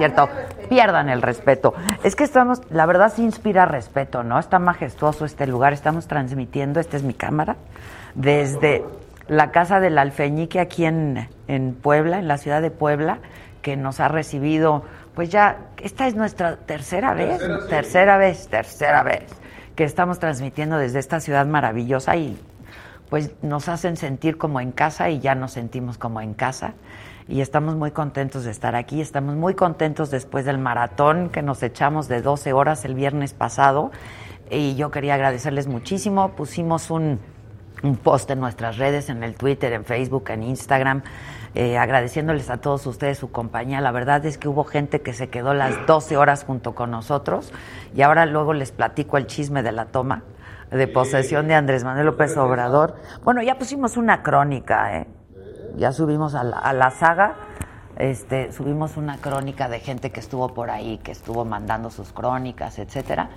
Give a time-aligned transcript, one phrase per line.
[0.00, 0.30] Cierto.
[0.70, 1.74] Pierdan el respeto.
[2.02, 4.38] Es que estamos, la verdad sí inspira respeto, ¿no?
[4.38, 5.74] Está majestuoso este lugar.
[5.74, 7.56] Estamos transmitiendo, esta es mi cámara,
[8.14, 8.82] desde
[9.28, 13.18] la casa del alfeñique aquí en, en Puebla, en la ciudad de Puebla,
[13.60, 17.38] que nos ha recibido, pues ya, esta es nuestra tercera vez,
[17.68, 19.24] tercera vez, tercera vez,
[19.76, 22.38] que estamos transmitiendo desde esta ciudad maravillosa y
[23.10, 26.72] pues nos hacen sentir como en casa y ya nos sentimos como en casa.
[27.30, 31.62] Y estamos muy contentos de estar aquí, estamos muy contentos después del maratón que nos
[31.62, 33.92] echamos de 12 horas el viernes pasado.
[34.50, 36.32] Y yo quería agradecerles muchísimo.
[36.32, 37.20] Pusimos un,
[37.84, 41.02] un post en nuestras redes, en el Twitter, en Facebook, en Instagram,
[41.54, 43.80] eh, agradeciéndoles a todos ustedes su compañía.
[43.80, 47.52] La verdad es que hubo gente que se quedó las 12 horas junto con nosotros
[47.94, 50.24] y ahora luego les platico el chisme de la toma
[50.72, 52.96] de posesión de Andrés Manuel López Obrador.
[53.22, 55.06] Bueno, ya pusimos una crónica, ¿eh?
[55.76, 57.36] Ya subimos a la, saga,
[57.96, 62.78] este, subimos una crónica de gente que estuvo por ahí, que estuvo mandando sus crónicas,
[62.78, 63.30] etcétera.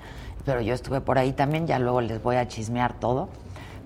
[0.46, 3.30] Pero yo estuve por ahí también, ya luego les voy a chismear todo.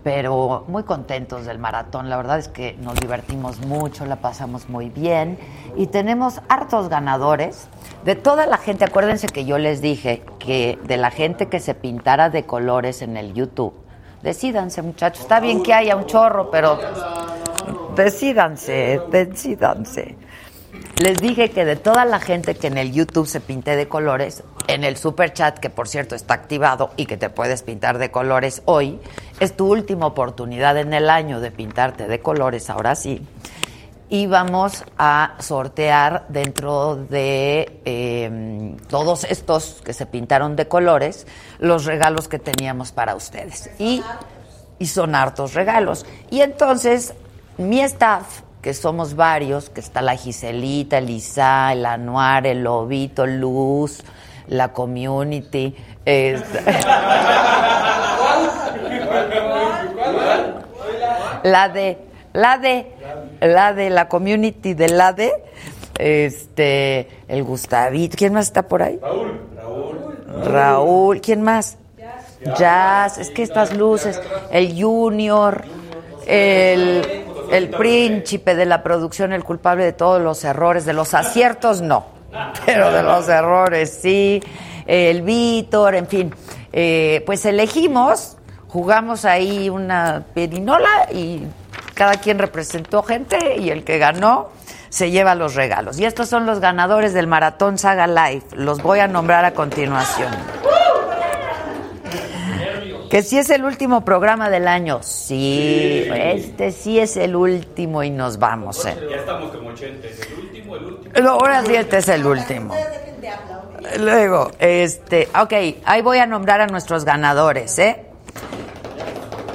[0.04, 4.90] Pero muy contentos del maratón, la verdad es que nos divertimos mucho, la pasamos muy
[4.90, 5.38] bien
[5.76, 7.68] y tenemos hartos ganadores.
[8.06, 11.74] De toda la gente, acuérdense que yo les dije que de la gente que se
[11.74, 13.74] pintara de colores en el YouTube,
[14.28, 16.78] decídanse muchachos, está bien que haya un chorro, pero
[17.96, 20.18] decídanse, decídanse.
[21.02, 24.44] Les dije que de toda la gente que en el YouTube se pinte de colores,
[24.68, 28.12] en el super chat, que por cierto está activado y que te puedes pintar de
[28.12, 29.00] colores hoy,
[29.40, 33.26] es tu última oportunidad en el año de pintarte de colores, ahora sí.
[34.10, 41.28] Y vamos a sortear dentro de eh, todos estos que se pintaron de colores
[41.60, 43.70] los regalos que teníamos para ustedes.
[43.80, 44.02] Y,
[44.80, 46.06] y son hartos regalos.
[46.30, 47.14] Y entonces
[47.58, 53.26] mi staff, que somos varios, que está la Giselita, el Isa, el Anuar, el Lobito,
[53.26, 54.04] Luz,
[54.48, 55.76] la Community.
[61.44, 61.98] la de,
[62.34, 62.88] la de,
[63.42, 65.32] la de la Community de la de,
[65.98, 68.16] este, el Gustavito.
[68.18, 69.00] ¿Quién más está por ahí?
[69.02, 69.44] Raúl.
[70.44, 71.22] Raúl.
[71.22, 71.78] ¿Quién más?
[72.58, 73.18] Jazz.
[73.18, 74.22] Es que estas luces,
[74.52, 75.64] el Junior,
[76.28, 81.82] el, el príncipe de la producción, el culpable de todos los errores, de los aciertos
[81.82, 82.06] no,
[82.66, 84.42] pero de los errores sí,
[84.86, 86.34] el Víctor, en fin,
[86.80, 88.38] Eh, pues elegimos,
[88.68, 91.42] jugamos ahí una perinola y
[91.98, 94.50] cada quien representó gente y el que ganó
[94.90, 96.00] se lleva los regalos.
[96.00, 100.32] Y estos son los ganadores del Maratón Saga Live, los voy a nombrar a continuación.
[103.10, 105.02] Que sí es el último programa del año.
[105.02, 108.86] Sí, este sí es el último y nos vamos.
[108.86, 108.98] ¿eh?
[109.10, 111.30] Ya estamos como 80, es el último, el último.
[111.30, 112.76] ahora sí este es el último.
[114.00, 115.54] Luego, este, ok,
[115.86, 118.07] ahí voy a nombrar a nuestros ganadores, ¿eh?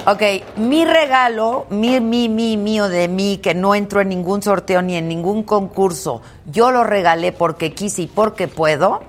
[0.05, 0.21] Ok,
[0.57, 4.97] mi regalo, mi, mi, mi, mío de mí, que no entro en ningún sorteo ni
[4.97, 9.01] en ningún concurso, yo lo regalé porque quise y porque puedo,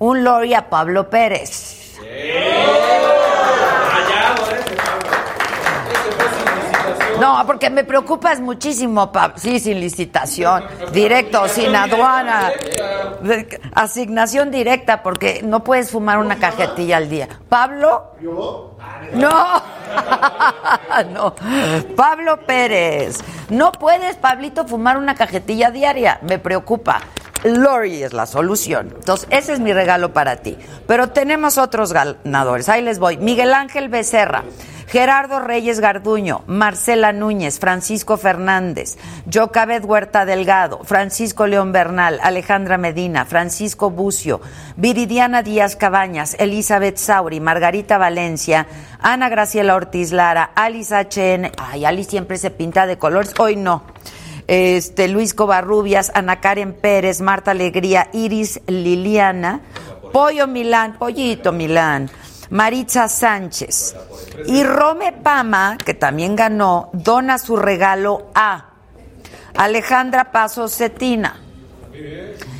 [0.00, 1.96] un Lori a Pablo Pérez.
[7.20, 9.36] No, porque me preocupas muchísimo, Pablo.
[9.38, 12.50] Sí, sin licitación, directo, sin aduana,
[13.74, 17.28] asignación directa, porque no puedes fumar una cajetilla al día.
[17.48, 18.16] Pablo.
[19.14, 19.62] No,
[21.12, 21.34] no.
[21.96, 23.22] Pablo Pérez.
[23.48, 26.18] No puedes, Pablito, fumar una cajetilla diaria.
[26.22, 27.00] Me preocupa.
[27.44, 28.92] Lori es la solución.
[28.94, 30.56] Entonces, ese es mi regalo para ti.
[30.86, 32.68] Pero tenemos otros ganadores.
[32.68, 33.16] Ahí les voy.
[33.16, 34.44] Miguel Ángel Becerra.
[34.88, 38.96] Gerardo Reyes Garduño, Marcela Núñez, Francisco Fernández,
[39.32, 44.40] Jocabet Huerta Delgado, Francisco León Bernal, Alejandra Medina, Francisco Bucio,
[44.76, 48.68] Viridiana Díaz Cabañas, Elizabeth Sauri, Margarita Valencia,
[49.00, 53.82] Ana Graciela Ortiz Lara, Alice HN, ay, Alice siempre se pinta de colores, hoy no.
[54.46, 59.60] Este, Luis Covarrubias, Ana Karen Pérez, Marta Alegría, Iris Liliana,
[60.12, 62.10] Pollo Milán, Pollito Milán,
[62.50, 63.96] Maritza Sánchez.
[64.46, 68.66] Y Rome Pama, que también ganó, dona su regalo a
[69.56, 71.40] Alejandra Paso Cetina.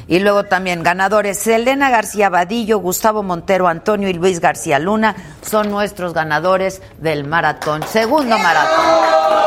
[0.08, 5.70] Y luego también ganadores Selena García Vadillo, Gustavo Montero, Antonio y Luis García Luna son
[5.70, 7.82] nuestros ganadores del maratón.
[7.82, 9.45] Segundo maratón.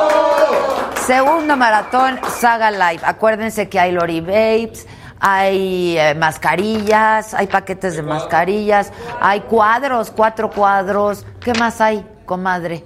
[1.10, 3.02] Segundo maratón Saga Live.
[3.04, 4.86] Acuérdense que hay Lori Babes,
[5.20, 11.26] hay eh, mascarillas, hay paquetes de mascarillas, hay cuadros, cuatro cuadros.
[11.40, 12.84] ¿Qué más hay, comadre?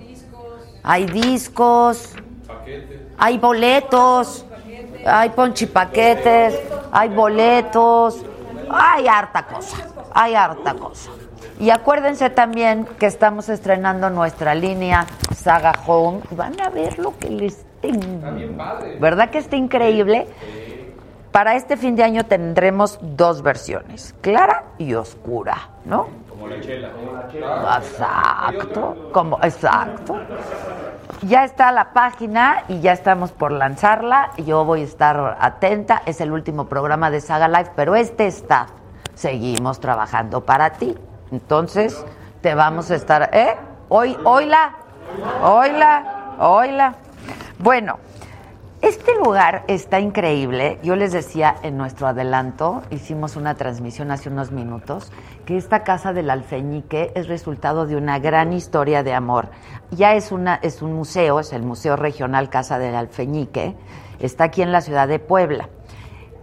[0.84, 2.16] Hay discos,
[3.18, 4.46] hay boletos,
[5.06, 6.62] hay ponchipaquetes,
[6.94, 8.24] hay boletos,
[8.72, 9.78] hay harta cosa,
[10.14, 11.12] hay harta cosa.
[11.60, 16.22] Y acuérdense también que estamos estrenando nuestra línea Saga Home.
[16.32, 19.00] Van a ver lo que les tengo.
[19.00, 20.28] ¿Verdad que está increíble?
[21.32, 26.08] Para este fin de año tendremos dos versiones, clara y oscura, ¿no?
[26.30, 26.90] Como la chela.
[27.78, 30.20] Exacto, como, exacto.
[31.24, 34.32] Ya está la página y ya estamos por lanzarla.
[34.46, 36.04] Yo voy a estar atenta.
[36.06, 38.68] Es el último programa de Saga Live, pero este está.
[39.16, 40.96] Seguimos trabajando para ti.
[41.32, 42.06] Entonces,
[42.42, 43.30] te vamos a estar.
[43.34, 43.56] ¿Eh?
[43.90, 44.76] Hoy, hoyla,
[45.42, 46.96] hoyla, hoyla.
[47.64, 47.98] Bueno.
[48.82, 50.78] Este lugar está increíble.
[50.84, 55.14] Yo les decía en nuestro adelanto, hicimos una transmisión hace unos minutos,
[55.46, 59.48] que esta casa del alfeñique es resultado de una gran historia de amor.
[59.92, 63.78] Ya es, una, es un museo, es el Museo Regional Casa del Alfeñique,
[64.20, 65.70] está aquí en la ciudad de Puebla.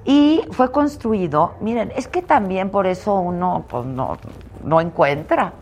[0.07, 4.17] Y fue construido, miren, es que también por eso uno pues, no,
[4.65, 5.53] no encuentra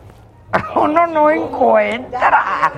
[0.75, 2.71] uno no encuentra.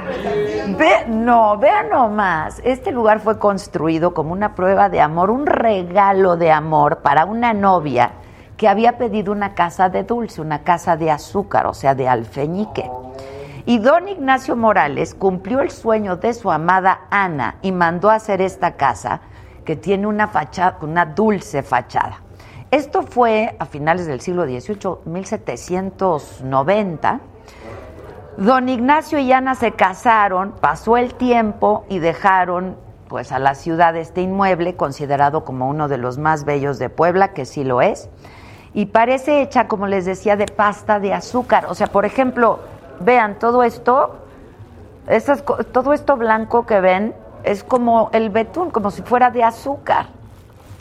[0.78, 2.62] Ve, no, vean nomás.
[2.64, 7.54] Este lugar fue construido como una prueba de amor, un regalo de amor para una
[7.54, 8.12] novia
[8.58, 12.90] que había pedido una casa de dulce, una casa de azúcar, o sea, de alfeñique.
[13.66, 18.42] Y don Ignacio Morales cumplió el sueño de su amada Ana y mandó a hacer
[18.42, 19.22] esta casa
[19.66, 22.22] que tiene una fachada, una dulce fachada.
[22.72, 27.20] Esto fue a finales del siglo XVIII, 1790
[28.38, 32.78] Don Ignacio y Ana se casaron, pasó el tiempo y dejaron
[33.10, 37.34] pues a la ciudad este inmueble considerado como uno de los más bellos de Puebla,
[37.34, 38.10] que sí lo es,
[38.74, 41.66] y parece hecha, como les decía, de pasta de azúcar.
[41.68, 42.60] O sea, por ejemplo,
[43.02, 44.16] vean todo esto,
[45.08, 50.06] esas, todo esto blanco que ven es como el betún, como si fuera de azúcar.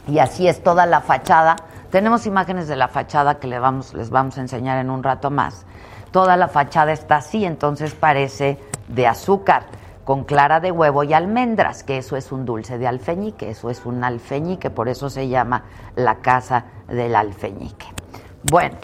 [0.07, 1.57] Y así es toda la fachada.
[1.91, 5.67] Tenemos imágenes de la fachada que vamos, les vamos a enseñar en un rato más
[6.11, 9.65] toda la fachada está así, entonces parece de azúcar,
[10.05, 13.87] con clara de huevo y almendras, que eso es un dulce de alfeñique, eso es
[13.87, 15.65] un alfeñique, por eso se llama
[15.95, 17.87] la casa del alfeñique.
[18.51, 18.77] Bueno,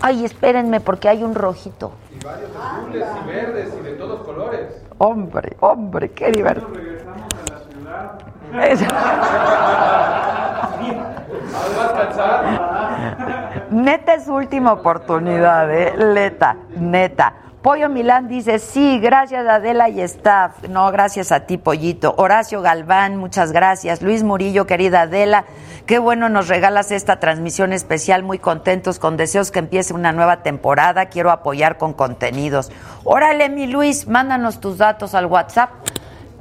[0.00, 1.92] ay, espérenme porque hay un rojito.
[2.10, 4.82] Y varios azules y verdes y de todos colores.
[4.98, 6.68] Hombre, hombre, qué divertido.
[6.74, 8.33] regresamos a la ciudad.
[13.70, 15.94] Neta es su última oportunidad, ¿eh?
[15.96, 17.34] Leta, neta.
[17.62, 20.68] Pollo Milán dice, sí, gracias Adela y staff.
[20.68, 22.14] No, gracias a ti, Pollito.
[22.18, 24.02] Horacio Galván, muchas gracias.
[24.02, 25.46] Luis Murillo, querida Adela,
[25.86, 30.42] Qué bueno nos regalas esta transmisión especial, muy contentos, con deseos que empiece una nueva
[30.42, 31.10] temporada.
[31.10, 32.72] Quiero apoyar con contenidos.
[33.04, 35.68] Órale, mi Luis, mándanos tus datos al WhatsApp.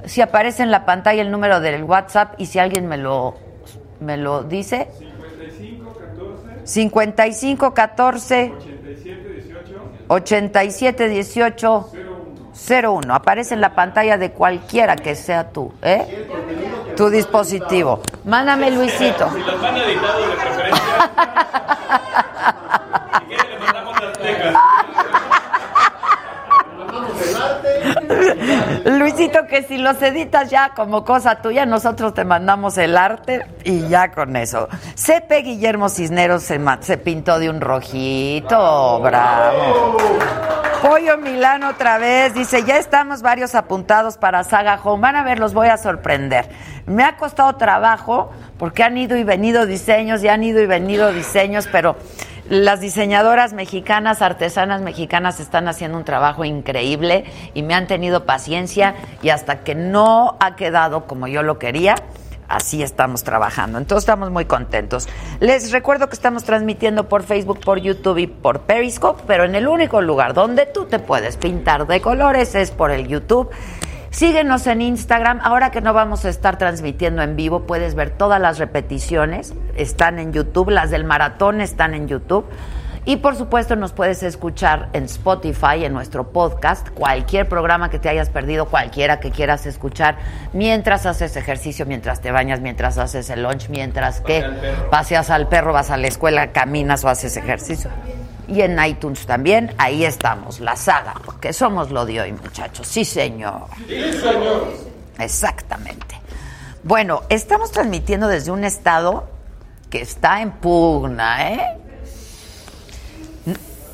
[0.06, 3.36] Si aparece en la pantalla el número del WhatsApp y si alguien me lo,
[4.00, 4.90] me lo dice.
[6.64, 8.54] 55 14
[10.08, 11.92] 87 18
[12.54, 13.14] 01.
[13.14, 16.28] Aparece en la pantalla de cualquiera que sea tú, ¿eh?
[16.96, 18.02] Tu dispositivo.
[18.26, 19.32] Mándame, Luisito.
[19.34, 20.84] Si van de preferencia.
[23.20, 24.56] si quieren, le mandamos las tecas.
[28.86, 33.88] Luisito, que si los editas ya como cosa tuya, nosotros te mandamos el arte y
[33.88, 34.68] ya con eso.
[34.96, 39.98] Cepe Guillermo Cisneros se, pintó de un rojito, bravo.
[40.82, 45.02] Pollo Milán otra vez, dice, ya estamos varios apuntados para Saga Home.
[45.02, 46.50] Van a ver, los voy a sorprender.
[46.86, 51.14] Me ha costado trabajo porque han ido y venido diseños y han ido y venido
[51.14, 51.96] diseños, pero
[52.50, 58.96] las diseñadoras mexicanas, artesanas mexicanas están haciendo un trabajo increíble y me han tenido paciencia
[59.22, 61.96] y hasta que no ha quedado como yo lo quería,
[62.48, 63.78] así estamos trabajando.
[63.78, 65.08] Entonces estamos muy contentos.
[65.40, 69.68] Les recuerdo que estamos transmitiendo por Facebook, por YouTube y por Periscope, pero en el
[69.68, 73.50] único lugar donde tú te puedes pintar de colores es por el YouTube.
[74.14, 75.40] Síguenos en Instagram.
[75.42, 79.56] Ahora que no vamos a estar transmitiendo en vivo, puedes ver todas las repeticiones.
[79.76, 80.70] Están en YouTube.
[80.70, 82.46] Las del maratón están en YouTube.
[83.06, 88.08] Y por supuesto nos puedes escuchar en Spotify, en nuestro podcast, cualquier programa que te
[88.08, 90.18] hayas perdido, cualquiera que quieras escuchar,
[90.54, 94.46] mientras haces ejercicio, mientras te bañas, mientras haces el lunch, mientras que
[94.90, 97.90] paseas al perro, vas a la escuela, caminas o haces ejercicio.
[98.48, 102.88] Y en iTunes también, ahí estamos, la saga, porque somos lo de hoy, muchachos.
[102.88, 103.68] Sí, señor.
[105.20, 106.22] Exactamente.
[106.84, 109.30] Bueno, estamos transmitiendo desde un estado
[109.90, 111.78] que está en pugna, ¿eh?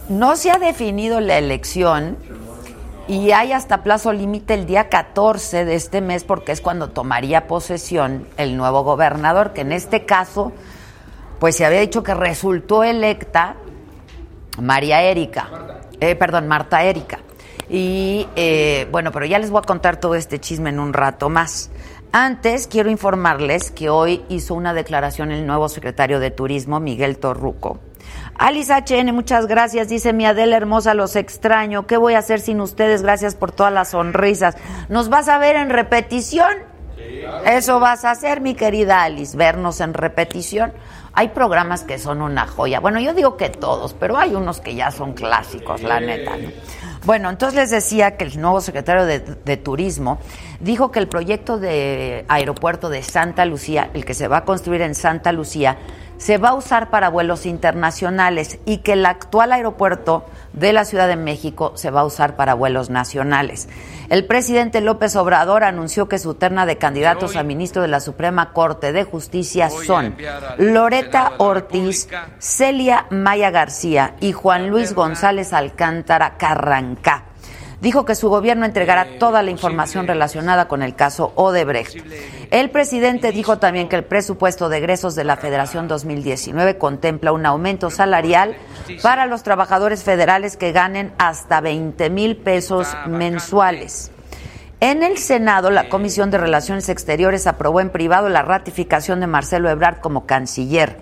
[0.10, 2.18] No se ha definido la elección
[3.08, 7.46] y hay hasta plazo límite el día 14 de este mes porque es cuando tomaría
[7.46, 10.52] posesión el nuevo gobernador, que en este caso,
[11.40, 13.56] pues se había dicho que resultó electa
[14.60, 15.48] María Erika,
[16.00, 17.20] eh, perdón, Marta Erika.
[17.70, 21.30] Y eh, bueno, pero ya les voy a contar todo este chisme en un rato
[21.30, 21.70] más.
[22.12, 27.80] Antes quiero informarles que hoy hizo una declaración el nuevo secretario de Turismo, Miguel Torruco.
[28.36, 29.90] Alice HN, muchas gracias.
[29.90, 31.86] Dice mi Adela hermosa, los extraño.
[31.86, 33.04] ¿Qué voy a hacer sin ustedes?
[33.04, 34.58] Gracias por todas las sonrisas.
[34.88, 36.50] ¿Nos vas a ver en repetición?
[37.46, 40.74] Eso vas a hacer, mi querida Alice, vernos en repetición.
[41.14, 42.80] Hay programas que son una joya.
[42.80, 46.38] Bueno, yo digo que todos, pero hay unos que ya son clásicos, la neta.
[46.38, 46.50] ¿no?
[47.06, 50.20] Bueno, entonces les decía que el nuevo secretario de, de Turismo
[50.60, 54.82] dijo que el proyecto de aeropuerto de Santa Lucía, el que se va a construir
[54.82, 55.78] en Santa Lucía,
[56.20, 61.08] se va a usar para vuelos internacionales y que el actual aeropuerto de la Ciudad
[61.08, 63.70] de México se va a usar para vuelos nacionales.
[64.10, 68.52] El presidente López Obrador anunció que su terna de candidatos a ministro de la Suprema
[68.52, 70.16] Corte de Justicia son
[70.58, 77.29] Loreta Ortiz, Celia Maya García y Juan Luis González Alcántara Carrancá
[77.82, 81.98] dijo que su gobierno entregará toda la información relacionada con el caso Odebrecht.
[82.52, 87.46] El presidente dijo también que el presupuesto de egresos de la Federación 2019 contempla un
[87.46, 88.56] aumento salarial
[89.02, 94.12] para los trabajadores federales que ganen hasta 20 mil pesos mensuales.
[94.82, 99.70] En el Senado, la Comisión de Relaciones Exteriores aprobó en privado la ratificación de Marcelo
[99.70, 100.98] Ebrard como canciller.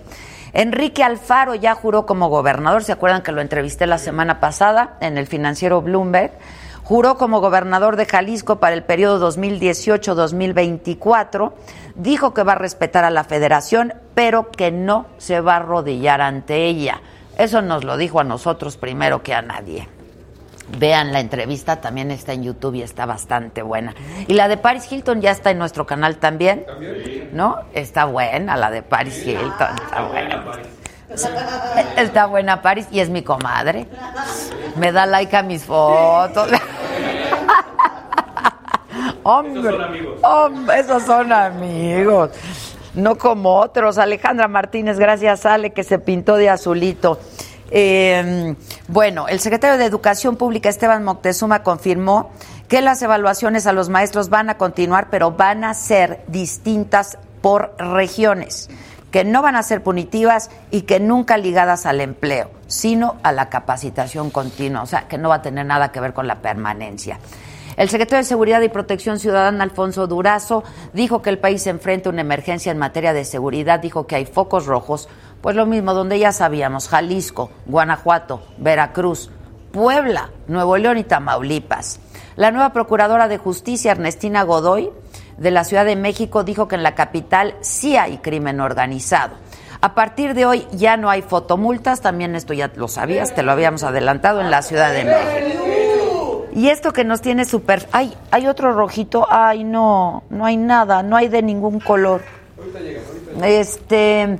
[0.53, 5.19] Enrique Alfaro ya juró como gobernador, ¿se acuerdan que lo entrevisté la semana pasada en
[5.19, 6.31] el financiero Bloomberg?
[6.87, 11.51] Juró como gobernador de Jalisco para el periodo 2018-2024.
[11.95, 16.21] Dijo que va a respetar a la federación, pero que no se va a arrodillar
[16.21, 17.01] ante ella.
[17.37, 19.89] Eso nos lo dijo a nosotros primero que a nadie.
[20.79, 23.93] Vean la entrevista, también está en YouTube y está bastante buena.
[24.29, 26.65] Y la de Paris Hilton ya está en nuestro canal también.
[27.33, 27.63] ¿No?
[27.73, 30.41] Está buena la de Paris Hilton, está buena.
[31.95, 33.87] Está buena Paris y es mi comadre.
[34.75, 36.49] Me da like a mis fotos.
[39.23, 40.19] Hombre, Esos son amigos.
[40.23, 42.29] hombre, esos son amigos.
[42.93, 43.97] No como otros.
[43.97, 47.19] Alejandra Martínez, gracias Ale, que se pintó de azulito.
[47.69, 48.55] Eh,
[48.87, 52.31] bueno, el secretario de Educación Pública, Esteban Moctezuma, confirmó
[52.69, 57.75] que las evaluaciones a los maestros van a continuar, pero van a ser distintas por
[57.77, 58.69] regiones,
[59.11, 63.49] que no van a ser punitivas y que nunca ligadas al empleo, sino a la
[63.49, 67.19] capacitación continua, o sea, que no va a tener nada que ver con la permanencia.
[67.77, 72.09] El secretario de Seguridad y Protección Ciudadana, Alfonso Durazo, dijo que el país se enfrenta
[72.09, 73.79] a una emergencia en materia de seguridad.
[73.79, 75.07] Dijo que hay focos rojos,
[75.41, 79.29] pues lo mismo donde ya sabíamos, Jalisco, Guanajuato, Veracruz,
[79.71, 81.99] Puebla, Nuevo León y Tamaulipas.
[82.35, 84.89] La nueva Procuradora de Justicia, Ernestina Godoy,
[85.37, 89.35] de la Ciudad de México, dijo que en la capital sí hay crimen organizado.
[89.81, 93.51] A partir de hoy ya no hay fotomultas, también esto ya lo sabías, te lo
[93.51, 95.67] habíamos adelantado en la Ciudad de México.
[96.55, 97.87] Y esto que nos tiene súper...
[97.91, 99.27] Ay, hay otro rojito.
[99.29, 102.23] Ay, no, no hay nada, no hay de ningún color.
[103.43, 104.39] Este...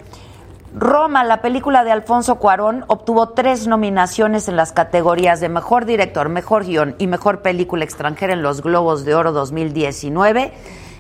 [0.76, 6.30] Roma, la película de Alfonso Cuarón, obtuvo tres nominaciones en las categorías de Mejor Director,
[6.30, 10.54] Mejor Guión y Mejor Película Extranjera en los Globos de Oro 2019.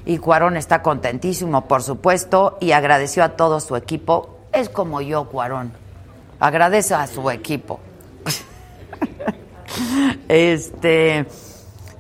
[0.08, 4.38] Y Cuarón está contentísimo, por supuesto, y agradeció a todo su equipo.
[4.54, 5.74] Es como yo, Cuarón.
[6.40, 7.82] Agradece a su equipo.
[10.30, 11.28] este...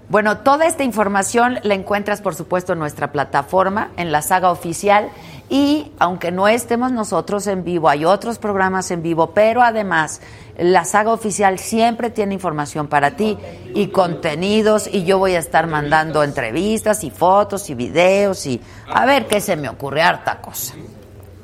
[0.07, 5.09] Bueno, toda esta información la encuentras, por supuesto, en nuestra plataforma, en la saga oficial.
[5.49, 10.21] Y aunque no estemos nosotros en vivo, hay otros programas en vivo, pero además
[10.57, 13.37] la saga oficial siempre tiene información para ti
[13.73, 19.05] y contenidos y yo voy a estar mandando entrevistas y fotos y videos y a
[19.05, 20.73] ver qué se me ocurre, harta cosa.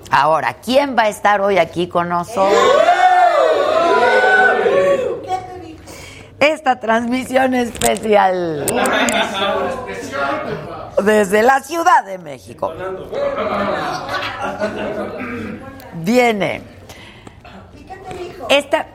[0.09, 2.53] Ahora, ¿quién va a estar hoy aquí con nosotros?
[6.39, 8.65] esta transmisión especial
[11.03, 12.73] desde la Ciudad de México.
[15.95, 16.61] Viene
[18.49, 18.87] esta,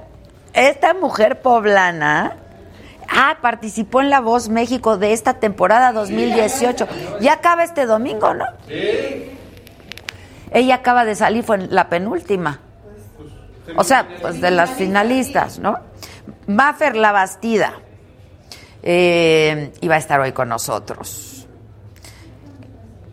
[0.52, 2.37] esta mujer poblana.
[3.09, 6.87] Ah, participó en La Voz México de esta temporada 2018.
[7.21, 8.45] Ya acaba este domingo, ¿no?
[8.67, 9.38] Sí.
[10.50, 12.61] Ella acaba de salir, fue la penúltima.
[13.76, 15.78] O sea, pues de las finalistas, ¿no?
[16.47, 17.75] Maffer La Bastida
[18.83, 21.47] eh, iba a estar hoy con nosotros.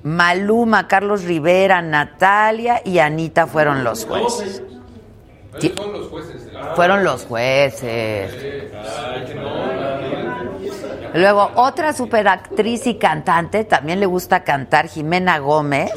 [0.04, 4.62] Maluma, Carlos Rivera, Natalia y Anita fueron los jueces.
[5.60, 6.50] Fueron los jueces.
[6.76, 8.32] Fueron los jueces.
[11.14, 15.92] Luego, otra superactriz y cantante, también le gusta cantar, Jimena Gómez.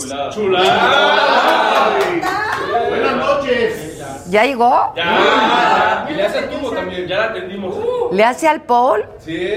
[2.89, 3.85] Buenas noches.
[4.31, 4.93] ¿Ya llegó?
[4.95, 6.07] Ya.
[6.09, 7.75] Y le hace al tubo también, ya la atendimos.
[8.13, 9.05] ¿Le hace al Paul?
[9.19, 9.51] Sí.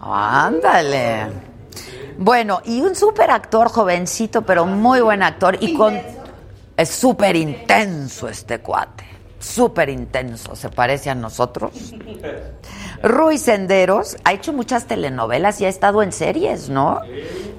[0.00, 1.28] Ándale.
[2.18, 5.56] Bueno, y un súper actor jovencito, pero muy buen actor.
[5.60, 5.98] Y con.
[6.76, 9.04] Es súper intenso este cuate.
[9.38, 10.56] Súper intenso.
[10.56, 11.94] Se parece a nosotros.
[13.02, 17.00] Rui Senderos ha hecho muchas telenovelas y ha estado en series, ¿no?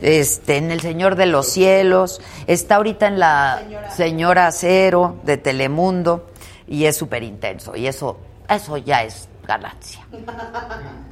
[0.01, 3.63] Este, en El Señor de los Cielos, está ahorita en La
[3.95, 6.25] Señora Cero de Telemundo
[6.67, 8.17] y es súper intenso y eso,
[8.49, 10.07] eso ya es ganancia.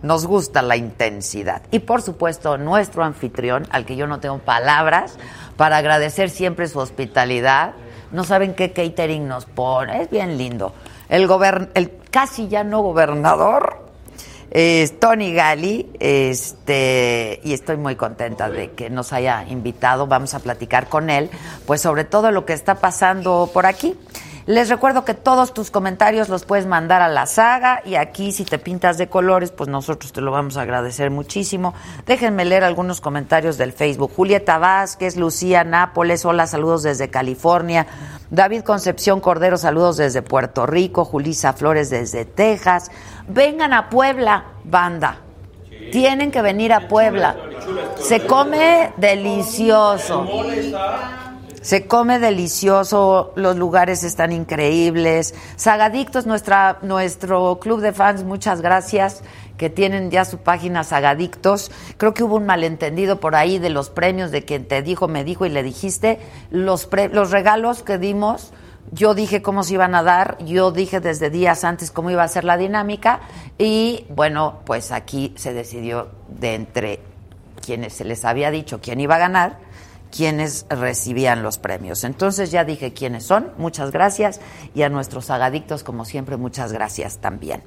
[0.02, 1.62] Nos gusta la intensidad.
[1.72, 5.18] Y por supuesto, nuestro anfitrión, al que yo no tengo palabras,
[5.56, 7.74] para agradecer siempre su hospitalidad.
[8.14, 10.74] No saben qué catering nos pone, es bien lindo.
[11.10, 11.28] El,
[11.74, 13.84] el casi ya no gobernador
[14.52, 20.06] es Tony Gali, este, y estoy muy contenta de que nos haya invitado.
[20.06, 21.32] Vamos a platicar con él,
[21.66, 23.96] pues sobre todo lo que está pasando por aquí.
[24.46, 28.44] Les recuerdo que todos tus comentarios los puedes mandar a la saga y aquí si
[28.44, 31.74] te pintas de colores, pues nosotros te lo vamos a agradecer muchísimo.
[32.06, 34.12] Déjenme leer algunos comentarios del Facebook.
[34.14, 37.88] Julieta Vázquez, Lucía Nápoles, hola, saludos desde California.
[38.32, 41.06] David Concepción Cordero, saludos desde Puerto Rico.
[41.06, 42.92] Julisa Flores desde Texas.
[43.30, 45.20] Vengan a Puebla, banda.
[45.94, 47.38] Tienen que venir a Puebla.
[47.96, 50.28] Se come delicioso.
[51.64, 55.34] Se come delicioso, los lugares están increíbles.
[55.56, 59.24] Sagadictos, nuestra, nuestro club de fans, muchas gracias,
[59.56, 61.72] que tienen ya su página Sagadictos.
[61.96, 65.24] Creo que hubo un malentendido por ahí de los premios, de quien te dijo, me
[65.24, 66.20] dijo y le dijiste.
[66.52, 68.52] Los, los regalos que dimos,
[68.92, 72.28] yo dije cómo se iban a dar, yo dije desde días antes cómo iba a
[72.28, 73.22] ser la dinámica
[73.58, 77.00] y bueno, pues aquí se decidió de entre
[77.66, 79.73] quienes se les había dicho quién iba a ganar
[80.16, 82.04] quienes recibían los premios.
[82.04, 84.40] Entonces ya dije quiénes son, muchas gracias,
[84.76, 87.64] y a nuestros agadictos, como siempre, muchas gracias también.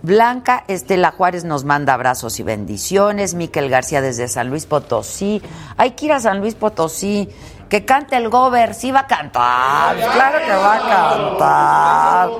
[0.00, 3.34] Blanca Estela Juárez nos manda abrazos y bendiciones.
[3.34, 5.42] Miquel García desde San Luis Potosí.
[5.76, 7.28] Hay que ir a San Luis Potosí.
[7.68, 8.74] Que cante el gober.
[8.74, 9.96] Sí va a cantar.
[9.96, 12.30] Claro que va a cantar.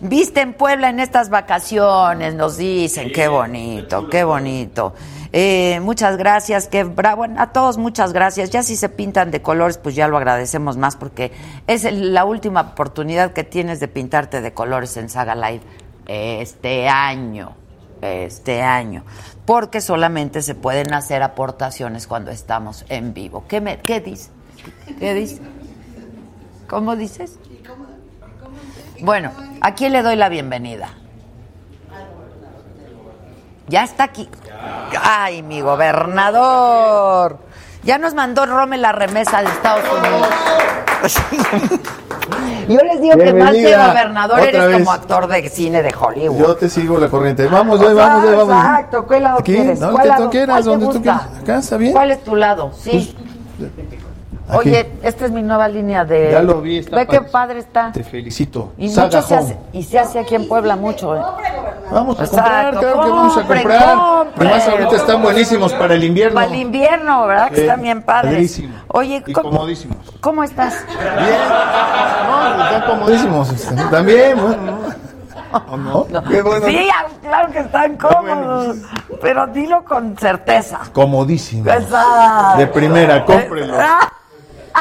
[0.00, 3.12] Viste en Puebla en estas vacaciones, nos dicen.
[3.12, 4.94] Qué bonito, qué bonito.
[5.32, 7.24] Eh, muchas gracias, que bravo.
[7.36, 8.50] A todos muchas gracias.
[8.50, 11.32] Ya si se pintan de colores, pues ya lo agradecemos más porque
[11.66, 15.62] es la última oportunidad que tienes de pintarte de colores en Saga Live
[16.06, 17.52] este año.
[18.02, 19.04] este año,
[19.44, 23.44] porque solamente se pueden hacer aportaciones cuando estamos en vivo.
[23.46, 24.30] ¿Qué, me, qué dice?
[24.98, 25.42] ¿Qué dice?
[26.66, 27.38] ¿Cómo dices?
[29.02, 30.94] Bueno, ¿a quién le doy la bienvenida?
[33.70, 34.28] Ya está aquí.
[35.00, 37.38] Ay, mi gobernador.
[37.84, 40.28] Ya nos mandó Rome la remesa de Estados Unidos.
[42.68, 43.88] Yo les digo que más que Bienvenida.
[43.88, 44.78] gobernador Otra eres vez.
[44.78, 46.38] como actor de cine de Hollywood.
[46.38, 47.46] Yo te sigo la corriente.
[47.46, 48.56] Vamos, ahí vamos, ahí vamos.
[48.56, 49.80] Exacto, ¿qué lado Aquí, quieres?
[49.80, 50.24] no, ¿Cuál que lado?
[50.24, 51.22] tú quieras, ¿Cuál te donde tú quieras.
[51.40, 51.92] Acá está bien.
[51.92, 52.72] ¿Cuál es tu lado?
[52.76, 53.16] Sí.
[54.50, 54.68] Aquí.
[54.68, 56.30] Oye, esta es mi nueva línea de.
[56.32, 57.60] Ya lo vi, está Ve qué padre.
[57.60, 57.92] está.
[57.92, 58.72] Te felicito.
[58.76, 61.22] Y se hace, y se hace aquí en Puebla mucho, ¿eh?
[61.90, 63.94] Vamos a Exacto, comprar, claro que vamos a comprar.
[63.96, 64.46] compre.
[64.48, 66.34] Además, ahorita están buenísimos para el invierno.
[66.34, 67.48] Para el invierno, ¿verdad?
[67.50, 68.32] Que Sí, están bien padres.
[68.32, 68.74] padrísimo.
[68.88, 69.96] Oye, Y ¿cómo, comodísimos.
[70.20, 70.84] ¿cómo estás?
[70.86, 71.38] Bien.
[72.28, 73.52] No, están comodísimos.
[73.52, 74.78] este, También, bueno.
[75.68, 76.06] ¿O no?
[76.28, 76.64] Qué bueno.
[76.66, 78.76] Sí, ah, claro que están cómodos.
[79.20, 80.78] Pero dilo con certeza.
[80.92, 81.66] Comodísimos.
[81.74, 82.58] Exacto.
[82.58, 83.74] De primera, cómprelo.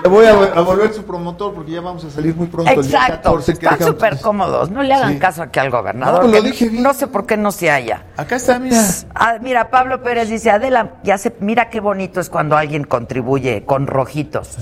[0.04, 2.72] Le voy a, a volver su promotor porque ya vamos a salir muy pronto.
[2.72, 3.16] el Exacto.
[3.34, 4.70] 14, que Están dejamos- súper cómodos.
[4.70, 5.20] No le hagan Sí.
[5.20, 6.26] caso aquí al gobernador.
[6.26, 6.84] No, lo dije bien.
[6.84, 8.04] No sé por qué no se halla.
[8.18, 8.82] Acá está, mira.
[9.16, 13.66] Ah, mira, Pablo Pérez dice, Adela, ya se, mira qué bonito es cuando alguien contribuye
[13.66, 14.58] con rojitos.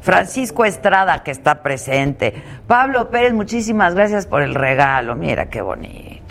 [0.00, 2.42] Francisco Estrada, que está presente.
[2.66, 5.16] Pablo Pérez, muchísimas gracias por el regalo.
[5.16, 6.27] Mira qué bonito.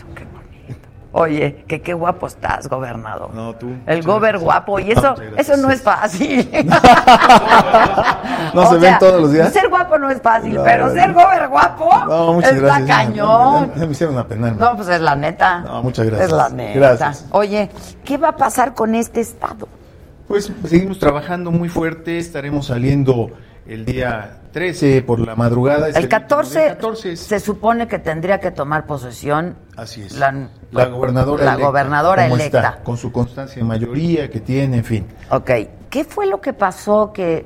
[1.20, 3.34] Oye, que qué guapo estás, gobernador.
[3.34, 3.72] No, tú.
[3.88, 4.78] El gober guapo.
[4.80, 5.50] Y No, eso, gracias.
[5.50, 6.48] eso no es fácil.
[8.54, 9.52] ¿No O se ven todos los días?
[9.52, 11.16] Ser guapo no es fácil, No, pero no, ser no.
[11.24, 12.98] gober guapo No, muchas está gracias.
[12.98, 13.72] cañón.
[13.76, 14.56] Ya me hicieron a penar.
[14.58, 15.60] No, pues es la neta.
[15.62, 16.30] No, muchas gracias.
[16.30, 16.80] Es la neta.
[16.80, 17.26] Gracias.
[17.32, 17.70] Oye,
[18.04, 19.68] ¿qué va a pasar con este estado?
[20.28, 22.18] Pues seguimos trabajando muy fuerte.
[22.20, 23.30] Estaremos saliendo
[23.70, 25.88] el día 13 por la madrugada.
[25.90, 26.68] El último 14, día.
[26.76, 30.14] 14 es- se supone que tendría que tomar posesión Así es.
[30.18, 32.46] la, La gobernadora la electa, gobernadora electa.
[32.70, 35.06] está, con su constancia de mayoría que tiene, en fin.
[35.32, 35.52] Ok,
[35.90, 37.46] ¿qué fue lo que pasó que,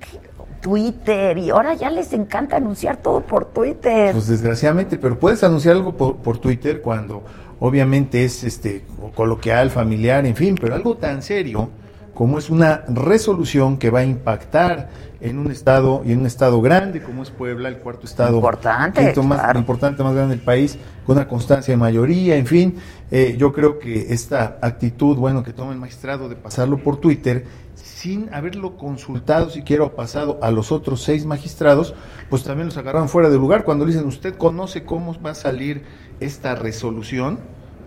[0.00, 0.20] que
[0.60, 4.12] Twitter y ahora ya les encanta anunciar todo por Twitter?
[4.12, 7.22] Pues desgraciadamente, pero puedes anunciar algo por, por Twitter cuando
[7.60, 11.70] obviamente es este coloquial, familiar, en fin, pero algo tan serio
[12.14, 16.60] como es una resolución que va a impactar en un estado y en un estado
[16.60, 19.58] grande como es Puebla, el cuarto estado Importante, más claro.
[19.58, 22.76] importante, más grande del país, con una constancia de mayoría, en fin,
[23.10, 27.46] eh, yo creo que esta actitud, bueno, que toma el magistrado de pasarlo por Twitter
[27.74, 31.94] sin haberlo consultado siquiera o pasado a los otros seis magistrados,
[32.28, 33.64] pues también los agarraron fuera de lugar.
[33.64, 35.84] Cuando le dicen, ¿usted conoce cómo va a salir
[36.20, 37.38] esta resolución?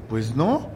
[0.10, 0.70] Pues no.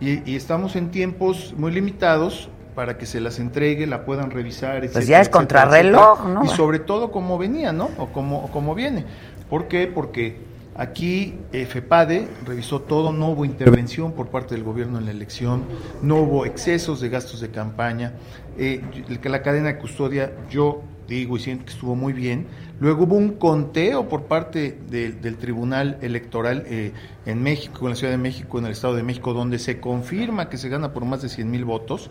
[0.00, 4.76] Y, y estamos en tiempos muy limitados para que se las entregue, la puedan revisar,
[4.76, 6.28] etcétera, Pues ya es contrarreloj.
[6.28, 6.44] ¿no?
[6.44, 7.90] Y sobre todo cómo venía, ¿no?
[7.98, 9.04] O cómo, o cómo viene.
[9.50, 9.88] ¿Por qué?
[9.88, 10.36] Porque
[10.76, 15.64] aquí FEPADE revisó todo, no hubo intervención por parte del gobierno en la elección,
[16.02, 18.12] no hubo excesos de gastos de campaña,
[18.56, 18.80] eh,
[19.24, 22.46] la cadena de custodia, yo digo y siento que estuvo muy bien.
[22.78, 26.92] Luego hubo un conteo por parte de- del Tribunal Electoral eh,
[27.26, 30.48] en México, en la Ciudad de México, en el Estado de México, donde se confirma
[30.48, 32.08] que se gana por más de 100 mil votos.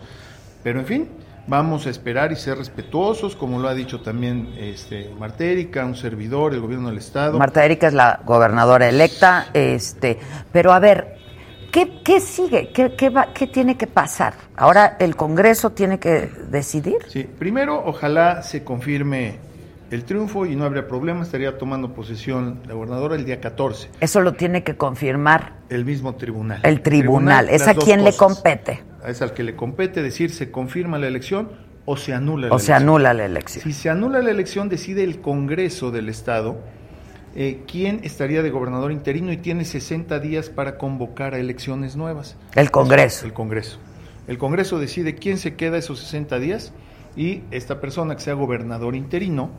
[0.68, 1.08] Pero en fin,
[1.46, 5.96] vamos a esperar y ser respetuosos, como lo ha dicho también este, Marta Erika, un
[5.96, 7.38] servidor, el gobierno del Estado.
[7.38, 10.18] Marta Erika es la gobernadora electa, este,
[10.52, 11.16] pero a ver,
[11.72, 12.70] ¿qué, qué sigue?
[12.70, 14.34] ¿Qué, qué, va, ¿Qué tiene que pasar?
[14.56, 16.98] Ahora el Congreso tiene que decidir.
[17.06, 19.38] Sí, primero, ojalá se confirme
[19.90, 24.20] el triunfo y no habría problema, estaría tomando posesión la gobernadora el día 14, Eso
[24.20, 26.60] lo tiene que confirmar el mismo tribunal.
[26.62, 27.48] el tribunal.
[27.48, 28.82] ¿Es las a quien le compete?
[29.06, 31.50] Es al que le compete decir se confirma la elección
[31.84, 32.82] o se anula la O se elección.
[32.82, 33.64] anula la elección.
[33.64, 36.58] Si se anula la elección, decide el Congreso del Estado
[37.34, 42.36] eh, quién estaría de gobernador interino y tiene 60 días para convocar a elecciones nuevas.
[42.54, 43.26] El Congreso.
[43.26, 43.78] El Congreso.
[44.26, 46.72] El Congreso decide quién se queda esos 60 días
[47.16, 49.50] y esta persona que sea gobernador interino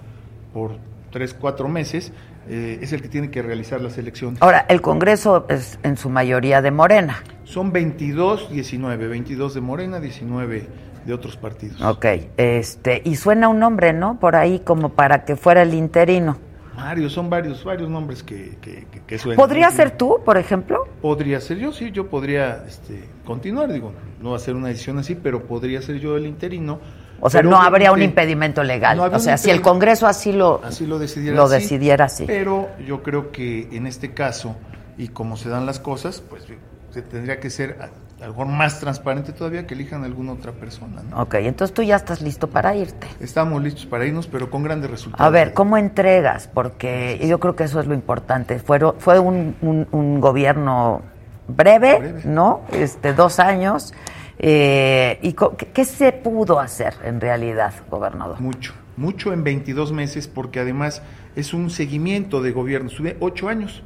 [0.54, 0.78] por
[1.12, 2.12] 3, 4 meses
[2.47, 4.41] eh, es el que tiene que realizar las elecciones.
[4.41, 7.23] Ahora, el Congreso es en su mayoría de Morena.
[7.50, 10.68] Son 22, 19, 22 de Morena, 19
[11.04, 11.82] de otros partidos.
[11.82, 12.06] Ok,
[12.38, 14.20] este, y suena un nombre, ¿no?
[14.20, 16.38] Por ahí como para que fuera el interino.
[16.76, 19.38] Varios, son varios, varios nombres que, que, que- que suenan.
[19.38, 20.88] ¿Podría ser tú, por ejemplo?
[21.02, 25.00] Podría ser yo, sí, yo podría este, continuar, digo, no va a ser una decisión
[25.00, 26.80] así, pero podría ser yo el interino.
[27.20, 28.96] O sea, Pero no habría un impedimento legal.
[28.96, 29.62] No o sea, si el.
[29.62, 32.26] Congreso así lo, así lo decidiera lo así, decidiera así.
[32.28, 34.56] Pero yo creo que en este caso,
[35.00, 36.46] y como se dan las cosas, pues
[36.91, 40.34] se tendría que ser a, a lo mejor más transparente todavía que elijan a alguna
[40.34, 41.02] otra persona.
[41.10, 41.21] ¿no?
[41.21, 43.08] Ok, entonces tú ya estás listo para irte.
[43.19, 45.25] Estamos listos para irnos, pero con grandes resultados.
[45.25, 46.47] A ver, ¿cómo entregas?
[46.54, 48.60] Porque yo creo que eso es lo importante.
[48.60, 51.02] Fueron, fue un, un- un gobierno
[51.47, 52.62] breve, ¿no?
[52.71, 53.93] Este, dos años.
[54.41, 55.34] Eh, ¿Y
[55.73, 58.39] qué se pudo hacer en realidad, gobernador?
[58.39, 61.02] Mucho, mucho en 22 meses, porque además
[61.36, 62.89] es un seguimiento de gobierno.
[62.89, 63.84] Estuve ocho años.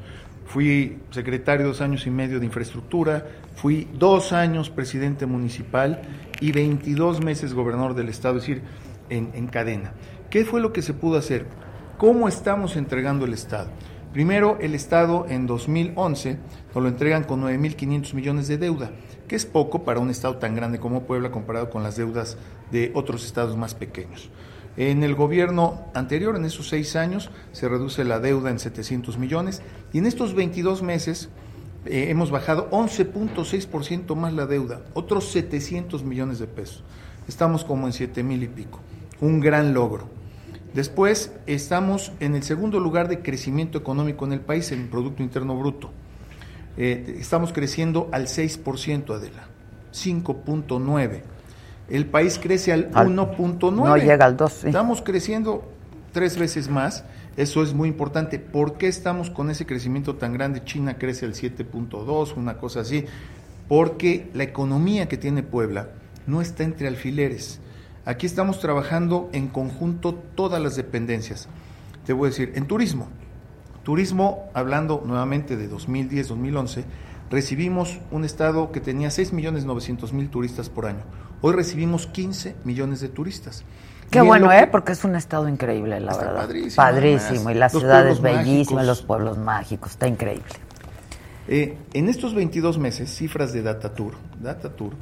[0.53, 6.03] Fui secretario dos años y medio de infraestructura, fui dos años presidente municipal
[6.41, 8.61] y 22 meses gobernador del estado, es decir,
[9.09, 9.93] en, en cadena.
[10.29, 11.47] ¿Qué fue lo que se pudo hacer?
[11.97, 13.71] ¿Cómo estamos entregando el estado?
[14.13, 16.37] Primero, el Estado en 2011
[16.75, 18.91] nos lo entregan con 9.500 millones de deuda,
[19.27, 22.37] que es poco para un Estado tan grande como Puebla comparado con las deudas
[22.71, 24.29] de otros estados más pequeños.
[24.75, 29.61] En el gobierno anterior, en esos seis años, se reduce la deuda en 700 millones
[29.91, 31.29] y en estos 22 meses
[31.85, 36.83] eh, hemos bajado 11.6% más la deuda, otros 700 millones de pesos.
[37.27, 38.79] Estamos como en 7 mil y pico.
[39.21, 40.09] Un gran logro.
[40.73, 45.55] Después estamos en el segundo lugar de crecimiento económico en el país, en Producto Interno
[45.57, 45.91] Bruto.
[46.77, 49.47] Eh, estamos creciendo al 6%, Adela,
[49.93, 51.32] 5.9.
[51.89, 53.71] El país crece al, 1.9.
[53.71, 54.65] No llega al 2.
[54.65, 55.69] Estamos creciendo
[56.11, 57.03] tres veces más.
[57.35, 58.39] Eso es muy importante.
[58.39, 60.63] ¿Por qué estamos con ese crecimiento tan grande?
[60.63, 63.05] China crece al 7.2, una cosa así.
[63.67, 65.89] Porque la economía que tiene Puebla
[66.27, 67.59] no está entre alfileres
[68.05, 71.47] Aquí estamos trabajando en conjunto todas las dependencias.
[72.05, 73.07] Te voy a decir, en turismo,
[73.83, 76.83] turismo, hablando nuevamente de 2010-2011,
[77.31, 81.03] recibimos un estado que tenía 6.900.000 turistas por año.
[81.45, 83.65] Hoy recibimos 15 millones de turistas.
[84.09, 84.65] Qué bueno, ¿eh?
[84.71, 86.35] Porque es un estado increíble, la verdad.
[86.35, 86.75] Padrísimo.
[86.77, 87.49] Padrísimo.
[87.49, 90.53] Y la ciudad es bellísima, los pueblos mágicos, está increíble.
[91.49, 94.93] Eh, en estos 22 meses, cifras de DataTour, DataTour,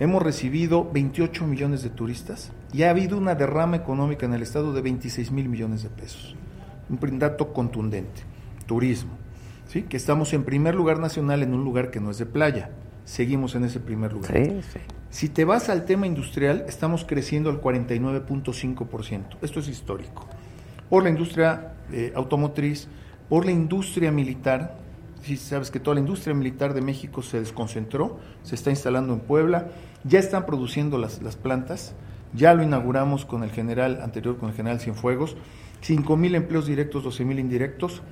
[0.00, 4.72] hemos recibido 28 millones de turistas y ha habido una derrama económica en el estado
[4.72, 6.34] de 26 mil millones de pesos.
[6.88, 8.22] Un dato contundente.
[8.66, 9.12] Turismo.
[9.68, 9.82] ¿sí?
[9.82, 12.70] Que estamos en primer lugar nacional en un lugar que no es de playa.
[13.04, 14.32] Seguimos en ese primer lugar.
[14.32, 14.80] Sí, sí.
[15.10, 19.36] Si te vas al tema industrial, estamos creciendo al 49.5%.
[19.42, 20.26] Esto es histórico.
[20.88, 22.88] Por la industria eh, automotriz,
[23.28, 24.76] por la industria militar,
[25.22, 29.20] si sabes que toda la industria militar de México se desconcentró, se está instalando en
[29.20, 29.68] Puebla,
[30.02, 31.94] ya están produciendo las, las plantas,
[32.32, 35.36] ya lo inauguramos con el general anterior, con el general Cienfuegos,
[35.82, 38.02] 5 mil empleos directos, 12 mil indirectos.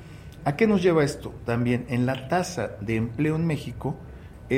[0.44, 1.35] ¿A qué nos lleva esto?
[1.44, 3.96] También en la tasa de empleo en México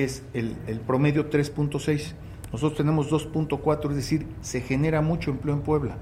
[0.02, 2.12] es el, promedio 3.6.
[2.52, 5.96] Nosotros tenemos 2.4, es decir, se genera mucho empleo en Puebla.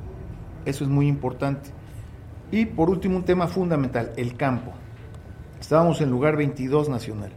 [0.64, 1.70] Eso es muy importante.
[2.50, 4.72] Y por último, un tema fundamental, el campo.
[5.60, 7.32] Estábamos en lugar 22 nacional.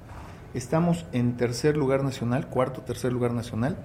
[0.54, 3.78] Estamos en tercer lugar nacional, cuarto, tercer lugar nacional.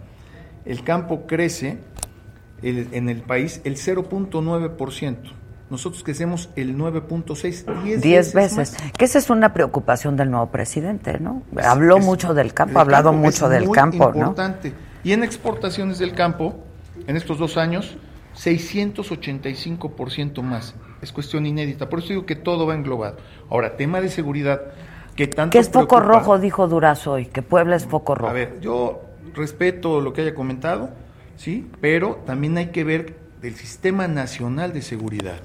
[0.65, 1.79] El campo crece
[2.63, 5.40] en el país el 0.9%.
[5.71, 8.77] Nosotros crecemos el 9.6, 10, 10 veces.
[8.99, 11.43] Que esa es una preocupación del nuevo presidente, ¿no?
[11.63, 14.73] Habló mucho del campo, ha hablado mucho del campo, importante.
[15.05, 16.57] Y en exportaciones del campo,
[17.07, 17.97] en estos dos años,
[18.35, 21.89] 685% más es cuestión inédita.
[21.89, 23.17] Por eso digo que todo va englobado.
[23.49, 24.61] Ahora, tema de seguridad,
[25.17, 25.53] que tanto.
[25.53, 28.31] Que es foco rojo, dijo Durazo hoy, que Puebla es foco rojo.
[28.31, 29.03] A ver, yo
[29.35, 30.91] respeto lo que haya comentado,
[31.37, 35.41] sí, pero también hay que ver del Sistema Nacional de Seguridad.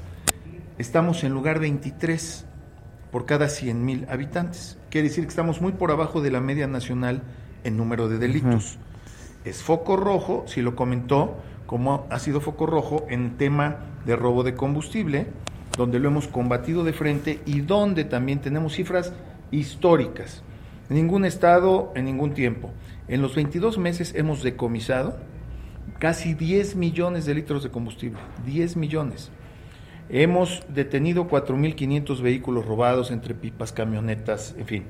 [0.78, 2.46] Estamos en lugar 23
[3.10, 4.78] por cada 100 mil habitantes.
[4.90, 7.24] Quiere decir que estamos muy por abajo de la media nacional
[7.64, 8.78] en número de delitos.
[9.46, 14.44] Es foco rojo, si lo comentó, como ha sido foco rojo en tema de robo
[14.44, 15.28] de combustible,
[15.78, 19.14] donde lo hemos combatido de frente y donde también tenemos cifras
[19.52, 20.44] históricas.
[20.90, 22.70] En ningún estado, en ningún tiempo.
[23.08, 25.16] En los 22 meses hemos decomisado
[26.00, 29.32] casi 10 millones de litros de combustible, 10 millones.
[30.10, 34.86] Hemos detenido 4.500 vehículos robados entre pipas, camionetas, en fin.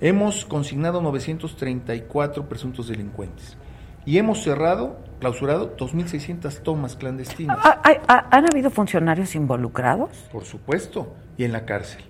[0.00, 3.56] Hemos consignado 934 presuntos delincuentes.
[4.04, 7.58] Y hemos cerrado, clausurado 2.600 tomas clandestinas.
[7.62, 10.10] Ah, ¿Han habido funcionarios involucrados?
[10.30, 12.02] Por supuesto, y en la cárcel.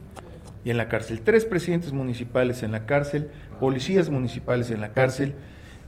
[0.65, 1.23] Y en la cárcel.
[1.23, 5.35] Tres presidentes municipales en la cárcel, policías municipales en la cárcel,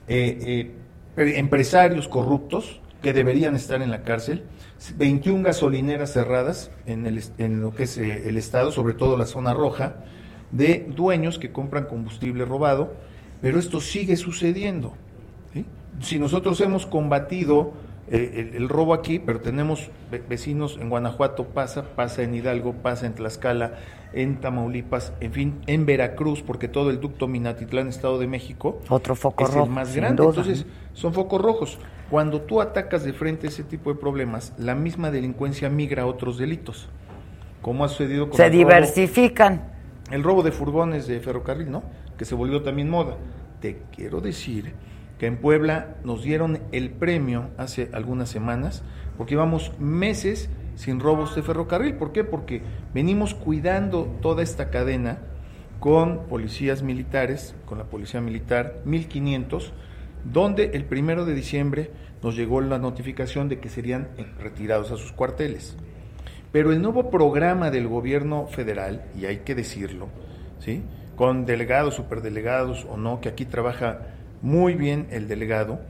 [0.06, 0.72] eh,
[1.16, 4.44] eh, empresarios corruptos que deberían estar en la cárcel,
[4.96, 9.26] 21 gasolineras cerradas en, el, en lo que es eh, el estado, sobre todo la
[9.26, 9.96] zona roja,
[10.52, 12.94] de dueños que compran combustible robado,
[13.40, 14.94] pero esto sigue sucediendo
[16.00, 17.72] si nosotros hemos combatido
[18.10, 19.90] eh, el, robo aquí, pero tenemos
[20.28, 23.74] vecinos en Guanajuato, pasa, pasa en Hidalgo, pasa en Tlaxcala,
[24.12, 29.14] en Tamaulipas, en fin, en Veracruz, porque todo el ducto Minatitlán, Estado de México, otro
[29.14, 30.22] foco es rojo, el más grande.
[30.24, 30.64] Entonces,
[30.94, 31.78] son focos rojos.
[32.10, 36.38] Cuando tú atacas de frente ese tipo de problemas, la misma delincuencia migra a otros
[36.38, 36.88] delitos,
[37.60, 39.72] como ha sucedido con Se diversifican.
[40.10, 41.82] el robo de furgones de ferrocarril, ¿no?
[42.18, 43.16] que se volvió también moda.
[43.60, 44.74] Te quiero decir
[45.18, 48.82] que en Puebla nos dieron el premio hace algunas semanas
[49.16, 51.94] porque llevamos meses sin robos de ferrocarril.
[51.94, 52.24] ¿Por qué?
[52.24, 55.18] Porque venimos cuidando toda esta cadena
[55.80, 59.72] con policías militares, con la policía militar 1500,
[60.24, 61.90] donde el primero de diciembre
[62.22, 65.76] nos llegó la notificación de que serían retirados a sus cuarteles.
[66.52, 70.08] Pero el nuevo programa del gobierno federal, y hay que decirlo,
[70.60, 70.82] ¿sí?
[71.16, 74.00] con delegados, superdelegados o no, que aquí trabaja
[74.40, 75.80] muy bien el delegado,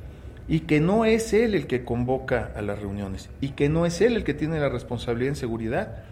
[0.49, 4.01] y que no es él el que convoca a las reuniones, y que no es
[4.01, 6.05] él el que tiene la responsabilidad en seguridad,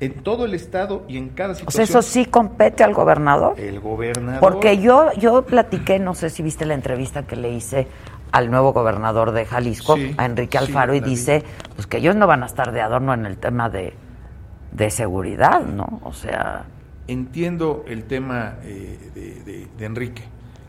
[0.00, 1.68] en todo el estado y en cada situación.
[1.82, 3.60] O sea, eso sí compete al gobernador.
[3.60, 4.40] El gobernador.
[4.40, 7.86] Porque yo, yo platiqué, no sé si viste la entrevista que le hice
[8.32, 12.42] al nuevo gobernador de Jalisco, a Enrique Alfaro, y dice pues que ellos no van
[12.42, 13.92] a estar de adorno en el tema de,
[14.72, 16.00] de seguridad, ¿no?
[16.04, 16.64] O sea...
[17.08, 20.22] Entiendo el tema eh, de, de, Enrique.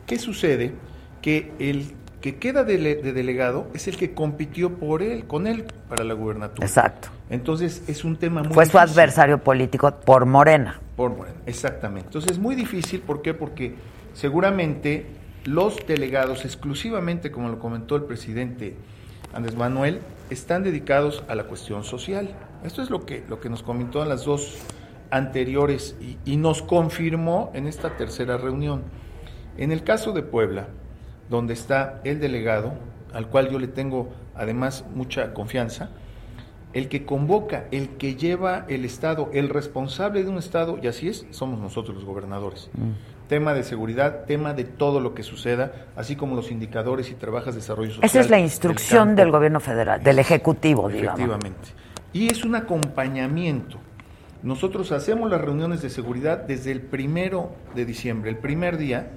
[0.08, 0.74] ¿Qué sucede?
[1.22, 5.66] Que el que queda de, de, delegado es el que compitió por él, con él,
[5.88, 6.66] para la gubernatura.
[6.66, 7.10] Exacto.
[7.32, 10.82] Entonces es un tema muy Fue su adversario político por Morena.
[10.98, 12.08] Por Morena, exactamente.
[12.08, 13.34] Entonces es muy difícil, ¿por qué?
[13.34, 13.74] Porque
[14.14, 15.06] seguramente
[15.46, 18.76] los delegados, exclusivamente, como lo comentó el presidente
[19.34, 22.36] Andrés Manuel, están dedicados a la cuestión social.
[22.66, 24.58] Esto es lo que, lo que nos comentó en las dos
[25.10, 28.84] anteriores y, y nos confirmó en esta tercera reunión.
[29.58, 30.68] En el caso de Puebla,
[31.30, 32.74] donde está el delegado,
[33.14, 35.92] al cual yo le tengo además mucha confianza,
[36.74, 41.10] el que convoca, el que lleva el Estado, el responsable de un Estado, y así
[41.10, 42.70] es, somos nosotros los gobernadores.
[42.74, 43.28] Mm.
[43.28, 47.54] Tema de seguridad, tema de todo lo que suceda, así como los indicadores y trabajas
[47.54, 48.06] de desarrollo social.
[48.06, 51.20] Esa es la instrucción del, gobierno federal, del Ejecutivo, digamos.
[51.20, 51.70] Efectivamente.
[52.14, 53.78] Y es un acompañamiento.
[54.44, 59.12] Nosotros hacemos las reuniones de seguridad desde el primero de diciembre, el primer día,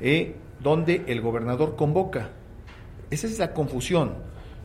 [0.00, 2.30] eh, donde el gobernador convoca.
[3.10, 4.14] Esa es la confusión,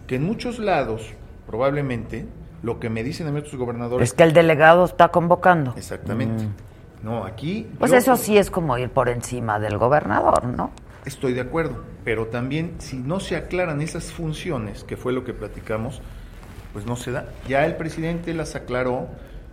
[0.05, 1.13] que en muchos lados,
[1.47, 2.27] probablemente,
[2.61, 4.09] lo que me dicen a mí otros gobernadores...
[4.09, 5.73] Es que el delegado está convocando.
[5.77, 6.43] Exactamente.
[6.43, 7.05] Mm.
[7.05, 7.67] No, aquí...
[7.79, 10.71] Pues eso sí es como ir por encima del gobernador, ¿no?
[11.05, 15.33] Estoy de acuerdo, pero también si no se aclaran esas funciones, que fue lo que
[15.33, 16.01] platicamos,
[16.73, 17.29] pues no se da.
[17.47, 19.07] Ya el presidente las aclaró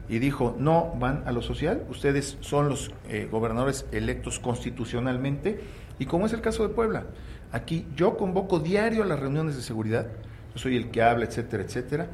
[0.09, 5.61] y dijo, no van a lo social, ustedes son los eh, gobernadores electos constitucionalmente,
[5.99, 7.05] y como es el caso de Puebla,
[7.53, 10.09] aquí yo convoco diario a las reuniones de seguridad,
[10.55, 12.07] yo soy el que habla, etcétera, etcétera,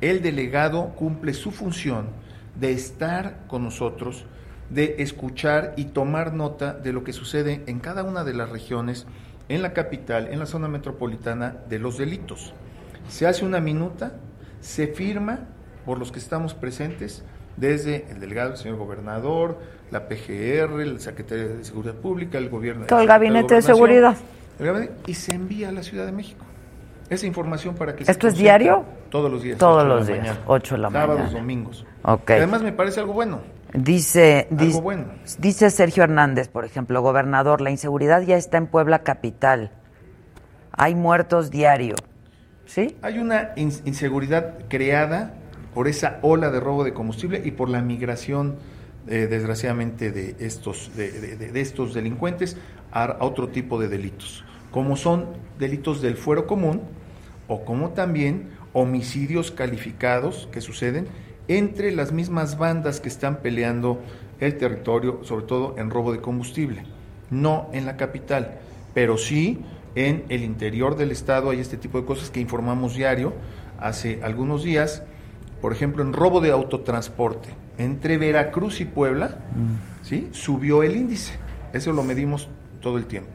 [0.00, 2.06] el delegado cumple su función
[2.54, 4.24] de estar con nosotros,
[4.70, 9.06] de escuchar y tomar nota de lo que sucede en cada una de las regiones,
[9.48, 12.52] en la capital, en la zona metropolitana, de los delitos.
[13.08, 14.12] Se hace una minuta,
[14.60, 15.40] se firma
[15.86, 17.24] por los que estamos presentes,
[17.56, 19.58] desde el delegado, el señor gobernador,
[19.90, 22.86] la PGR, el secretario de Seguridad Pública, el gobierno.
[22.86, 24.16] Todo el gabinete de, seguridad.
[25.06, 26.44] y se envía a la Ciudad de México.
[27.10, 28.84] Esa información para que ¿Esto es diario?
[29.08, 29.58] Todos los días.
[29.58, 31.12] Todos los días, mañana, 8 de la mañana.
[31.14, 31.86] Sábados, domingos.
[32.02, 32.36] Okay.
[32.36, 33.40] Además me parece algo bueno.
[33.72, 35.04] Dice, dice, bueno.
[35.38, 39.72] dice Sergio Hernández, por ejemplo, gobernador, la inseguridad ya está en Puebla capital.
[40.72, 41.94] Hay muertos diario.
[42.66, 42.96] ¿Sí?
[43.02, 45.34] Hay una inseguridad creada
[45.74, 48.56] por esa ola de robo de combustible y por la migración,
[49.06, 52.58] eh, desgraciadamente, de estos, de, de, de estos delincuentes
[52.92, 55.26] a otro tipo de delitos, como son
[55.58, 56.82] delitos del fuero común
[57.48, 61.08] o como también homicidios calificados que suceden
[61.48, 64.00] entre las mismas bandas que están peleando
[64.38, 66.84] el territorio, sobre todo en robo de combustible,
[67.30, 68.60] no en la capital,
[68.94, 69.60] pero sí
[69.94, 73.32] en el interior del estado hay este tipo de cosas que informamos diario
[73.80, 75.02] hace algunos días,
[75.60, 80.04] por ejemplo, en robo de autotransporte entre Veracruz y Puebla, mm.
[80.04, 80.28] ¿sí?
[80.32, 81.34] subió el índice,
[81.72, 82.48] eso lo medimos
[82.80, 83.30] todo el tiempo.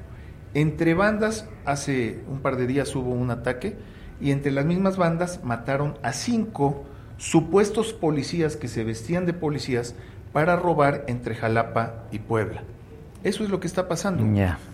[0.54, 3.76] Entre bandas, hace un par de días hubo un ataque
[4.22, 6.84] y entre las mismas bandas mataron a cinco
[7.18, 9.96] supuestos policías que se vestían de policías
[10.32, 12.64] para robar entre Jalapa y Puebla.
[13.24, 14.24] Eso es lo que está pasando.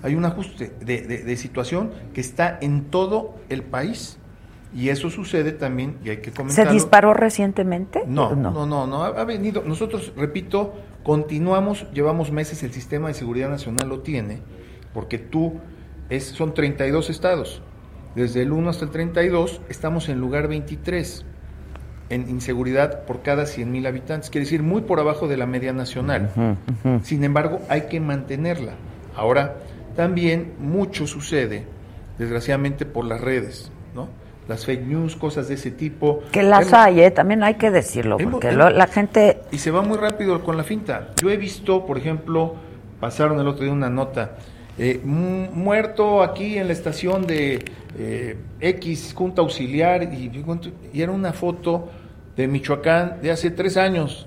[0.01, 4.17] Hay un ajuste de, situación que está en todo el país.
[4.71, 6.69] Y eso sucede también, y hay que comentarlo.
[6.69, 8.03] ¿Se disparó recientemente?
[8.05, 9.63] No, no, no, no, no, ha venido.
[9.65, 14.41] Nosotros, repito, continuamos, llevamos meses, el sistema de seguridad nacional lo tiene,
[14.93, 15.55] porque tú,
[16.11, 17.63] es, son 32 estados.
[18.15, 21.25] Desde el 1 hasta el 32 estamos en lugar 23
[22.09, 26.57] en inseguridad por cada 100.000 habitantes, quiere decir muy por abajo de la media nacional.
[27.03, 28.73] Sin embargo, hay que mantenerla.
[29.15, 29.57] Ahora,
[29.95, 31.65] también mucho sucede,
[32.17, 34.09] desgraciadamente, por las redes, ¿no?
[34.47, 36.23] Las fake news, cosas de ese tipo.
[36.31, 37.11] Que las hay, ¿eh?
[37.11, 39.41] también hay que decirlo, porque la gente...
[39.51, 41.11] Y se va muy rápido con la finta.
[41.21, 42.55] Yo he visto, por ejemplo,
[42.99, 44.37] pasaron el otro día una nota.
[44.81, 47.65] Eh, muerto aquí en la estación de
[47.97, 50.31] eh, X, Junta Auxiliar, y,
[50.93, 51.89] y, era una foto
[52.37, 54.25] de Michoacán de hace tres años,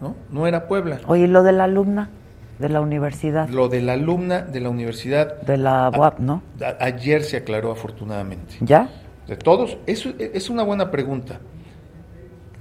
[0.00, 0.16] ¿no?
[0.28, 0.98] No era Puebla.
[1.06, 2.10] Oye, ¿lo de la alumna
[2.58, 3.48] de la universidad?
[3.48, 5.40] Lo de la alumna de la universidad.
[5.42, 6.42] De la UAP, ¿no?
[6.80, 8.54] ayer se aclaró afortunadamente.
[8.60, 8.88] ¿Ya?
[9.28, 11.38] De todos, eso es una buena pregunta.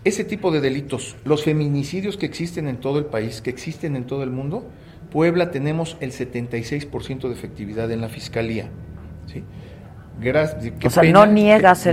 [0.04, 4.06] Ese tipo de delitos, los feminicidios que existen en todo el país, que existen en
[4.06, 4.66] todo el mundo,
[5.12, 8.70] Puebla tenemos el 76% de efectividad en la fiscalía.
[9.28, 9.44] ¿sí?
[10.20, 11.88] Gracias, o sea, no niegas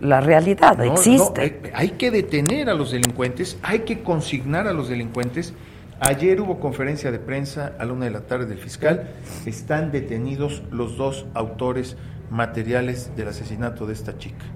[0.00, 1.60] la realidad, existe.
[1.74, 5.52] hay, que detener a los delincuentes, hay que consignar a los delincuentes.
[6.00, 9.10] Ayer hubo conferencia de prensa a la una de la tarde del fiscal.
[9.44, 11.98] Están detenidos los dos autores
[12.30, 14.46] materiales del asesinato de esta chica.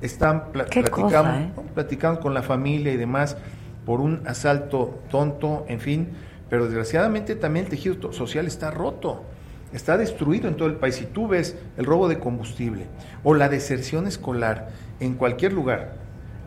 [0.00, 1.50] Están platicando, eh?
[1.74, 3.36] platicando con la familia y demás
[3.84, 6.08] por un asalto tonto, en fin
[6.48, 9.24] pero desgraciadamente también el tejido social está roto,
[9.72, 10.96] está destruido en todo el país.
[10.96, 12.86] Si tú ves el robo de combustible
[13.24, 14.68] o la deserción escolar
[15.00, 15.94] en cualquier lugar,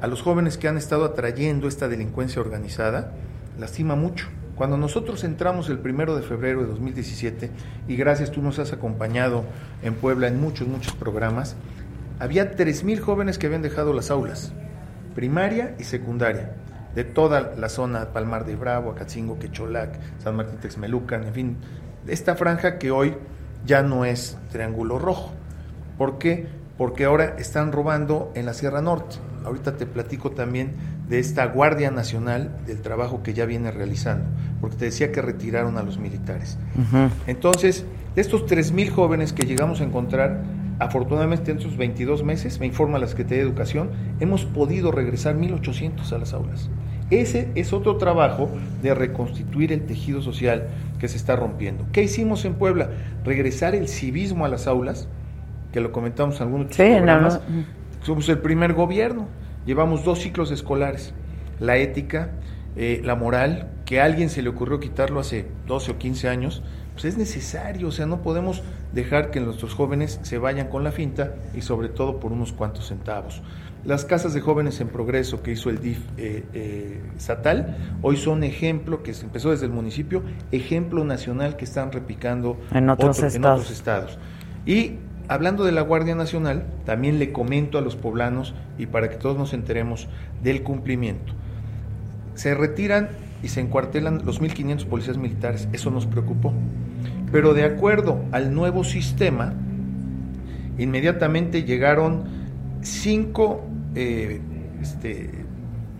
[0.02, 3.12] a los jóvenes que han estado atrayendo esta delincuencia organizada,
[3.60, 4.28] lastima mucho.
[4.56, 7.50] Cuando nosotros entramos el primero de febrero de 2017,
[7.88, 9.43] y gracias tú nos has acompañado
[9.84, 11.56] en Puebla en muchos, muchos programas,
[12.20, 14.54] había 3.000 jóvenes que habían dejado las aulas,
[15.16, 16.54] primaria y secundaria
[16.96, 21.58] de toda la zona, Palmar de Bravo, Acatzingo, Quecholac, San Martín Texmelucan, en fin,
[22.08, 23.16] esta franja que hoy
[23.66, 25.32] ya no es Triángulo Rojo.
[25.98, 26.48] ¿Por qué?
[26.78, 29.18] Porque ahora están robando en la Sierra Norte.
[29.46, 30.74] Ahorita te platico también
[31.08, 34.26] de esta Guardia Nacional, del trabajo que ya viene realizando,
[34.62, 36.58] porque te decía que retiraron a los militares.
[37.28, 37.86] Entonces,
[38.16, 40.42] de estos 3.000 jóvenes que llegamos a encontrar,
[40.80, 43.90] Afortunadamente, en estos 22 meses, me informa la Secretaría de Educación,
[44.22, 46.70] hemos podido regresar 1.800 a las aulas.
[47.10, 48.49] Ese es otro trabajo
[48.82, 50.68] de reconstituir el tejido social
[50.99, 51.86] que se está rompiendo.
[51.91, 52.89] ¿Qué hicimos en Puebla?
[53.26, 55.07] Regresar el civismo a las aulas,
[55.74, 57.41] que lo comentamos en algunos sí, programas.
[58.03, 59.28] Somos el primer gobierno.
[59.66, 61.14] Llevamos dos ciclos escolares.
[61.60, 62.32] La ética,
[62.76, 66.62] eh, la moral, que a alguien se le ocurrió quitarlo hace 12 o 15 años,
[66.93, 68.62] pues es necesario, o sea, no podemos
[68.93, 72.88] dejar que nuestros jóvenes se vayan con la finta y sobre todo por unos cuantos
[72.88, 73.41] centavos.
[73.86, 78.43] Las casas de jóvenes en progreso que hizo el DIF eh, eh, estatal hoy son
[78.43, 80.21] ejemplo, que se empezó desde el municipio,
[80.51, 83.36] ejemplo nacional que están repicando en otros, estados.
[83.36, 84.19] En otros estados.
[84.65, 84.97] Y
[85.30, 89.38] hablando de la Guardia Nacional, también le comento a los poblanos y para que todos
[89.38, 90.09] nos enteremos
[90.43, 91.34] del cumplimiento.
[92.36, 93.09] Se retiran
[93.41, 95.69] y se encuartelan los 1.500 policías militares.
[95.71, 96.53] Eso nos preocupó.
[97.32, 99.53] Pero de acuerdo al nuevo sistema,
[100.77, 102.39] inmediatamente llegaron
[102.82, 103.65] cinco,
[103.95, 104.41] eh,
[104.82, 105.30] este,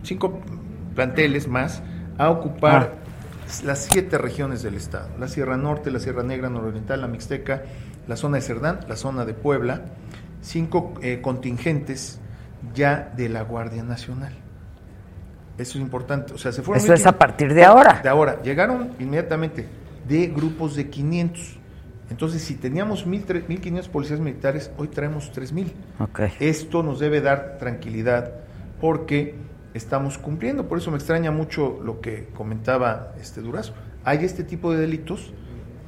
[0.02, 0.40] cinco
[0.94, 1.82] planteles más
[2.18, 3.62] a ocupar ah.
[3.64, 5.08] las siete regiones del estado.
[5.18, 7.62] La Sierra Norte, la Sierra Negra, Nororiental, la Mixteca,
[8.06, 9.82] la zona de Cerdán, la zona de Puebla.
[10.42, 12.20] Cinco eh, contingentes
[12.74, 14.32] ya de la Guardia Nacional.
[15.58, 16.32] Eso es importante.
[16.32, 18.00] O sea, se fueron Eso es a partir de ahora.
[18.02, 18.40] De ahora.
[18.42, 19.66] Llegaron inmediatamente
[20.08, 21.59] de grupos de 500.
[22.10, 25.72] Entonces, si teníamos 1.500 policías militares, hoy traemos 3.000.
[26.10, 26.32] Okay.
[26.40, 28.32] Esto nos debe dar tranquilidad
[28.80, 29.36] porque
[29.74, 30.66] estamos cumpliendo.
[30.66, 33.74] Por eso me extraña mucho lo que comentaba este Durazo.
[34.04, 35.32] Hay este tipo de delitos.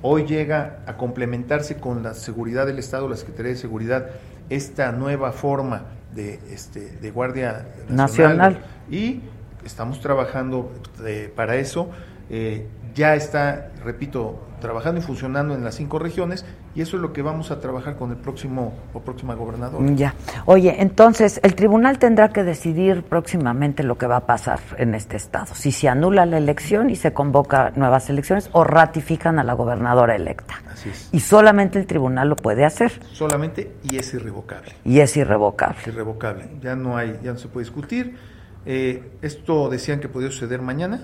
[0.01, 4.11] Hoy llega a complementarse con la seguridad del Estado, la Secretaría de Seguridad,
[4.49, 8.61] esta nueva forma de, este, de Guardia Nacional.
[8.91, 9.23] Y
[9.65, 10.73] estamos trabajando
[11.05, 11.91] eh, para eso.
[12.31, 17.13] Eh, ya está, repito, trabajando y funcionando en las cinco regiones y eso es lo
[17.13, 19.95] que vamos a trabajar con el próximo o próxima gobernador.
[19.95, 20.15] Ya.
[20.47, 25.17] Oye, entonces el tribunal tendrá que decidir próximamente lo que va a pasar en este
[25.17, 29.53] estado, si se anula la elección y se convoca nuevas elecciones o ratifican a la
[29.53, 30.63] gobernadora electa.
[30.73, 31.11] Así es.
[31.13, 32.93] Y solamente el tribunal lo puede hacer.
[33.13, 34.73] Solamente y es irrevocable.
[34.85, 35.79] Y es irrevocable.
[35.87, 36.49] irrevocable.
[36.63, 38.17] Ya no hay, ya no se puede discutir.
[38.65, 41.01] Eh, esto decían que podía suceder mañana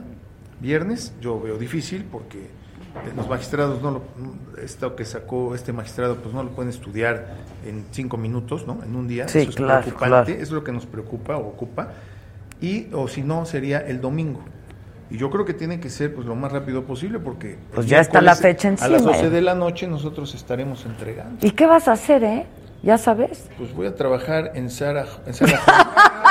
[0.60, 2.48] viernes, yo veo difícil porque
[3.16, 4.02] los magistrados no lo,
[4.62, 7.26] esto que sacó este magistrado pues no lo pueden estudiar
[7.66, 8.80] en cinco minutos, ¿no?
[8.82, 11.92] En un día, sí, eso es claro, preocupante, es lo que nos preocupa o ocupa,
[12.60, 14.40] y o si no sería el domingo.
[15.10, 18.00] Y yo creo que tiene que ser pues lo más rápido posible porque pues ya
[18.00, 18.86] está la fecha encima.
[18.86, 19.30] A las 12 ¿eh?
[19.30, 21.46] de la noche nosotros estaremos entregando.
[21.46, 22.46] ¿Y qué vas a hacer, eh?
[22.82, 23.48] ¿Ya sabes?
[23.56, 25.60] Pues voy a trabajar en Sara, en Sara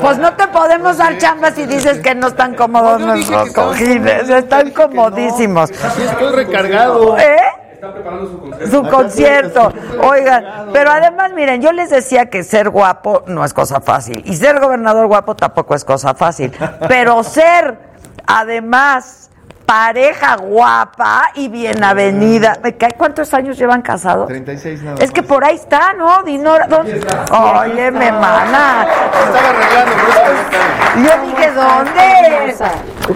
[0.00, 4.28] Pues no te podemos dar chambas si dices que no están cómodos nuestros cojines.
[4.28, 5.70] Están comodísimos.
[5.82, 7.18] Así estoy recargado.
[7.18, 7.38] ¿Eh?
[7.72, 8.76] Está preparando su concierto.
[8.76, 9.72] Su concierto.
[10.02, 14.22] Oigan, pero además, miren, yo les decía que ser guapo no es cosa fácil.
[14.24, 16.52] Y ser gobernador guapo tampoco es cosa fácil.
[16.88, 17.78] Pero ser,
[18.26, 19.27] además,
[19.68, 22.56] pareja guapa y bien avenida.
[22.78, 24.26] Cae, ¿Cuántos años llevan casados?
[24.26, 25.28] 36 nada Es que más.
[25.28, 26.22] por ahí está, ¿no?
[26.22, 26.94] Dinora, ¿dónde?
[27.30, 28.86] Oye, me mana.
[29.12, 30.32] Estaba arreglando, por eso.
[30.96, 32.56] Yo dije, ¿dónde?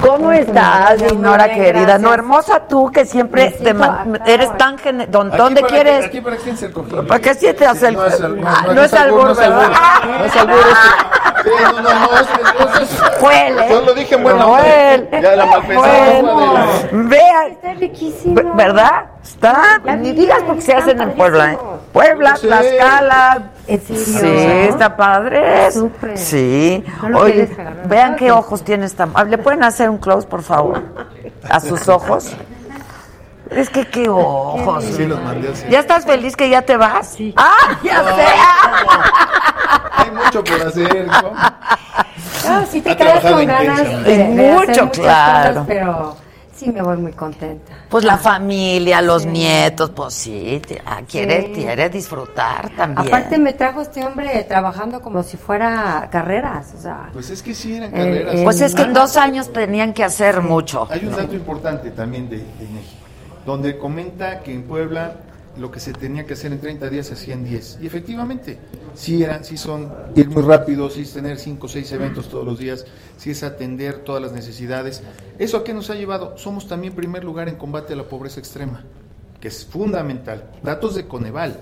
[0.07, 1.97] ¿Cómo estás, Dinora querida?
[1.99, 3.71] No, hermosa tú que siempre te
[4.35, 6.05] eres tan gene- ¿Dó- Aquí ¿Dónde quieres?
[6.05, 7.07] Aquí para que sientes el.
[7.07, 9.63] ¿Para qué sientes el- No es al- Ah, no es albur, no es ¿verdad?
[10.03, 10.19] albur.
[10.19, 10.57] No es albur
[11.45, 12.27] no, no, no, es,
[12.77, 13.67] es, es- Fue él, ¿eh?
[13.71, 15.09] Yo lo dije en buena Fue fe.
[15.23, 18.35] Ya la malpensada de- Vean, Está riquísimo.
[18.35, 19.05] Ve- ¿Verdad?
[19.23, 19.81] Está.
[19.99, 21.59] Ni vi, digas porque se hacen en Puebla, ¿eh?
[21.93, 22.47] Puebla, Sí.
[22.47, 23.43] Tlaxcala.
[23.67, 24.05] ¿En serio?
[24.05, 25.71] Sí, está padre.
[25.71, 26.19] Súper.
[26.19, 26.85] Sí.
[27.03, 29.09] No lo Oye, quieres vean qué ojos tiene esta.
[29.15, 30.83] ah, ¿Le pueden hacer un close, por favor?
[31.49, 32.33] A sus ojos.
[33.51, 34.83] Es que qué ojos.
[34.85, 35.67] Sí, los mandé así.
[35.69, 37.09] ¿Ya estás feliz que ya te vas?
[37.09, 37.35] Sí.
[37.37, 38.25] ¡Ah, ya sé!
[40.25, 41.07] Mucho por hacer.
[41.07, 41.33] ¿no?
[42.61, 45.49] No, sí te quedas con ganas de, de Mucho, hacer claro.
[45.51, 46.17] cosas, pero
[46.55, 47.73] sí me voy muy contenta.
[47.89, 51.53] Pues la familia, los nietos, pues sí, te- ah, quiere, Sí.
[51.53, 53.07] quiere disfrutar también.
[53.09, 57.55] Aparte me trajo este hombre trabajando como si fuera carreras, o sea, Pues es que
[57.55, 58.35] sí eran Eh, carreras.
[58.37, 60.89] eh, Pues es que en dos años tenían que hacer mucho.
[60.91, 62.97] Hay un dato importante también de, de México,
[63.47, 65.15] donde comenta que en Puebla
[65.59, 67.79] lo que se tenía que hacer en 30 días se hacía en 10.
[67.83, 68.59] Y efectivamente,
[68.95, 72.45] sí, eran, sí son ir muy rápido, sí es tener 5 o 6 eventos todos
[72.45, 72.87] los días,
[73.17, 75.03] sí es atender todas las necesidades.
[75.39, 76.37] ¿Eso a qué nos ha llevado?
[76.39, 78.85] Somos también primer lugar en combate a la pobreza extrema,
[79.41, 80.51] que es fundamental.
[80.63, 81.61] Datos de Coneval.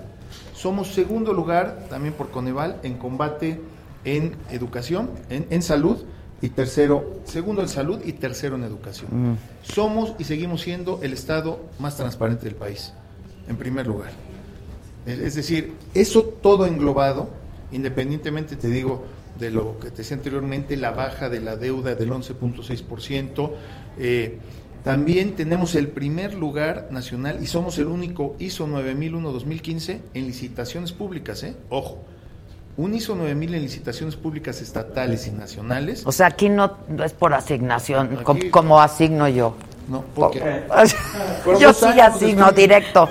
[0.53, 3.59] Somos segundo lugar también por Coneval en combate
[4.03, 5.97] en educación, en, en salud,
[6.41, 9.37] y tercero, segundo en salud y tercero en educación.
[9.61, 12.93] Somos y seguimos siendo el Estado más transparente del país,
[13.47, 14.11] en primer lugar.
[15.05, 17.29] Es decir, eso todo englobado,
[17.71, 19.03] independientemente, te digo,
[19.39, 23.51] de lo que te decía anteriormente, la baja de la deuda del 11.6%,
[23.97, 24.37] eh,
[24.83, 31.43] también tenemos el primer lugar nacional y somos el único ISO 9001-2015 en licitaciones públicas,
[31.43, 31.55] ¿eh?
[31.69, 32.03] Ojo,
[32.77, 36.03] un ISO 9000 en licitaciones públicas estatales y nacionales.
[36.05, 39.55] O sea, aquí no, es por asignación, Aquí- como, asigno yo.
[39.87, 40.63] No, porque
[41.59, 43.09] yo sí años asigno estoy- directo.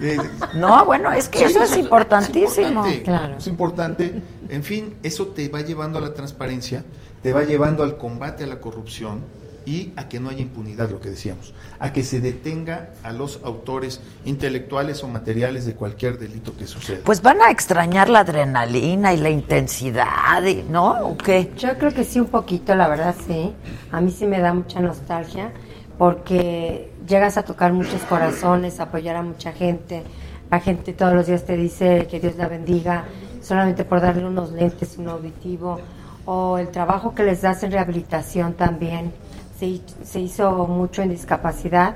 [0.00, 0.16] eh,
[0.54, 2.68] No, bueno, es que Sí, eso es importantísimo.
[2.86, 3.34] importante, Claro.
[3.38, 4.22] Es importante.
[4.48, 6.84] En fin, eso te va llevando a la transparencia,
[7.22, 9.20] te va llevando al combate a la corrupción
[9.64, 13.38] y a que no haya impunidad, lo que decíamos, a que se detenga a los
[13.44, 16.98] autores intelectuales o materiales de cualquier delito que suceda.
[17.04, 21.06] Pues van a extrañar la adrenalina y la intensidad, y- ¿no?
[21.06, 21.52] ¿O qué?
[21.56, 23.52] Yo creo que sí, un poquito, la verdad, sí.
[23.92, 25.52] A mí sí me da mucha nostalgia
[26.12, 30.02] porque llegas a tocar muchos corazones, apoyar a mucha gente.
[30.50, 33.04] La gente todos los días te dice que Dios la bendiga
[33.40, 35.78] solamente por darle unos lentes, un auditivo.
[36.24, 39.12] O el trabajo que les das en rehabilitación también.
[39.56, 41.94] Se, se hizo mucho en discapacidad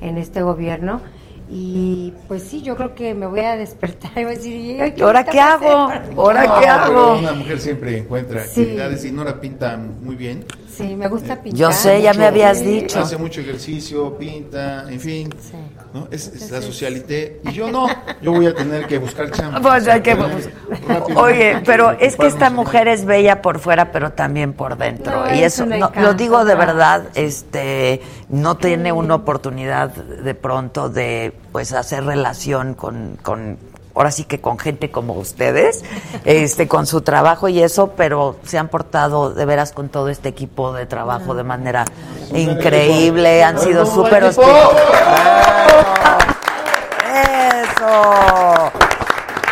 [0.00, 1.02] en este gobierno.
[1.50, 4.94] Y pues sí, yo creo que me voy a despertar y voy a decir, "Ay,
[4.96, 5.88] ¿Y ahora qué hago?
[5.88, 6.14] pasé".
[6.16, 7.18] ¿Ahora No, qué hago?
[7.18, 8.62] Una mujer siempre encuentra Sí.
[8.62, 10.46] actividades y Nora pinta muy bien.
[10.76, 11.58] Sí, me gusta pintar.
[11.58, 13.00] Yo sé, ya me habías dicho.
[13.00, 15.34] Hace mucho ejercicio, pinta, en fin.
[15.40, 15.56] Sí.
[15.92, 16.08] ¿no?
[16.10, 17.40] Es, es la socialité.
[17.44, 17.86] Y yo no,
[18.20, 19.60] yo voy a tener que buscar chamba.
[19.62, 20.16] Pues hay que-.
[21.14, 25.26] Oye, pero es que esta mujer es bella por fuera, pero también por dentro.
[25.26, 30.34] No, y es eso, no, lo digo de verdad, este, no tiene una oportunidad de
[30.34, 33.58] pronto de, pues, hacer relación con, con,
[33.94, 35.84] ahora sí que con gente como ustedes,
[36.24, 40.28] este, con su trabajo y eso, pero se han portado de veras con todo este
[40.28, 41.84] equipo de trabajo de manera
[42.34, 44.24] increíble, han sido ¡Bravo, súper!
[47.14, 48.72] Eso.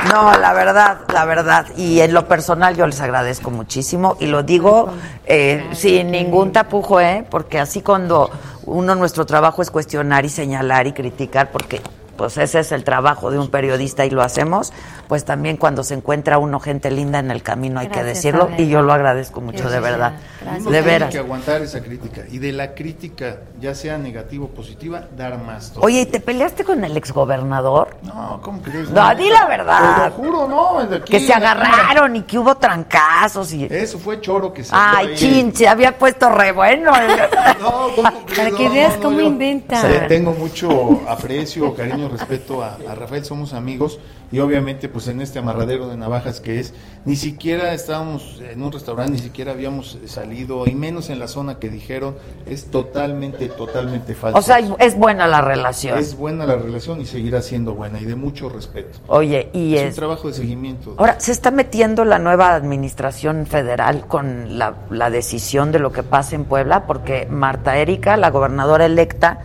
[0.09, 1.67] No, la verdad, la verdad.
[1.77, 4.89] Y en lo personal yo les agradezco muchísimo y lo digo
[5.27, 7.25] eh, sin ningún tapujo, ¿eh?
[7.29, 8.31] Porque así cuando
[8.65, 11.83] uno nuestro trabajo es cuestionar y señalar y criticar, porque
[12.21, 14.75] pues ese es el trabajo de un periodista y lo hacemos,
[15.11, 18.45] pues también cuando se encuentra uno gente linda en el camino hay que Gracias, decirlo
[18.45, 18.61] Adela.
[18.61, 20.13] y yo lo agradezco mucho, de verdad.
[20.41, 20.65] Gracias.
[20.71, 21.11] De veras.
[21.11, 25.73] que aguantar esa crítica y de la crítica, ya sea negativa o positiva, dar más.
[25.81, 27.97] Oye, ¿y te peleaste con el exgobernador?
[28.05, 28.89] No, ¿cómo crees?
[28.91, 30.13] No, di la verdad.
[30.15, 30.87] Te lo juro, no.
[30.87, 33.65] de aquí, Que se agarraron y que hubo trancazos y...
[33.65, 34.71] Eso fue choro que se.
[34.73, 36.93] Ay, chin, se había puesto re bueno.
[37.61, 38.39] No, ¿cómo crees?
[38.39, 39.83] Para que No, veas no, cómo yo- inventa.
[39.89, 43.99] Le tengo mucho aprecio, cariño, respeto a, a Rafael, somos amigos
[44.33, 46.75] y obviamente pues en este amarradero de navajas que es,
[47.05, 51.59] ni siquiera estábamos en un restaurante, ni siquiera habíamos salido, y menos en la zona
[51.59, 52.15] que dijeron,
[52.47, 54.39] es totalmente, totalmente falso.
[54.39, 55.99] O sea, es buena la relación.
[55.99, 58.99] Es buena la relación y seguirá siendo buena y de mucho respeto.
[59.07, 59.89] Oye, y es, es...
[59.91, 60.95] un trabajo de seguimiento.
[60.99, 66.03] Ahora, se está metiendo la nueva administración federal con la, la decisión de lo que
[66.03, 69.41] pasa en Puebla, porque Marta Erika, la gobernadora electa,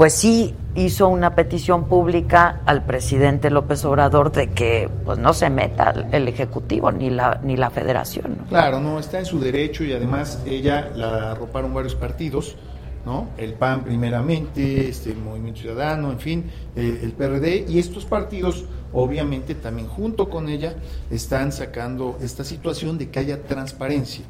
[0.00, 5.50] pues sí hizo una petición pública al presidente López Obrador de que pues no se
[5.50, 8.38] meta el ejecutivo ni la ni la federación.
[8.38, 8.46] ¿no?
[8.46, 12.56] Claro, no está en su derecho y además ella la arroparon varios partidos,
[13.04, 13.28] ¿no?
[13.36, 18.64] El PAN primeramente, este el Movimiento Ciudadano, en fin, eh, el PRD y estos partidos
[18.94, 20.76] obviamente también junto con ella
[21.10, 24.24] están sacando esta situación de que haya transparencia.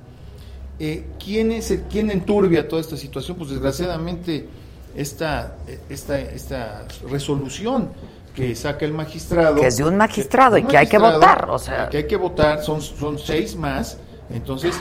[0.81, 3.37] Eh, ¿quién, es el, ¿Quién enturbia toda esta situación?
[3.37, 4.49] Pues desgraciadamente
[4.95, 5.57] esta,
[5.88, 7.91] esta, esta resolución
[8.34, 9.57] que saca el magistrado.
[9.57, 11.88] Que es de un magistrado y que hay que votar, o sea.
[11.88, 13.99] Que hay que votar, son, son seis más,
[14.30, 14.80] entonces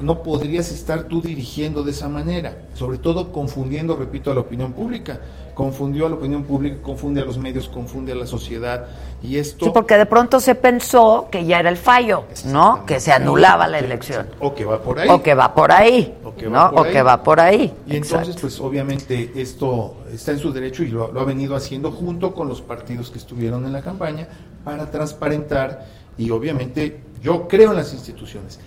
[0.00, 4.72] no podrías estar tú dirigiendo de esa manera, sobre todo confundiendo, repito, a la opinión
[4.72, 5.20] pública.
[5.56, 8.88] Confundió a la opinión pública, confunde a los medios, confunde a la sociedad.
[9.22, 9.64] Y esto.
[9.64, 12.84] Sí, porque de pronto se pensó que ya era el fallo, ¿no?
[12.84, 14.28] Que se anulaba la elección.
[14.38, 15.08] O que va por ahí.
[15.08, 16.14] O que va por ahí.
[16.22, 16.52] O que ¿no?
[16.52, 16.92] va por ahí.
[16.92, 17.74] que va por ahí.
[17.86, 21.90] Y entonces, pues obviamente esto está en su derecho y lo, lo ha venido haciendo
[21.90, 24.28] junto con los partidos que estuvieron en la campaña
[24.62, 25.86] para transparentar
[26.18, 28.60] y obviamente yo creo en las instituciones.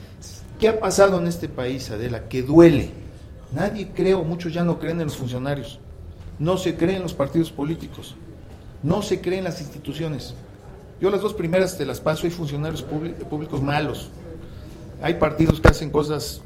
[0.59, 2.27] ¿Qué ha pasado en este país, Adela?
[2.27, 2.89] Que duele.
[3.51, 5.79] Nadie creo, muchos ya no creen en los funcionarios,
[6.39, 8.15] no se creen en los partidos políticos,
[8.81, 10.33] no se creen en las instituciones.
[11.01, 14.09] Yo las dos primeras te las paso, hay funcionarios públi- públicos malos,
[15.01, 16.41] hay partidos que hacen cosas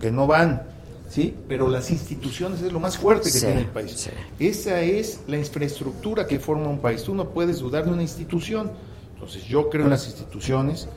[0.00, 0.62] que no van,
[1.08, 1.34] ¿sí?
[1.48, 3.92] Pero las instituciones es lo más fuerte que Sí, tiene el país.
[3.96, 4.10] sí.
[4.38, 7.02] Esa es la infraestructura que forma un país.
[7.02, 8.70] Tú no puedes dudar de una institución.
[9.14, 10.88] Entonces yo creo en las instituciones,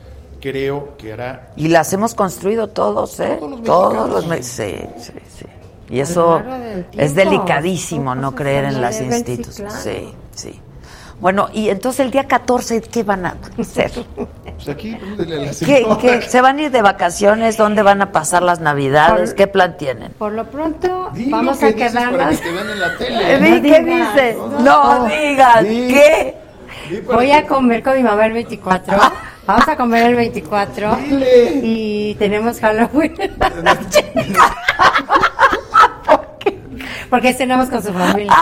[0.42, 1.54] creo que hará...
[1.56, 3.38] Y las hemos construido todos, ¿eh?
[3.40, 4.28] Todos los Todos los mexicanos.
[4.28, 5.46] me- Sí, sí, sí.
[5.90, 6.42] Y eso
[6.94, 9.74] es delicadísimo, no creer en las instituciones.
[9.74, 10.60] Sí, sí.
[11.20, 13.92] Bueno, y entonces el día 14, ¿qué van a hacer?
[14.16, 17.58] Pues aquí, pregúntale a la ¿Qué, qué- ¿Se van a ir de vacaciones?
[17.58, 19.32] ¿Dónde van a pasar las navidades?
[19.32, 20.14] Por- ¿Qué plan tienen?
[20.14, 22.38] Por lo pronto, vamos que a quedarnos.
[22.40, 23.40] que te vean en la Eh, tele.
[23.40, 24.36] di, No ¿Qué digas, dices?
[24.38, 24.60] no.
[25.00, 25.88] No digas, Di.
[25.90, 26.38] ¿qué?
[26.90, 28.98] Di Voy a comer con mi mamá el 24.
[29.46, 30.96] Vamos a comer el 24.
[30.96, 31.52] Dile.
[31.64, 33.16] Y tenemos Halloween.
[37.10, 38.34] Porque cenamos con su familia.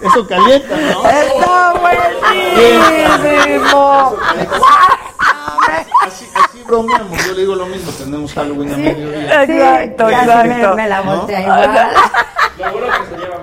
[0.00, 1.08] Eso calienta, ¿no?
[1.08, 4.14] ¡Está buenísimo!
[6.06, 7.26] Así, así bromeamos.
[7.26, 7.90] Yo le digo lo mismo.
[7.92, 9.42] Tenemos Halloween a mediodía.
[9.42, 10.74] Exacto, me, exacto.
[10.76, 11.64] me la volteé ¿No?
[11.64, 11.88] igual.
[12.58, 13.40] Lo bueno que se llevan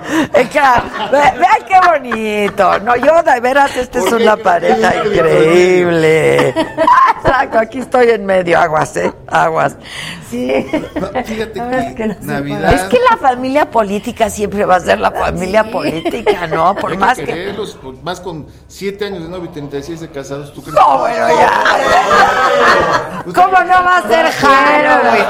[1.11, 2.79] ve- vean qué bonito.
[2.79, 6.55] No, yo de veras, esta es una ¿Qué- pareja increíble.
[7.25, 9.11] Exacto, aquí estoy en medio, aguas, ¿eh?
[9.27, 9.75] Aguas.
[10.29, 10.65] Sí.
[10.95, 12.73] No, fíjate verdad es que, que no Navidad.
[12.73, 16.75] Es que la familia política siempre va a ser la familia política, ¿no?
[16.75, 17.53] Por hay más que que...
[17.81, 20.75] por- más con 7 años de novio y 36 de casados, ¿tú crees?
[20.75, 21.63] No, bueno, ya.
[23.33, 25.25] ¿Cómo no va a ser Halloween?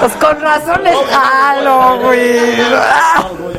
[0.00, 1.54] Pues con razón es a
[2.00, 3.55] querer.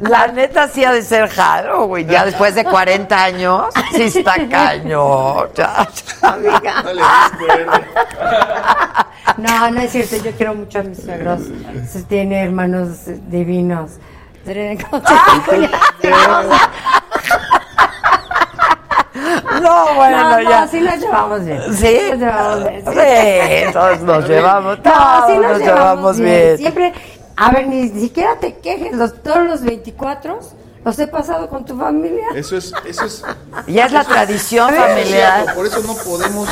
[0.00, 2.08] La neta sí ha de ser Halloween.
[2.08, 5.48] Ya después de 40 años, sí está cañón.
[5.54, 5.88] Ya,
[6.62, 6.82] ya.
[6.82, 6.92] No.
[9.38, 10.16] No, no es cierto.
[10.16, 11.40] Yo quiero mucho a mis suegros.
[12.08, 12.88] Tiene hermanos
[13.28, 13.92] divinos.
[19.60, 20.60] No, bueno, no, ya.
[20.60, 21.60] no, sí nos llevamos bien.
[21.74, 21.98] ¿Sí?
[22.10, 22.84] Nos llevamos bien.
[22.84, 23.66] sí.
[23.66, 26.58] Sí, todos nos llevamos, No, todos sí nos, llevamos bien.
[26.58, 26.92] Siempre,
[27.36, 28.92] a ver, ni siquiera te quejes.
[28.96, 30.38] Los, todos los 24
[30.84, 32.26] los he pasado con tu familia.
[32.34, 33.24] Eso es, eso es.
[33.66, 35.54] Ya es la tradición es familiar.
[35.54, 36.48] Por eso no podemos.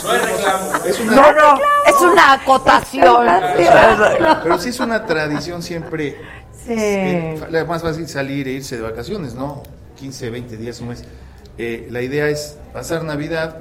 [0.87, 1.55] Es una, No, no,
[1.87, 3.27] es una acotación.
[4.43, 6.17] Pero sí es una tradición siempre.
[6.67, 6.73] Sí.
[6.77, 9.63] eh, fa- la más fácil salir e irse de vacaciones, ¿no?
[9.97, 11.05] 15, 20 días, un mes.
[11.59, 13.59] Eh, la idea es pasar Navidad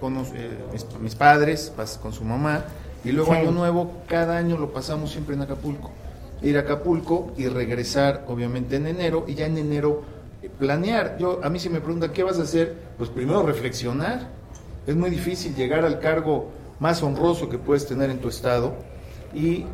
[0.00, 2.62] con eh, mis, mis padres, con su mamá,
[3.04, 3.38] y luego Sí.
[3.40, 5.90] Año Nuevo, cada año lo pasamos siempre en Acapulco.
[6.42, 10.02] Ir a Acapulco y regresar, obviamente, en enero, y ya en enero
[10.42, 11.16] eh, planear.
[11.18, 12.74] Yo, a mí si me preguntan, ¿qué vas a hacer?
[12.96, 14.28] Pues primero reflexionar.
[14.86, 18.74] Es muy difícil llegar al cargo más honroso que puedes tener en tu estado
[19.34, 19.66] y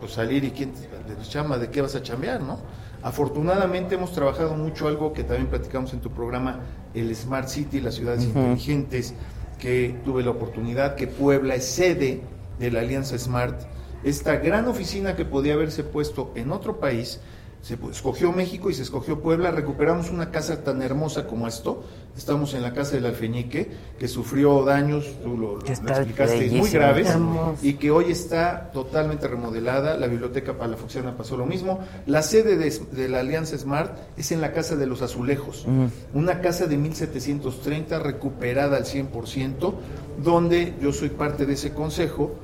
[0.00, 0.88] pues salir y quién te
[1.28, 2.58] chama, de qué vas a chambear, ¿no?
[3.02, 6.60] Afortunadamente hemos trabajado mucho algo que también platicamos en tu programa,
[6.92, 9.14] el Smart City, las ciudades inteligentes,
[9.58, 12.20] que tuve la oportunidad, que Puebla es sede
[12.58, 13.58] de la Alianza Smart,
[14.04, 17.20] esta gran oficina que podía haberse puesto en otro país,
[17.62, 19.50] se escogió México y se escogió Puebla.
[19.50, 21.84] Recuperamos una casa tan hermosa como esto.
[22.16, 27.58] Estamos en la casa del Alfeñique, que sufrió daños, tú lo, explicaste, muy graves, Hermoso.
[27.62, 29.96] y que hoy está totalmente remodelada.
[29.96, 31.80] La biblioteca para la Funciana pasó lo mismo.
[32.06, 35.66] La sede de, de la Alianza Smart es en la Casa de los Azulejos,
[36.14, 39.74] una casa de 1730 recuperada al 100%,
[40.22, 42.34] donde yo soy parte de ese consejo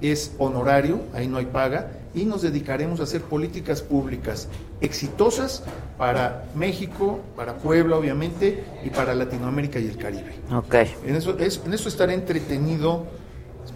[0.00, 4.48] es honorario, ahí no hay paga, y nos dedicaremos a hacer políticas públicas
[4.80, 5.62] exitosas
[5.98, 10.34] para México, para Puebla obviamente, y para Latinoamérica y el Caribe.
[10.52, 10.74] Ok.
[11.06, 13.04] En eso, es- en eso estaré entretenido,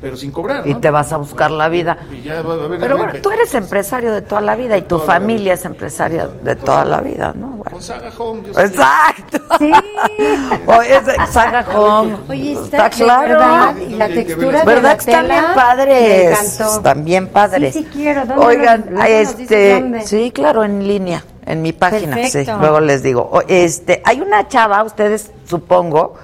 [0.01, 0.66] pero sin cobrar.
[0.66, 0.80] Y ¿no?
[0.80, 1.97] te vas a buscar la vida.
[2.12, 4.82] Y ya va a haber- Pero bueno, tú eres empresario de toda la vida y
[4.82, 7.49] tu Toda familia es empresaria de toda la vida, ¿no?
[7.49, 7.70] Bueno.
[7.72, 8.61] Con Saga Home, yo.
[8.61, 9.38] Exacto.
[9.59, 9.72] Sí.
[10.66, 12.16] Oye, es Saga Home.
[12.28, 13.28] Oye, está está, claro.
[13.28, 13.76] ¿verdad?
[13.76, 16.61] Y la textura de ¿Verdad la que están bien padres?
[16.61, 17.74] Están bien padres.
[17.74, 18.26] Sí, sí quiero.
[18.26, 20.03] ¿Dónde Oigan, los- dices este, dónde?
[20.07, 22.53] sí, claro, en línea, en mi página, Perfecto.
[22.55, 23.43] sí, luego les digo.
[23.49, 26.14] Este, hay una chava, ustedes supongo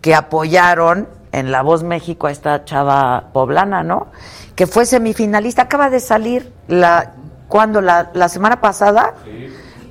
[0.00, 1.08] que apoyaron
[1.38, 4.08] en La Voz México a esta chava poblana, ¿no?
[4.54, 7.12] Que fue semifinalista, acaba de salir la
[7.48, 9.14] cuando la, la semana pasada.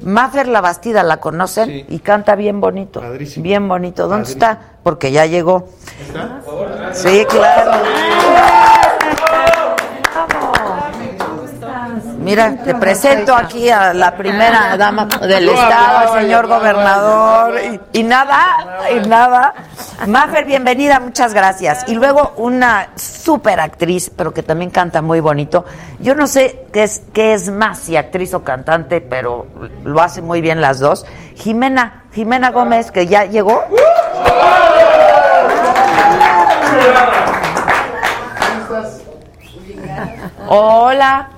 [0.02, 1.70] Mafer La Bastida, ¿la conocen?
[1.70, 1.86] Sí.
[1.88, 3.00] Y canta bien bonito.
[3.00, 3.44] Padrísimo.
[3.44, 4.04] Bien bonito.
[4.04, 4.46] ¿Dónde Padrísimo.
[4.52, 4.60] está?
[4.84, 5.70] Porque ya llegó.
[6.02, 6.42] ¿Está?
[6.94, 7.72] Sí, claro.
[12.24, 17.60] Mira, te presento aquí a la primera dama del estado, al señor gobernador.
[17.92, 18.40] Y, y nada,
[18.96, 19.54] y nada.
[20.08, 21.84] Mafer, bienvenida, muchas gracias.
[21.88, 25.66] Y luego una super actriz, pero que también canta muy bonito.
[26.00, 29.48] Yo no sé qué es, qué es más, si actriz o cantante, pero
[29.84, 31.06] lo hace muy bien las dos.
[31.36, 33.66] Jimena, Jimena Gómez, que ya llegó.
[40.48, 41.30] Hola.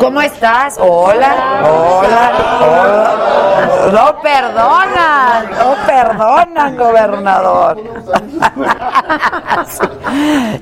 [0.00, 0.76] ¿Cómo estás?
[0.78, 3.90] Hola, hola, hola.
[3.90, 7.78] No perdonan, no perdonan, gobernador.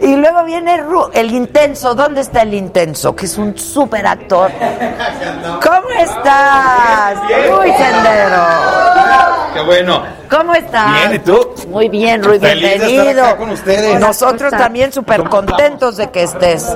[0.00, 1.94] Y luego viene Ru- el intenso.
[1.94, 3.14] ¿Dónde está el intenso?
[3.16, 4.50] Que es un súper actor.
[5.60, 7.18] ¿Cómo estás?
[7.50, 8.44] Rui Sendero.
[9.54, 10.02] Qué bueno.
[10.30, 10.92] ¿Cómo estás?
[10.92, 11.54] Bien, ¿y tú?
[11.68, 13.24] Muy bien, Rui, Feliz de estar bienvenido.
[13.24, 13.98] acá con ustedes.
[14.00, 16.72] Nosotros también súper contentos de que estés.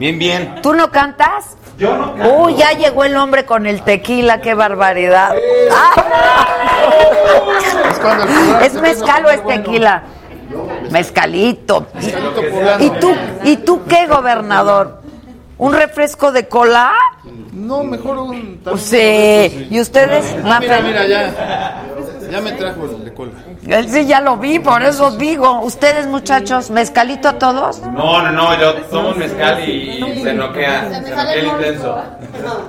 [0.00, 0.62] Bien, bien.
[0.62, 1.58] ¿Tú no cantas?
[1.76, 5.34] Yo no Uy, ya llegó el hombre con el tequila, qué barbaridad.
[5.70, 6.46] Ah.
[7.90, 9.62] Es cuando el programa ¿Es se mezcal o es bueno.
[9.62, 10.02] tequila?
[10.90, 11.86] Mezcalito.
[11.92, 12.82] Mezcalito poblano.
[12.82, 15.02] ¿Y tú, ¿Y tú qué, gobernador?
[15.58, 16.94] ¿Un refresco de cola?
[17.52, 18.62] No, mejor un...
[18.78, 19.68] Sí.
[19.70, 20.34] ¿Y ustedes?
[20.46, 21.82] Ah, mira, mira, ya.
[22.30, 23.32] Ya me trajo el de cola.
[23.66, 25.60] Él sí ya lo vi, por eso digo.
[25.60, 27.80] ¿Ustedes, muchachos, mezcalito a todos?
[27.80, 32.02] No, no, no, yo tomo un mezcal y, y se noquea, se noquea el intenso.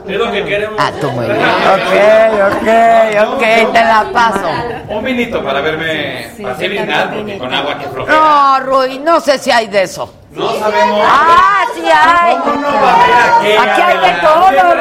[0.08, 0.76] Es lo que queremos.
[0.80, 1.38] Ah, tú muy bien.
[1.38, 4.48] Ok, ok, ok, te la paso.
[4.90, 8.18] Un vinito para verme así brindar, porque con agua que flojera.
[8.18, 10.12] No, Rui, no sé si hay de eso.
[10.32, 11.02] No sabemos.
[11.04, 12.36] Ah, sí hay.
[12.38, 13.70] ¿Cómo no va a haber aquí?
[13.70, 14.52] Aquí hay de todo.
[14.52, 14.76] Yo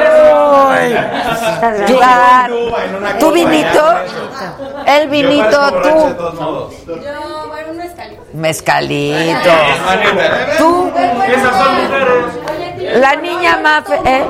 [2.96, 3.92] una ¿Tú vinito?
[4.86, 6.14] ya, El Yo vinito, tú.
[6.16, 6.74] todos modos.
[8.32, 9.50] Mezcalito.
[9.50, 10.56] Hermanita.
[10.56, 10.92] Tú,
[11.26, 12.24] Esas son mujeres.
[12.94, 13.84] La niña más...
[14.04, 14.24] ¿eh?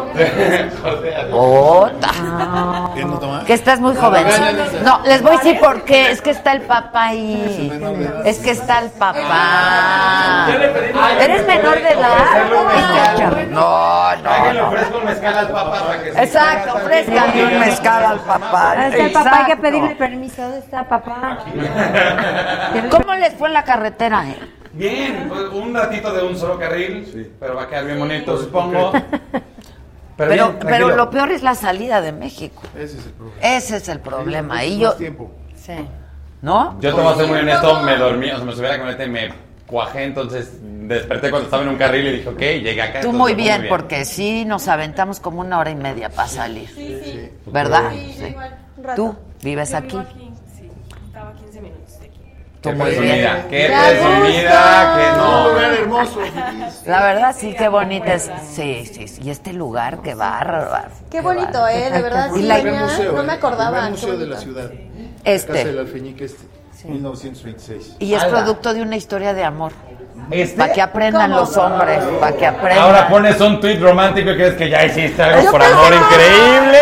[1.32, 2.10] Ota.
[2.94, 3.44] ¿Qué no toma?
[3.44, 4.82] Que estás muy jovencita.
[4.84, 6.10] No, les voy a decir por qué.
[6.10, 7.70] Es que está el papá ahí.
[8.24, 10.48] Es que está el papá.
[11.20, 12.16] ¿Eres menor de edad?
[13.50, 14.66] No, no, no.
[14.68, 18.70] ofrezco un mezcal al papá para que se Exacto, ofrézcale un mezcal al papá.
[18.72, 20.42] Ahí está el papá, hay que pedirle permiso.
[20.42, 21.38] ¿Dónde está papá?
[22.90, 24.24] ¿Cómo les fue en la carretera?
[24.28, 24.59] eh?
[24.72, 28.92] Bien, pues, un ratito de un solo carril, pero va a quedar bien bonito, supongo.
[30.16, 32.60] Pero, Pero, bien, pero lo peor es la salida de México.
[32.76, 33.40] Ese es el problema.
[33.40, 34.64] Ese es el problema.
[34.66, 35.30] Y yo, tiempo.
[35.56, 35.72] Sí.
[36.42, 36.78] ¿no?
[36.80, 38.76] Yo te voy a ser muy honesto, me dormí, o sea, me subí a la
[38.76, 39.32] camioneta y me
[39.66, 43.00] cuajé, entonces desperté cuando estaba en un carril y dije, ok, llegué acá.
[43.00, 47.30] Tú entonces muy bien, porque sí nos aventamos como una hora y media para salir.
[47.46, 47.92] ¿Verdad?
[47.92, 48.34] Sí.
[48.96, 49.98] ¿Tú vives aquí?
[50.56, 50.68] Sí,
[51.38, 52.20] 15 minutos de aquí.
[52.20, 55.48] Tú Qué presumida, qué presumida, que Un no.
[55.48, 56.20] lugar hermoso.
[56.86, 58.30] La verdad sí, qué bonita es.
[58.52, 59.22] Sí, sí, sí.
[59.22, 60.90] Y este lugar, qué bárbaro.
[61.10, 61.90] Qué bonito, ¿eh?
[61.90, 63.24] De verdad, sí, museo, no ¿eh?
[63.24, 63.70] me acordaba.
[63.70, 64.70] Primer qué museo de la ciudad.
[65.24, 65.48] Este.
[65.52, 66.44] La casa del Alfeñique este.
[66.88, 67.96] 1926.
[67.98, 69.72] Y es producto de una historia de amor.
[70.30, 71.40] Este, Para que aprendan ¿Cómo?
[71.40, 72.78] los hombres, para que aprendan.
[72.84, 76.78] ahora pones un tweet romántico y crees que ya hiciste algo Yo por amor increíble.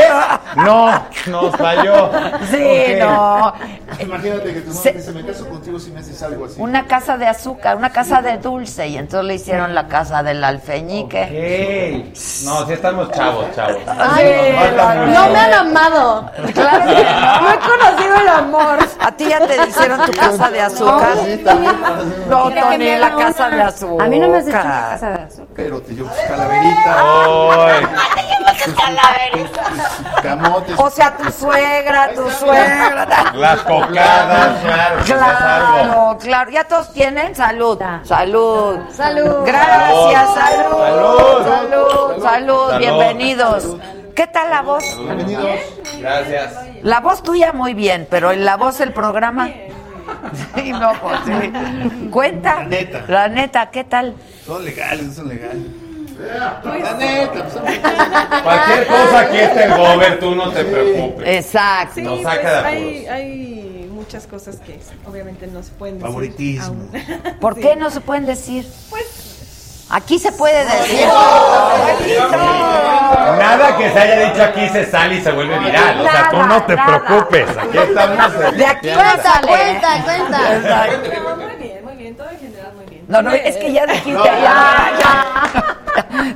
[0.57, 2.11] No, nos falló.
[2.51, 3.53] Sí, no.
[4.01, 6.55] Imagínate que tu mamá Se- dice, me caso contigo si me haces algo así.
[6.59, 10.43] Una casa de azúcar, una casa de dulce, y entonces le hicieron la casa del
[10.45, 12.13] alfeñique.
[12.45, 13.77] No, sí estamos chavos, chavos.
[13.79, 14.95] Mucho.
[15.07, 16.31] No me han amado.
[16.55, 17.41] Claro que no.
[17.41, 18.79] No he conocido el amor.
[19.01, 21.17] ¿A ti ya te hicieron tu casa de azúcar?
[22.29, 23.57] No, que Tony, la casa una.
[23.57, 24.07] de azúcar.
[24.07, 25.47] A mí no me has hecho una casa de azúcar.
[25.57, 27.87] Pero te llevo tus calaveritas, Ay.
[30.23, 30.79] Camotes.
[30.79, 33.33] O sea, tu suegra, tu suegra.
[33.35, 35.05] Las cocadas, claro.
[35.05, 36.51] Claro, claro.
[36.51, 37.35] ¿Ya todos tienen?
[37.35, 37.79] Salud.
[38.05, 38.79] Salud.
[38.93, 39.45] Salud.
[39.45, 40.79] Gracias, salud.
[40.79, 41.47] Salud.
[41.47, 42.79] Salud, salud.
[42.79, 43.77] Bienvenidos.
[44.15, 44.85] ¿Qué tal la voz?
[44.99, 45.61] Bienvenidos.
[46.01, 46.55] Gracias.
[46.83, 49.49] La voz tuya muy bien, pero en la voz del programa.
[50.55, 51.53] Sí, no, pues sí.
[52.11, 52.61] Cuenta.
[52.61, 53.05] La neta.
[53.07, 54.15] La neta, ¿qué tal?
[54.45, 55.67] Son legales, son legales.
[56.19, 57.63] La neta, pues, son
[58.43, 61.29] Cualquier cosa aquí está el gober, tú no te preocupes.
[61.29, 61.95] Exacto.
[61.95, 66.09] Sí, Nos pues saca de hay, hay muchas cosas que obviamente no se pueden decir.
[66.09, 66.67] Favoritismo.
[66.67, 66.91] aún.
[67.41, 68.67] ¿Por qué no se pueden decir?
[69.91, 71.07] Aquí se puede decir.
[73.39, 76.01] Nada que se haya dicho aquí se sale y se vuelve viral.
[76.01, 77.49] O sea, tú no te Nada, preocupes.
[77.57, 78.57] Aquí estamos.
[78.57, 80.39] De aquí no Cuenta, cuenta, cuenta.
[81.25, 82.17] No, muy bien, muy bien.
[82.17, 83.05] Todo en general muy bien.
[83.09, 85.77] No, no, es que ya dijiste, ya, ya.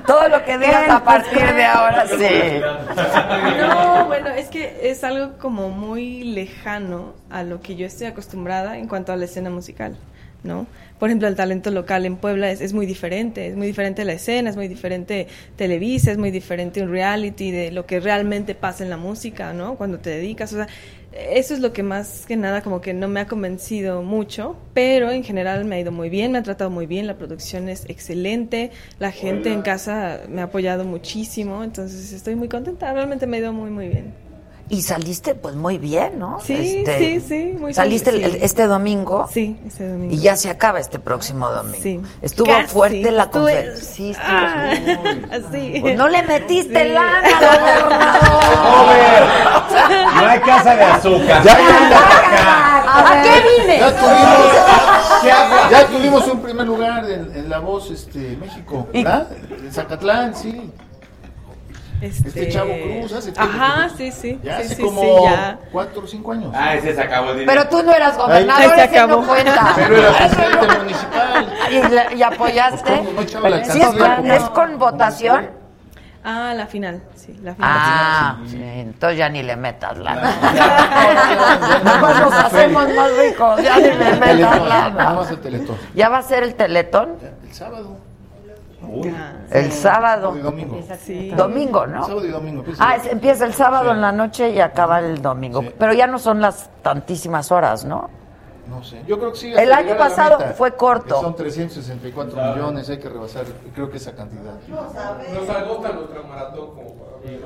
[0.07, 2.61] Todo lo que digas a partir de ahora, sí.
[3.59, 8.78] No, bueno, es que es algo como muy lejano a lo que yo estoy acostumbrada
[8.78, 9.97] en cuanto a la escena musical,
[10.43, 10.66] ¿no?
[11.03, 14.12] Por ejemplo, el talento local en Puebla es, es muy diferente, es muy diferente la
[14.12, 15.26] escena, es muy diferente
[15.57, 19.74] Televisa, es muy diferente un reality de lo que realmente pasa en la música, ¿no?
[19.74, 20.68] Cuando te dedicas, o sea,
[21.12, 25.11] eso es lo que más que nada como que no me ha convencido mucho, pero
[25.11, 27.84] en general me ha ido muy bien, me ha tratado muy bien, la producción es
[27.88, 33.38] excelente, la gente en casa me ha apoyado muchísimo, entonces estoy muy contenta, realmente me
[33.38, 34.22] ha ido muy muy bien.
[34.73, 36.41] Y saliste pues muy bien, ¿no?
[36.41, 38.45] Sí, sí, sí, muy Saliste el- feliz, el- sí.
[38.47, 39.29] este domingo.
[39.31, 40.14] Sí, este domingo.
[40.14, 41.77] Y ya se acaba este próximo domingo.
[41.83, 42.01] Sí.
[42.23, 42.68] Estuvo Casi.
[42.68, 43.85] fuerte la Estuve- conferencia.
[43.85, 44.73] Sí, estuvo- Ah,
[45.53, 45.79] sí.
[45.83, 46.89] Pues no le metiste Sí.
[46.89, 48.43] lana, gobernador.
[48.62, 49.23] Gober,
[50.23, 51.43] no hay casa de azúcar.
[51.45, 51.57] Ya
[52.95, 53.79] ¿A qué vine?
[53.79, 59.29] Ya tuvimos, ya tuvimos un primer lugar en, en La Voz este, México, ¿verdad?
[59.51, 60.70] En Zacatlán, sí.
[62.03, 64.40] Este Chavo Cruz hace tiempo Ajá, sí, sí.
[64.42, 65.59] Ya sí, hace sí, como sí, ya.
[65.70, 66.53] cuatro o cinco años.
[66.53, 67.62] Ah, ese se acabó el dinero.
[67.62, 69.26] Pero tú no eras gobernador, se ese no acabó.
[69.26, 69.72] cuenta.
[69.76, 71.55] Pero era presidente municipal.
[71.70, 72.96] ¿Y, y apoyaste?
[72.96, 75.50] ¿Cómo no ¿Sí es, con, ¿Es con votación?
[76.24, 77.70] Ah, la final, sí, la final.
[77.72, 80.32] Ah, sí, entonces ya ni le metas lana.
[81.84, 85.18] Nada más nos hacemos más ricos, ya ni le metas lana.
[85.94, 87.16] ¿Ya va a ser el teletón?
[87.44, 87.96] El sábado.
[89.14, 90.35] Ah, El sábado.
[90.37, 90.78] y domingo.
[91.01, 91.30] sí.
[91.30, 92.05] Domingo, ¿no?
[92.07, 92.62] Sábado y domingo.
[92.62, 93.07] pues, Ah, sí.
[93.07, 95.61] es- empieza el sábado en la noche y acaba el domingo.
[95.62, 95.70] Sí.
[95.78, 98.11] Pero ya no son las tantísimas horas, ¿no?
[98.68, 99.53] No sé, yo creo que sí.
[99.53, 101.20] El año pasado fue corto.
[101.20, 104.55] Son 364 millones, hay que rebasar, creo que esa cantidad.
[104.64, 104.72] Sí.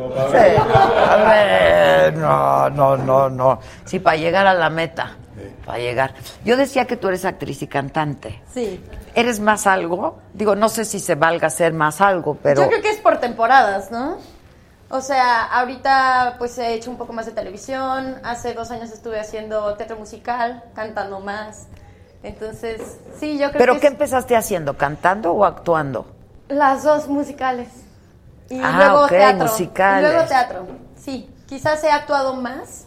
[0.06, 3.58] A ver, no, no, no, no.
[3.84, 5.16] Sí, para llegar a la meta.
[5.64, 6.14] Para llegar.
[6.44, 8.42] Yo decía que tú eres actriz y cantante.
[8.52, 8.82] Sí.
[9.14, 10.18] ¿Eres más algo?
[10.32, 12.62] Digo, no sé si se valga ser más algo, pero...
[12.62, 14.18] Yo creo que es por temporadas, ¿no?
[14.88, 19.18] O sea, ahorita pues he hecho un poco más de televisión, hace dos años estuve
[19.18, 21.66] haciendo teatro musical, cantando más.
[22.22, 22.80] Entonces,
[23.18, 24.76] sí, yo creo ¿Pero que qué es empezaste haciendo?
[24.76, 26.06] ¿Cantando o actuando?
[26.48, 27.68] las dos musicales.
[28.48, 29.46] Y Ah, luego ok, teatro.
[29.46, 30.08] musicales.
[30.08, 30.66] Y luego teatro,
[30.96, 31.30] sí.
[31.48, 32.85] Quizás he actuado más,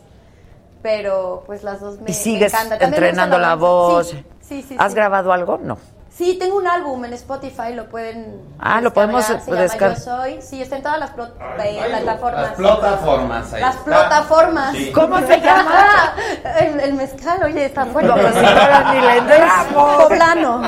[0.81, 2.79] pero pues las dos me, ¿Y me sigues encantan.
[2.79, 4.09] Me entrenando la voz?
[4.09, 4.75] Sí, sí, sí.
[4.79, 4.95] ¿Has sí.
[4.95, 5.59] grabado algo?
[5.61, 5.77] No.
[6.11, 8.41] Sí, tengo un álbum en Spotify, lo pueden.
[8.59, 10.41] Ah, lo podemos descargar, Yo Soy.
[10.41, 11.31] Sí, está en todas las plo-
[11.63, 12.41] eh, plataformas.
[12.43, 13.85] Las plataformas ahí Las está.
[13.85, 14.75] plataformas.
[14.75, 14.91] Sí.
[14.91, 16.13] ¿Cómo se llama?
[16.59, 18.11] el, el mezcal, oye, está fuerte.
[18.11, 19.73] Pues, si ahora ni le.
[19.73, 20.61] Poblano.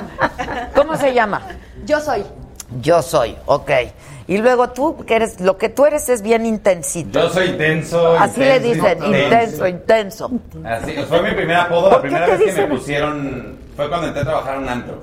[0.74, 1.42] ¿Cómo se llama?
[1.84, 2.24] Yo soy.
[2.80, 3.72] Yo soy, ok.
[4.28, 7.20] Y luego tú, que eres, lo que tú eres es bien intensito.
[7.20, 8.16] Yo soy intenso.
[8.18, 10.32] Así le intenso, dicen, intenso, intenso.
[10.64, 11.90] Así, fue mi primer apodo.
[11.90, 12.70] La ¿Por qué primera vez que dicen?
[12.70, 15.02] me pusieron fue cuando entré a trabajar en un antro.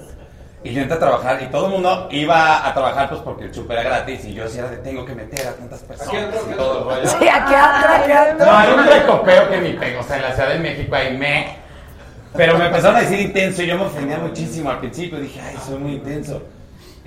[0.65, 3.53] Y yo entré a trabajar y todo el mundo iba a trabajar pues porque el
[3.53, 6.79] chupe era gratis y yo decía, de tengo que meter a tantas personas y todo
[6.79, 7.09] el rollo.
[7.09, 8.35] Sí, aquí anda.
[8.39, 11.17] No, hay un recopeo que ni pego, o sea, en la Ciudad de México ahí
[11.17, 11.57] me...
[12.35, 15.57] Pero me empezaron a decir intenso y yo me ofendía muchísimo al principio, dije, ay,
[15.65, 16.43] soy muy intenso.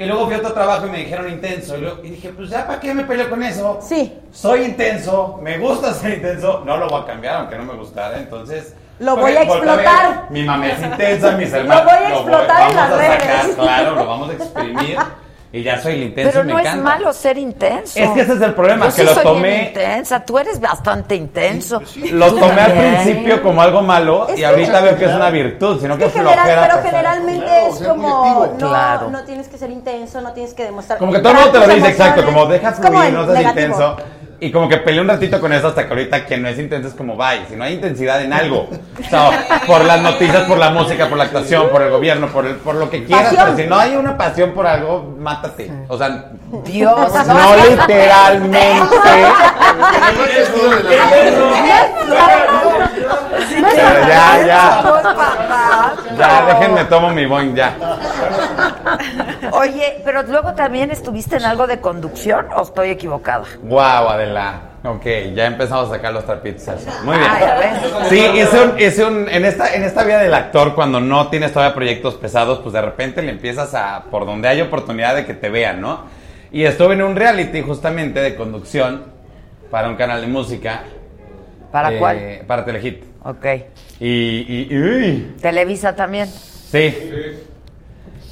[0.01, 2.49] Y luego fui a otro trabajo y me dijeron intenso y, luego- y dije, pues
[2.49, 3.77] ya, ¿para qué me peleo con eso?
[3.81, 4.17] Sí.
[4.31, 8.17] Soy intenso, me gusta ser intenso, no lo voy a cambiar aunque no me gustara,
[8.17, 8.73] entonces...
[8.99, 10.27] Lo voy a explotar.
[10.29, 11.83] Mi mamá es intensa, mis hermanos...
[11.85, 13.55] voy a explotar en vamos las a sacar, redes.
[13.55, 14.97] claro, lo vamos a exprimir.
[15.53, 16.77] Y ya soy el intenso Pero y me no encanta.
[16.77, 17.99] es malo ser intenso.
[17.99, 20.39] Es que ese es el problema, Yo que sí lo soy tomé- bien intensa, tú
[20.39, 21.81] eres bastante intenso.
[22.11, 25.29] Lo Tú tomé al principio como algo malo Es y ahorita veo que es una
[25.29, 26.69] virtud, sino que Es que general- flojera.
[26.71, 29.09] pero generalmente Claro, es como no, Claro.
[29.09, 30.97] no tienes que ser intenso, no tienes que demostrar.
[30.99, 33.25] Como que todo el mundo te lo dice, exacto, como deja es como fluir, no
[33.25, 33.65] seas negativo.
[33.65, 33.97] intenso.
[34.43, 36.87] Y como que peleé un ratito con eso hasta que ahorita que no es intenso
[36.87, 37.45] es como bye.
[37.47, 38.67] Si no hay intensidad en algo,
[38.99, 42.47] o sea, por las noticias, por la música, por la actuación, por el gobierno, por,
[42.47, 43.45] el, por lo que quieras, Pasión.
[43.45, 45.71] pero si no hay una pasión por algo, mátate.
[45.87, 46.31] O sea,
[46.65, 48.81] Dios, no literalmente.
[53.31, 54.83] Pero ya, ya.
[56.17, 57.75] Ya, déjenme tomo mi boing ya.
[59.51, 63.45] Oye, pero luego también estuviste en algo de conducción o estoy equivocada.
[63.63, 64.61] Wow, Adela.
[64.83, 65.05] Ok,
[65.35, 66.65] ya empezamos a sacar los trapitos.
[67.03, 67.29] Muy bien.
[67.29, 68.09] Ay, a ver.
[68.09, 71.53] Sí, hice un, hice un, en esta, en esta vida del actor, cuando no tienes
[71.53, 75.35] todavía proyectos pesados, pues de repente le empiezas a, por donde hay oportunidad de que
[75.35, 76.05] te vean, ¿no?
[76.51, 79.05] Y estuve en un reality justamente de conducción
[79.69, 80.83] para un canal de música.
[81.71, 82.41] ¿Para eh, cuál?
[82.47, 83.03] Para Telehit.
[83.23, 83.45] Ok.
[83.99, 86.27] Y, y, y- uy, Televisa también.
[86.27, 86.93] sí.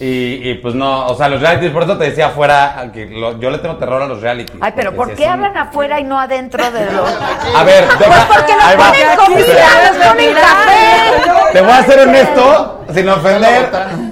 [0.01, 3.37] Y, y, pues no, o sea, los realities, por eso te decía afuera, que lo-
[3.37, 4.57] yo le tengo terror a los realities.
[4.61, 7.09] Ay, pero ¿por porque qué hablan afuera y no adentro de los...
[7.57, 8.87] A ver, deja- Porque nos va.
[8.87, 11.51] ponen comida, nos ponen café.
[11.51, 13.69] Te voy a ser honesto, sin ofender,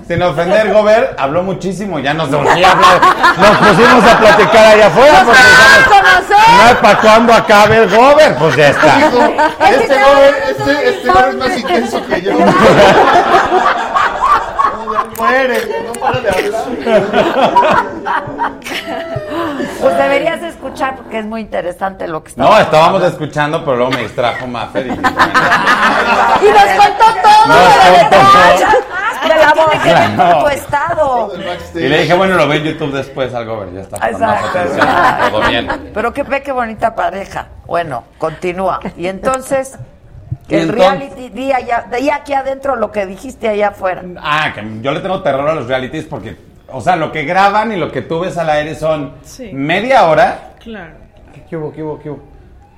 [0.07, 2.57] sin ofender, Gober, habló muchísimo, ya nos hablar.
[3.37, 8.35] Nos pusimos a platicar allá afuera porque dijimos, no hay para cuándo acabe el Gober,
[8.35, 8.95] pues ya está.
[8.97, 9.23] Dijo,
[9.71, 12.31] este joven, este, este joven es más intenso que yo.
[15.17, 16.63] Muere, no para de hablar.
[19.81, 23.91] Pues deberías escuchar porque es muy interesante lo que está No, estábamos escuchando, pero luego
[23.91, 25.19] me distrajo Maffer y Y nos contó
[27.21, 27.63] todo Nos de
[27.99, 28.17] contó
[29.27, 30.33] de la voz ver Claro.
[30.33, 31.31] con tu estado.
[31.75, 33.97] Y le dije, bueno, lo ve en YouTube después al Gober, ya está.
[34.07, 34.47] Exacto.
[34.59, 34.87] atención,
[35.31, 35.91] todo bien.
[35.93, 37.47] Pero que ve qué bonita pareja.
[37.65, 38.79] Bueno, continúa.
[38.95, 39.77] Y entonces,
[40.49, 44.03] El entonces- reality, di allá, di aquí adentro lo que dijiste allá afuera.
[44.17, 46.35] Ah, que yo le tengo terror a los realities porque,
[46.71, 49.49] o sea, lo que graban y lo que tú ves al aire son Sí.
[49.53, 50.53] media hora.
[50.59, 50.93] Claro.
[51.33, 52.23] ¿Qué, qué hubo, qué hubo, qué hubo?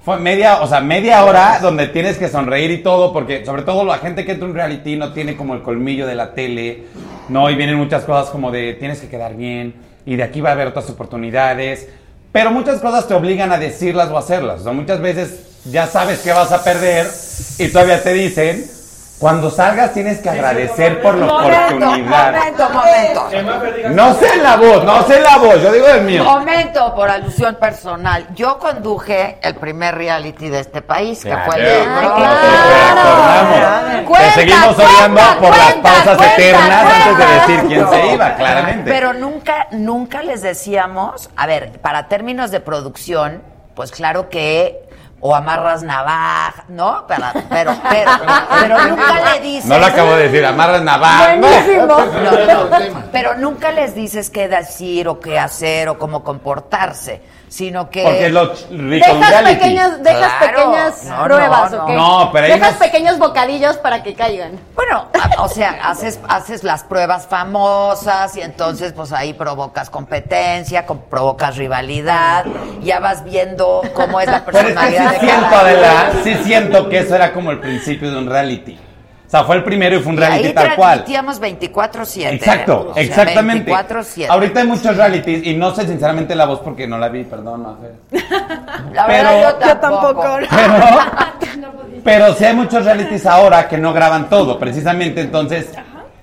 [0.03, 3.84] Fue media, o sea, media hora donde tienes que sonreír y todo, porque sobre todo
[3.84, 6.86] la gente que entra un reality no tiene como el colmillo de la tele,
[7.28, 7.49] ¿no?
[7.49, 10.53] Y vienen muchas cosas como de tienes que quedar bien, y de aquí va a
[10.53, 11.89] haber otras oportunidades,
[12.32, 16.20] pero muchas cosas te obligan a decirlas o hacerlas, o sea, muchas veces ya sabes
[16.20, 17.10] que vas a perder
[17.57, 18.70] y todavía te dicen,
[19.20, 22.34] cuando salgas tienes que agradecer por la oportunidad.
[22.34, 23.30] momento, momento.
[23.89, 26.24] No sé la voz, no sé la voz, yo digo el mío.
[26.24, 28.28] Momento, por alusión personal.
[28.34, 33.10] Yo conduje el primer reality de este país, que fue el de Claro.
[34.07, 38.36] Cuenta, Te seguimos odiando por las pausas cuenta, eternas antes de decir quién se iba,
[38.36, 38.89] claramente.
[38.89, 43.43] Pero nunca, nunca les decíamos, a ver, para términos de producción,
[43.76, 44.89] pues claro que
[45.22, 47.05] o amarras navaja, ¿no?
[47.07, 48.11] Pero, pero, pero,
[48.61, 49.65] pero nunca le dices.
[49.65, 51.36] no lo acabo de decir, amarras navaja.
[51.36, 51.86] Buenísimo.
[51.86, 57.89] No, no, pero nunca les dices qué decir o qué hacer o cómo comportarse, sino
[57.89, 59.56] que Porque es lo ch- rico de un Dejas reality.
[59.56, 60.56] pequeñas, dejas Claro.
[60.56, 61.84] pequeñas No, no, pruebas, no.
[61.84, 61.89] ¿ok?
[61.89, 64.60] No, pero Dejas nos- pequeños bocadillos para que caigan.
[64.76, 65.08] Bueno,
[65.39, 71.58] o sea, haces, haces las pruebas famosas y entonces pues ahí provocas competencia, com- provocas
[71.58, 72.45] rivalidad,
[72.82, 76.12] ya vas viendo cómo es la Pero es que personalidad sí de siento, cada Adela,
[76.24, 78.80] sí siento que eso era como el principio de un reality.
[79.30, 80.90] O sea, fue el primero y fue un Y reality ahí tal cual.
[81.06, 82.34] transmitíamos 24/7.
[82.34, 83.72] Exacto, O sea, exactamente.
[83.72, 84.28] 24/7.
[84.28, 87.62] Ahorita hay muchos realities y no sé sinceramente la voz porque no la vi, perdón,
[87.62, 87.94] Mafer.
[88.92, 90.24] La verdad, pero- yo Yo tampoco.
[90.24, 90.50] tampoco.
[91.40, 95.68] Pero, pero sí hay muchos realities ahora que no graban todo, precisamente entonces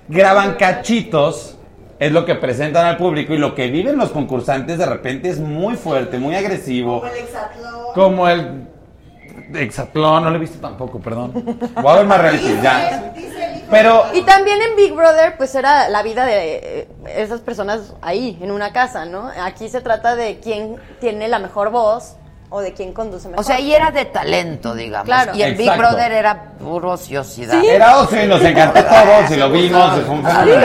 [0.09, 1.55] graban cachitos,
[1.99, 5.39] es lo que presentan al público y lo que viven los concursantes de repente es
[5.39, 7.01] muy fuerte, muy agresivo.
[7.93, 8.67] Como el Exatlón,
[9.93, 11.33] no lo he visto tampoco, perdón.
[11.81, 13.13] Voy a ver más realities, ya.
[13.69, 18.37] Pero Y también en Big Brother, pues era la vida de eh, esas personas ahí,
[18.41, 19.29] en una casa, ¿no?
[19.41, 22.16] Aquí se trata de quién tiene la mejor voz
[22.49, 23.41] o de quién conduce mejor.
[23.41, 25.05] O sea, ahí era de talento, digamos.
[25.05, 25.35] Claro.
[25.35, 25.69] Y el Big.
[25.77, 27.61] Brother era puro ociosidad.
[27.63, 30.61] era ocio y nos encantó todos y lo vimos y fue un fenómeno.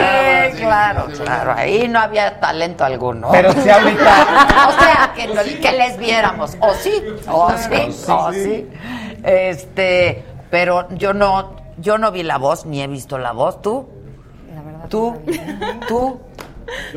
[0.51, 1.53] Sí, claro, claro.
[1.57, 3.29] Ahí no había talento alguno.
[3.31, 6.55] Pero si ahorita o sea, que, no- que les viéramos.
[6.61, 8.69] O sí, o sí, o sí.
[9.23, 13.61] Este, pero yo no, yo no vi la voz, ni he visto la voz.
[13.61, 13.87] ¿Tú?
[14.55, 14.85] La verdad.
[14.89, 15.17] ¿Tú?
[15.87, 16.19] ¿Tú?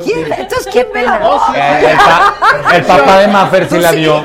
[0.02, 0.32] ¿Quién?
[0.32, 1.42] Entonces, ¿quién ve la voz?
[1.56, 4.24] eh, el, pa- el papá de Maffer sí la vio.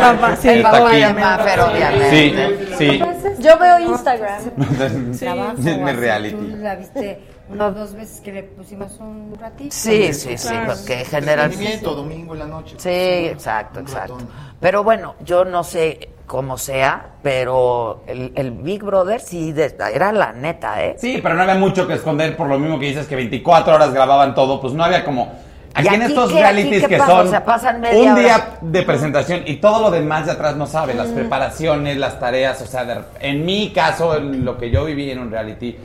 [0.00, 2.76] Papá, sí, El papá de Maffer, obviamente.
[2.76, 3.02] Sí, sí.
[3.42, 4.42] Yo veo Instagram.
[4.56, 6.34] Mi así, reality.
[6.36, 9.74] Tú la viste Una o dos veces que le pusimos un ratito.
[9.74, 10.74] Sí, sí, sí, Claro.
[10.74, 11.46] porque general.
[11.46, 12.76] Entretenimiento, domingo en la noche.
[12.78, 12.88] Sí,
[13.28, 14.18] exacto, exacto.
[14.60, 20.10] Pero bueno, yo no sé cómo sea, pero el, el Big Brother sí de- era
[20.12, 20.96] la neta, ¿eh?
[20.98, 23.92] Sí, pero no había mucho que esconder por lo mismo que dices que 24 horas
[23.92, 25.32] grababan todo, pues no había como...
[25.76, 26.38] Aquí ¿Y en estos qué?
[26.40, 27.10] realities ¿Aquí qué que pasa?
[27.10, 28.20] son O sea, pasan media un hora.
[28.22, 32.62] día de presentación y todo lo demás de atrás no sabe, las preparaciones, las tareas,
[32.62, 35.76] o sea, de- en mi caso, en lo que yo viví en un reality,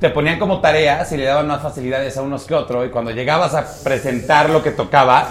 [0.00, 3.10] te ponían como tareas y le daban más facilidades a unos que otros y cuando
[3.10, 5.26] llegabas a presentar lo que tocaba,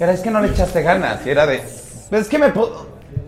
[0.00, 1.58] era es que no le echaste ganas y era de,
[2.10, 2.52] "Pues es que me...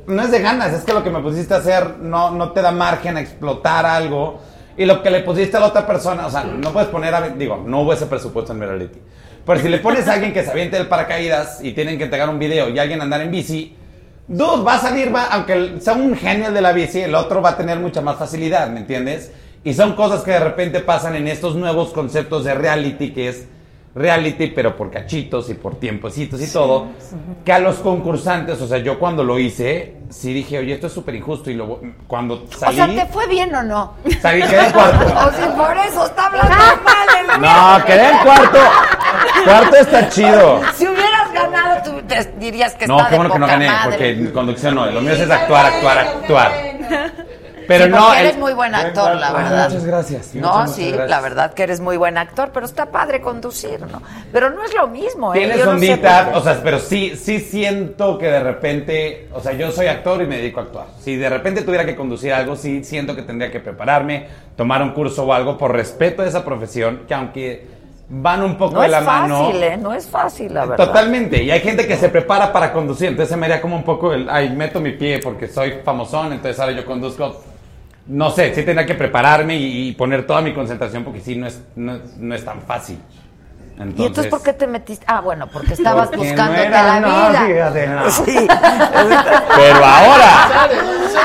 [0.07, 2.63] No es de ganas, es que lo que me pusiste a hacer no, no te
[2.63, 4.41] da margen a explotar algo.
[4.77, 7.29] Y lo que le pusiste a la otra persona, o sea, no puedes poner a.
[7.31, 9.01] Digo, no hubo ese presupuesto en reality.
[9.45, 12.29] Pero si le pones a alguien que se aviente el paracaídas y tienen que entregar
[12.29, 13.75] un video y alguien andar en bici,
[14.27, 17.51] dude, va a salir, va, aunque sea un genio de la bici, el otro va
[17.51, 19.31] a tener mucha más facilidad, ¿me entiendes?
[19.63, 23.47] Y son cosas que de repente pasan en estos nuevos conceptos de reality, que es
[23.97, 26.89] reality, pero por cachitos y por tiempecitos y todo,
[27.45, 30.93] que a los concursantes, o sea, yo cuando lo hice, sí dije, oye, esto es
[30.93, 33.95] súper injusto, y luego, cuando O salí, sea, ¿te fue bien o no?
[34.21, 35.07] salí, quedé en cuarto.
[35.27, 38.59] O sea, por eso está hablando mal No, quedé en cuarto.
[39.45, 40.61] Cuarto está chido.
[40.75, 43.67] Si hubieras ganado, tú te dirías que No, está qué de bueno que no gané,
[43.69, 43.91] madre.
[43.91, 44.87] porque conducción no.
[44.91, 46.53] Lo mío es actuar, actuar, actuar.
[47.67, 48.13] Pero Sí, no.
[48.15, 49.69] el- eres muy buen actor, la verdad.
[49.69, 50.35] Muchas gracias.
[50.35, 51.11] No, muchas, sí, muchas gracias.
[51.11, 54.03] la verdad que eres muy buen actor, pero está padre conducir, ¿no?
[54.33, 55.39] Pero no es lo mismo, ¿eh?
[55.39, 56.01] Tienes Yo no sé
[56.35, 60.27] o sea, pero sí, sí siento que de repente, o sea, yo soy actor y
[60.27, 60.87] me dedico a actuar.
[61.01, 64.91] Si de repente tuviera que conducir algo, sí siento que tendría que prepararme, tomar un
[64.91, 67.77] curso o algo por respeto a esa profesión, que aunque
[68.09, 69.51] van un poco no de es la fácil, mano.
[69.53, 69.77] ¿eh?
[69.77, 70.87] No es fácil, la verdad.
[70.87, 73.83] Totalmente, y hay gente que se prepara para conducir, entonces se me haría como un
[73.83, 77.43] poco el, ay, meto mi pie porque soy famosón, entonces ahora yo conduzco.
[78.09, 81.47] No sé, sí tendría que prepararme y, y poner toda mi concentración porque sí, no
[81.47, 82.99] es, no, es- no es tan fácil.
[83.79, 85.05] Entonces, ¿Y entonces por qué te metiste?
[85.07, 87.47] Ah, bueno, porque estabas Porque no buscándote era, la no, vida.
[87.47, 88.11] fíjate, no.
[88.11, 88.47] Sí.
[89.57, 90.69] Pero ahora,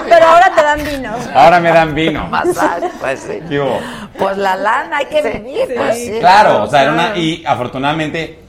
[0.09, 1.11] Pero ahora te dan vino.
[1.33, 2.27] ahora me dan vino.
[2.27, 3.39] Masaje, pues sí.
[3.47, 3.79] ¿Qué hubo?
[4.19, 6.15] Pues la lana hay que vivir, pues sí.
[6.19, 7.15] Claro, o sea, era una.
[7.17, 8.39] Y afortunadamente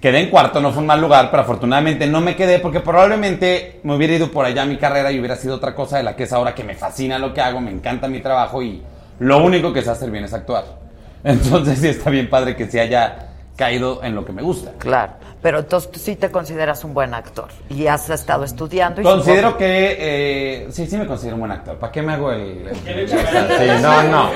[0.00, 3.80] quedé en cuarto, no fue un mal lugar, pero afortunadamente no me quedé porque probablemente
[3.84, 6.24] me hubiera ido por allá mi carrera y hubiera sido otra cosa de la que
[6.24, 8.82] es ahora que me fascina lo que hago, me encanta mi trabajo y
[9.20, 10.64] lo único que sé hacer bien es actuar.
[11.24, 13.27] Entonces sí está bien padre que se haya
[13.62, 14.70] caído en lo que me gusta.
[14.78, 19.00] Claro, pero entonces tú sí te consideras un buen actor y has estado estudiando.
[19.00, 21.76] Y Considero supongo- que eh, sí, sí me considero un buen actor.
[21.76, 24.30] ¿Para qué me hago el, el- Sí, no, no.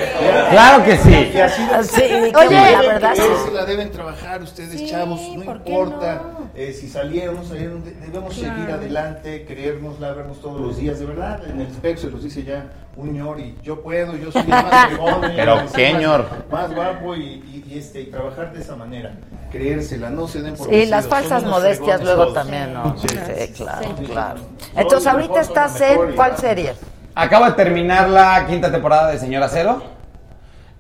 [0.50, 1.10] Claro que sí.
[1.10, 1.48] De-
[1.84, 3.22] Sí, que Oye, la verdad sí.
[3.54, 6.22] La deben trabajar ustedes, chavos, no ¿por qué importa
[6.54, 11.06] eh, si salieron no salieron, de- debemos seguir adelante, creérnosla, vernos todos los días, de
[11.06, 14.42] verdad, en el espejo se los dice ya un ñor y yo puedo, yo soy
[14.42, 14.90] el más
[15.30, 16.26] el Pero más- qué más- ñor.
[16.50, 19.12] Más guapo y, y- y este, y trabajar de esa manera,
[19.50, 22.34] creérsela, no se den por Y las vencidos, falsas modestias luego todos.
[22.34, 22.96] también, ¿no?
[22.98, 23.08] Sí.
[23.08, 24.04] Sí, claro, Sí.
[24.04, 24.40] claro.
[24.76, 26.72] Entonces ahorita mejor, estás mejor en ¿cuál serie?
[27.14, 29.82] Acabo de terminar la quinta temporada de Señora Cero.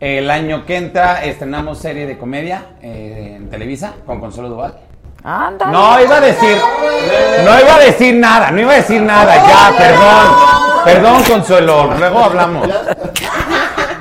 [0.00, 4.74] El año que entra estrenamos serie de comedia eh, en Televisa con Consuelo Duval.
[5.24, 5.66] Anda.
[5.66, 6.58] No iba a decir,
[7.44, 10.34] no iba a decir nada, no iba a decir nada, ya, perdón,
[10.84, 12.68] perdón Consuelo, luego hablamos.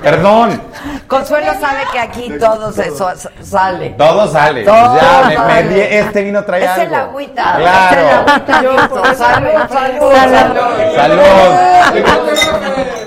[0.02, 0.60] Perdón,
[1.06, 3.12] Consuelo sabe que aquí todo se so-
[3.44, 3.92] sale.
[3.92, 4.64] todo sale.
[4.64, 6.84] Todo ya, me este vino trae Es algo.
[6.84, 7.56] el agüita.
[7.58, 7.92] Claro.
[7.92, 8.90] Es el agüita, Yo, listo.
[8.90, 10.12] por eso Salud, me- salud,
[10.96, 10.96] salud.
[10.96, 11.22] Salud.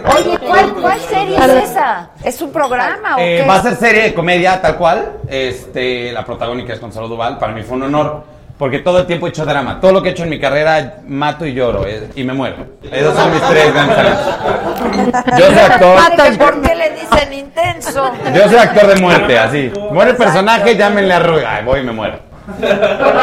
[0.05, 2.11] Oye, ¿cuál, cuál serie es esa?
[2.23, 3.49] ¿Es un programa o Eh, qué?
[3.49, 5.13] va a ser serie de comedia tal cual.
[5.29, 7.39] Este, la protagónica es Consuelo Duval.
[7.39, 8.35] Para mí fue un honor.
[8.59, 9.81] Porque todo el tiempo he hecho drama.
[9.81, 11.85] Todo lo que he hecho en mi carrera, mato y lloro.
[11.89, 12.57] eh, y me muero.
[12.89, 14.35] Esos son mis tres grandes talentos.
[15.39, 16.39] Yo soy actor.
[16.39, 18.13] ¿Por qué le dicen intenso?
[18.33, 19.73] Yo soy actor de muerte, así.
[19.91, 21.43] Muere el personaje, llámenle a Rui.
[21.45, 22.19] Ay, voy y me muero.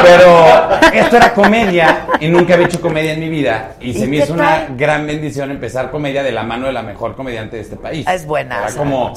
[0.02, 3.72] Pero esto era comedia y nunca había hecho comedia en mi vida.
[3.80, 6.72] Y se ¿Y me qué hizo una gran bendición empezar comedia de la mano de
[6.72, 8.06] la mejor comediante de este país.
[8.08, 9.12] Es buena, Era como.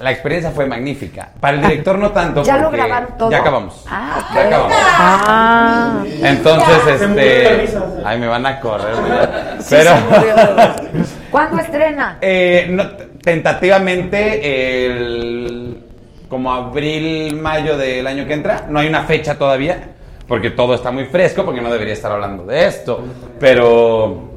[0.00, 1.28] La experiencia fue magnífica.
[1.40, 2.42] Para el director no tanto.
[2.42, 3.30] ¿Ya lo grabaron todo?
[3.30, 3.84] Ya acabamos.
[3.88, 4.30] Ah.
[4.34, 4.76] Ya acabamos.
[4.82, 6.04] Ah.
[6.22, 7.68] Entonces, este.
[8.04, 8.96] Ay, me van a correr.
[8.96, 9.56] ¿verdad?
[9.60, 9.90] Sí, Pero.
[9.90, 11.04] se.
[11.30, 12.18] ¿Cuándo estrena?
[12.20, 12.88] Eh, no,
[13.22, 15.89] tentativamente el
[16.30, 18.66] como abril, mayo del año que entra.
[18.70, 19.90] No hay una fecha todavía,
[20.28, 23.02] porque todo está muy fresco, porque no debería estar hablando de esto.
[23.40, 24.30] Pero,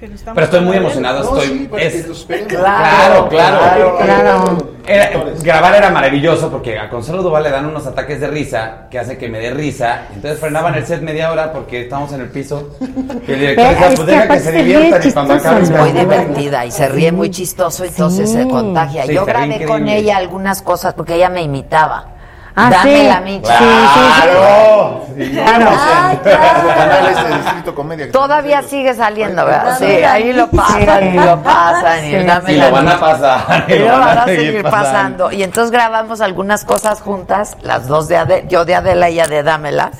[0.00, 1.22] Pero, estoy muy emocionado.
[1.22, 2.48] No, Estoy, sí, para que es- lo esperemos.
[2.52, 3.98] claro, claro.
[4.02, 4.63] claro.
[4.86, 5.10] Era-
[5.42, 9.16] grabar era maravilloso porque a Consuelo Duval le dan unos ataques de risa que hace
[9.16, 10.02] que me dé risa.
[10.14, 12.70] Entonces frenaban el set media hora porque estábamos en el piso.
[13.26, 15.72] Y el director decía, es pues que deja que se diviertan y cuando acaben.
[15.72, 15.78] ¿no?
[15.78, 19.06] muy divertida y se ríe muy chistoso, entonces se contagia.
[19.06, 22.13] Sí, Yo grabé con ella algunas cosas porque ella me imitaba.
[22.56, 23.06] Ah, Dame sí.
[23.08, 23.40] la michi.
[23.42, 25.06] ¡Claro!
[25.16, 25.38] Sí.
[25.44, 26.68] Ay, claro.
[26.76, 28.12] Canales de Distrito Comedia.
[28.12, 29.76] Todavía sigue saliendo, ¿verdad?
[29.78, 32.16] Sí, ahí lo pasan y lo pasan y Sí.
[32.24, 33.64] dame Y la lo van a pasar.
[33.68, 35.32] Y lo van a seguir pasando.
[35.32, 39.26] Y entonces grabamos algunas cosas juntas, las dos de Adela, yo de Adela y ella
[39.26, 39.90] de Dámela.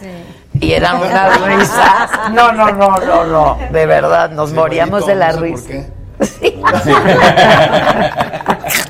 [0.61, 2.11] Y eran unas risas.
[2.33, 3.59] No, no, no, no, no.
[3.73, 5.69] De verdad, nos Sí, moríamos bonito, de la no sé por risa.
[5.69, 5.87] qué.
[6.25, 6.55] Sí.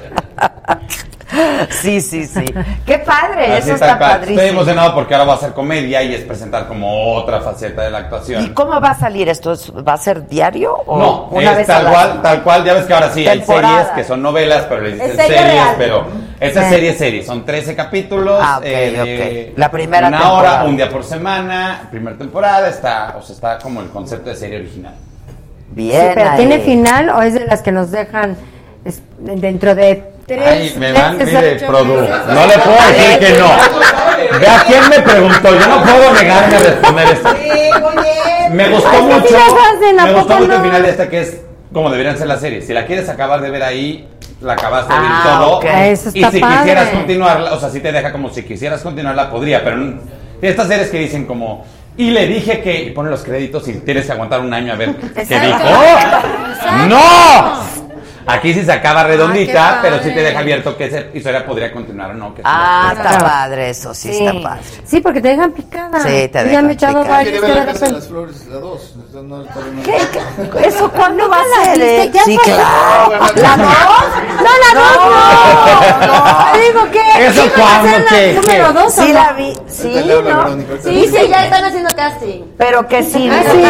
[1.71, 2.45] Sí, sí, sí.
[2.87, 4.11] Qué padre, Así eso tal está cual.
[4.13, 4.41] padrísimo.
[4.41, 7.91] Estoy emocionado porque ahora va a ser comedia y es presentar como otra faceta de
[7.91, 8.45] la actuación.
[8.45, 9.53] ¿Y cómo va a salir esto?
[9.53, 12.43] ¿Es- ¿Va a ser diario o No, una es vez tal a la cual, tal
[12.43, 12.65] cual.
[12.65, 15.37] Ya ves que ahora sí hay series que son novelas, pero le dicen Es serie
[15.39, 15.75] series, real.
[15.79, 16.07] pero
[16.41, 16.71] esta Sí.
[16.75, 17.25] serie es serie.
[17.25, 18.39] Son 13 capítulos.
[18.41, 19.59] Ah, ok, de ok.
[19.59, 20.55] La primera Una temporada.
[20.61, 21.89] hora, un día por semana.
[21.91, 24.95] Primera temporada está, o sea, está como el concepto de serie original.
[25.71, 26.01] Bien.
[26.01, 26.37] Sí, pero ahí.
[26.37, 28.37] ¿tiene final o es de las que nos dejan
[29.19, 31.95] dentro de tres Ay, me van, mire, produ.
[31.95, 34.39] No le puedo decir que no.
[34.41, 35.49] Vea quién me preguntó.
[35.59, 37.29] Yo no puedo negarme a responder esto.
[38.51, 39.37] Me gustó mucho.
[39.37, 41.41] ¿a me gustó mucho el final de esta que es
[41.73, 42.67] como deberían ser las series.
[42.67, 44.07] Si la quieres acabar de ver ahí,
[44.41, 45.63] la acabaste de ver Ah, todo.
[45.63, 46.59] Eso Y si padre.
[46.59, 49.95] quisieras continuarla, o sea, si te deja como si quisieras continuarla, podría, pero
[50.41, 51.67] estas series que dicen como.
[51.97, 52.83] Y le dije que.
[52.85, 55.59] Y ponen los créditos y tienes que aguantar un año a ver qué dijo.
[56.89, 57.74] ¡No!
[58.27, 61.45] Aquí sí se acaba redondita, Ah, qué pero sí te deja abierto que esa historia
[61.45, 62.35] podría continuar o no.
[62.35, 64.63] Que Ah, está padre eso, sí, está padre.
[64.85, 66.01] Sí, porque te dejan picada.
[66.01, 67.17] Sí, te Y Ya dejan me he echado picada.
[67.19, 67.93] varios la casa de repente...
[67.93, 68.95] las flores, la dos.
[69.13, 69.83] No, no, todavía no.
[69.83, 69.99] ¿Qué?
[70.63, 70.69] ¿Qué?
[70.69, 71.83] ¿Eso cuándo va a ¿Nunca la ser?
[71.83, 72.11] eh?
[72.13, 73.13] Ya Sí, claro.
[73.37, 73.67] ¿La dos?
[74.37, 76.07] No, la dos no.
[76.07, 76.59] no.
[76.61, 77.27] Digo que...
[77.27, 78.07] ¿Eso ¿quién va a cuándo?
[78.09, 78.33] ¿Qué?
[78.35, 78.73] número ¿Qué?
[78.73, 79.53] dos Sí la vi.
[79.69, 80.49] Sí, ¿no?
[80.83, 82.43] Sí, sí, ya están haciendo casting.
[82.59, 83.31] Pero que sin...
[83.31, 83.63] Ah, sí.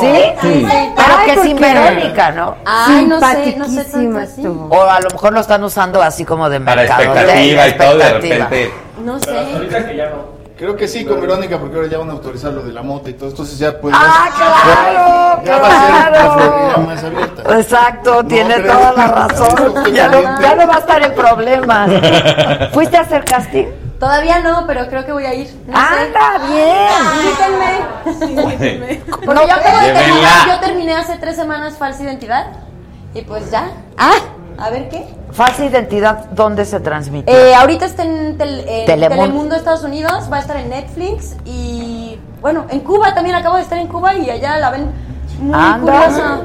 [0.00, 0.22] ¿Sí?
[0.40, 0.66] Sí.
[0.96, 1.62] Pero Ay, que ¿por sin qué?
[1.62, 2.56] Verónica, ¿no?
[2.64, 4.40] Ay, no sé, no sé así.
[4.42, 4.66] estuvo.
[4.76, 7.02] O a lo mejor lo están usando así como de Para mercado.
[7.02, 8.72] expectativa y todo, de repente.
[9.04, 9.68] No sé.
[10.56, 13.08] Creo que sí, con Verónica, porque ahora ya van a autorizar lo de la moto
[13.08, 13.28] y todo.
[13.30, 13.94] Entonces ya pues.
[13.96, 15.42] ¡Ah, claro!
[15.44, 16.78] Ya va a ser la ¡Claro!
[16.80, 17.58] Más abierta.
[17.60, 19.94] Exacto, tiene pero- toda la razón.
[19.94, 21.90] Ya no, ya no va a estar en problemas.
[22.72, 23.66] ¿Fuiste a hacer casting?
[24.00, 25.48] Todavía no, pero creo que voy a ir.
[25.66, 25.84] No sé.
[25.94, 28.30] ¡Anda, bien!
[28.30, 29.00] Invítenme.
[29.10, 30.00] Porque No, yo acabo de llévenla.
[30.04, 32.46] terminar, yo terminé hace tres semanas falsa identidad.
[33.14, 33.70] Y pues ya.
[33.96, 34.12] Ah,
[34.58, 35.06] A ver qué.
[35.32, 37.30] falsa identidad, ¿dónde se transmite?
[37.32, 39.22] Eh, ahorita está en, tel- en Telemundo.
[39.22, 43.62] Telemundo, Estados Unidos, va a estar en Netflix y bueno, en Cuba también acabo de
[43.62, 44.90] estar en Cuba y allá la ven
[45.40, 45.92] muy Anda.
[46.04, 46.40] curiosa.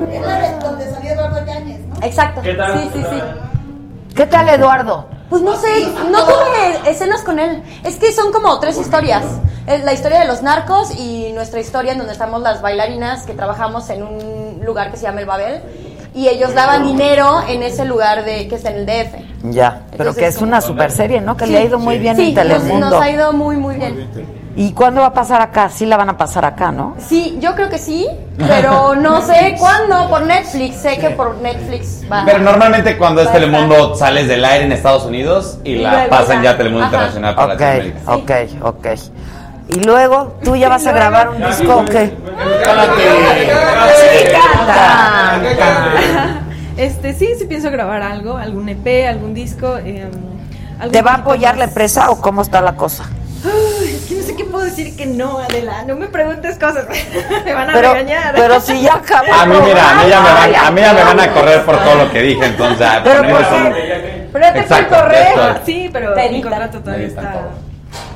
[0.62, 1.96] donde salió Eduardo Yáñez, ¿no?
[2.06, 2.42] Exacto.
[2.44, 2.50] Sí,
[2.94, 3.22] sí, sí.
[4.16, 5.08] ¿Qué tal, Eduardo?
[5.30, 5.68] Pues no sé,
[6.12, 7.64] no tuve escenas con él.
[7.84, 9.24] Es que son como tres historias.
[9.66, 13.34] Es la historia de los narcos y nuestra historia en donde estamos las bailarinas que
[13.34, 15.62] trabajamos en un lugar que se llama El Babel.
[16.16, 19.16] Y ellos daban dinero en ese lugar de que está en el DF.
[19.52, 21.36] Ya, pero que es una super serie, ¿no?
[21.36, 22.90] Que le ha ido muy bien Sí, en nos, Telemundo.
[22.92, 24.08] nos ha ido muy, muy bien.
[24.56, 25.70] ¿Y cuándo va a pasar acá?
[25.70, 26.96] Sí la van a pasar acá, ¿no?
[27.00, 28.08] Sí, yo creo que sí,
[28.38, 30.76] pero no sé cuándo por Netflix.
[30.76, 32.22] Sé que por Netflix va.
[32.26, 33.32] Pero normalmente cuando es Va.
[33.34, 36.52] Telemundo sales del aire en Estados Unidos y Y la pasan ya.
[36.52, 36.96] a Telemundo Ajá.
[36.96, 38.62] Internacional para Ok, Latinoamérica.
[38.62, 38.88] ok, ok.
[39.70, 41.86] Y luego, ¿tú ya vas a grabar un disco o
[46.78, 49.78] Este, sí, sí pienso grabar algo, algún EP, algún disco.
[49.78, 50.10] eh,
[50.92, 53.04] ¿Te va a apoyar la empresa o cómo está la cosa?
[53.46, 55.84] Ay, es que no sé qué puedo decir que no, Adela.
[55.86, 56.86] No me preguntes cosas.
[57.46, 58.34] me van a Pero, regañar.
[58.36, 59.32] pero si ya acabó.
[59.32, 61.64] A mí, mira, a mí ya me van, a, mí ya me van a correr
[61.64, 63.22] por todo lo que dije, entonces ah, Pero
[64.42, 65.62] ya te Exacto, correr.
[65.66, 67.34] Sí, pero mi contrato todavía está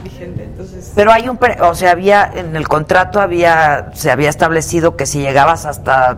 [0.04, 0.94] vigente, entonces.
[0.96, 5.06] Pero hay un, pre- o sea, había en el contrato había se había establecido que
[5.06, 6.18] si llegabas hasta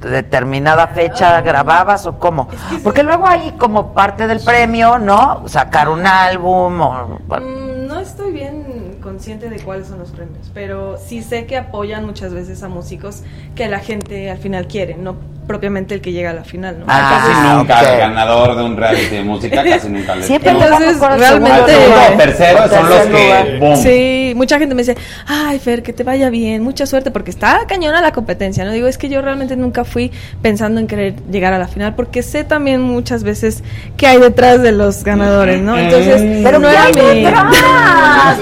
[0.00, 2.48] determinada fecha grababas o cómo,
[2.82, 5.48] porque luego hay como parte del premio, ¿no?
[5.48, 10.96] Sacar un álbum o Mm, no estoy bien consciente de cuáles son los premios, pero
[10.98, 13.22] sí sé que apoyan muchas veces a músicos
[13.54, 15.16] que la gente al final quiere, no
[15.46, 16.86] propiamente el que llega a la final, ¿no?
[16.88, 20.62] Ah, Casi nunca el ganador de un reality de música, casi nunca le siempre no.
[20.64, 23.76] Entonces, realmente- segundo tercero son los que boom.
[23.76, 24.96] Sí, mucha gente me dice,
[25.26, 28.72] ay Fer, que te vaya bien, mucha suerte, porque está cañona la competencia, ¿no?
[28.72, 30.10] Digo, es que yo realmente nunca fui
[30.42, 33.62] pensando en querer llegar a la final, porque sé también muchas veces
[33.96, 35.76] qué hay detrás de los ganadores, ¿no?
[35.78, 37.54] Entonces, Pero no ¿qué era mi...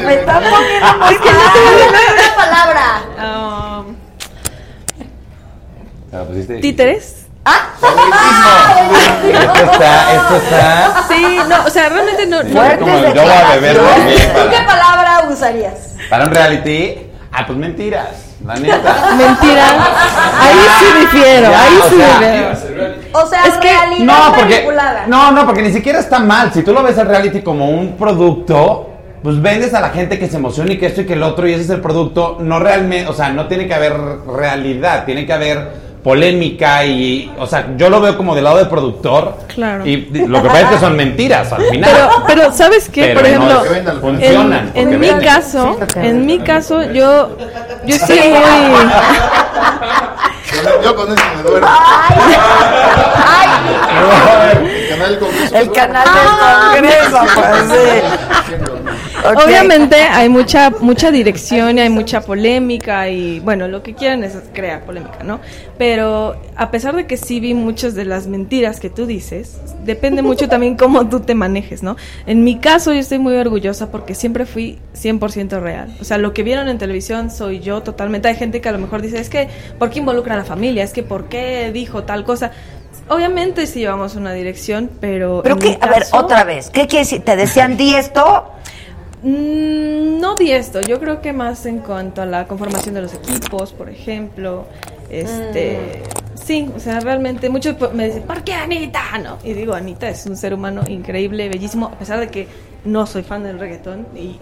[0.04, 1.14] Me estás poniendo muy mal.
[2.12, 3.02] una palabra.
[6.12, 6.60] Pusiste difícil.
[6.60, 7.26] títeres,
[9.32, 11.04] Esto está, esto está.
[11.08, 12.38] Sí, no, o sea, realmente no.
[12.42, 15.94] Fuertes yo voy a beber también ¿Tú qué palabra usarías?
[16.10, 16.98] para un reality.
[17.32, 18.08] Ah, pues mentiras.
[18.44, 19.14] La neta.
[19.16, 19.64] Mentira.
[20.40, 22.98] Ahí sí difiero, Ya, ahí sí difiero.
[23.12, 25.04] O sea, Es que- realidad No, porque manipulada.
[25.06, 26.52] no, no, porque ni siquiera está mal.
[26.52, 28.90] Si tú lo ves al reality como un producto,
[29.22, 31.46] pues vendes a la gente que se emociona y que esto y que el otro
[31.48, 32.36] y ese es el producto.
[32.40, 33.94] No realmente, o sea, no tiene que haber
[34.26, 38.68] realidad, tiene que haber polémica y, o sea, yo lo veo como del lado del
[38.68, 39.36] productor.
[39.54, 39.86] Claro.
[39.86, 39.96] Y
[40.26, 41.90] lo que pasa es que son mentiras al final.
[41.92, 43.14] Pero, pero ¿sabes qué?
[43.14, 44.72] Pero Por no, ejemplo, vendan, funcionan.
[44.74, 45.24] en, en mi venden.
[45.26, 47.36] caso, en mi caso, yo,
[47.86, 48.90] yo estoy muy,
[50.84, 51.68] Yo con eso me duermo.
[54.72, 55.56] El canal del Congreso.
[55.56, 58.02] El canal del Congreso, pues sí.
[59.24, 64.34] Obviamente hay mucha mucha dirección y hay mucha polémica y bueno, lo que quieren es
[64.52, 65.40] crear polémica, ¿no?
[65.78, 70.22] Pero a pesar de que sí vi muchas de las mentiras que tú dices, depende
[70.22, 71.96] mucho también cómo tú te manejes, ¿no?
[72.26, 75.94] En mi caso yo estoy muy orgullosa porque siempre fui 100% real.
[76.00, 78.28] O sea, lo que vieron en televisión soy yo totalmente.
[78.28, 80.84] Hay gente que a lo mejor dice, es que, ¿por qué involucra a la familia?
[80.84, 82.52] Es que, ¿por qué dijo tal cosa?
[83.08, 85.40] Obviamente sí llevamos una dirección, pero...
[85.42, 87.22] Pero qué, a ver, otra vez, ¿qué quiere decir?
[87.22, 88.52] ¿Te decían di esto?
[89.22, 93.14] Mm, no di esto, yo creo que más en cuanto a la conformación de los
[93.14, 94.66] equipos, por ejemplo,
[95.10, 96.02] este,
[96.34, 99.02] sí, o sea, realmente muchos me dicen, ¿por qué Anita?
[99.22, 102.48] No, y digo, Anita es un ser humano increíble, bellísimo, a pesar de que
[102.84, 104.38] no soy fan del reggaetón y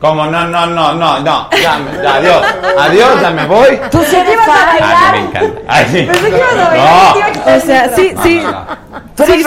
[0.00, 0.24] ¿Cómo?
[0.24, 1.50] No, no, no, no, no.
[1.62, 2.42] Ya, me- ya, adiós.
[2.78, 3.78] Adiós, ya me voy.
[3.90, 4.78] Tú sí eres fan.
[4.80, 5.60] Ay, me encanta.
[5.68, 6.02] Ay, sí.
[6.06, 7.56] Pensé que ibas a bailar, te a No.
[7.56, 8.42] o sea, sí, sí.
[9.14, 9.46] Tú eres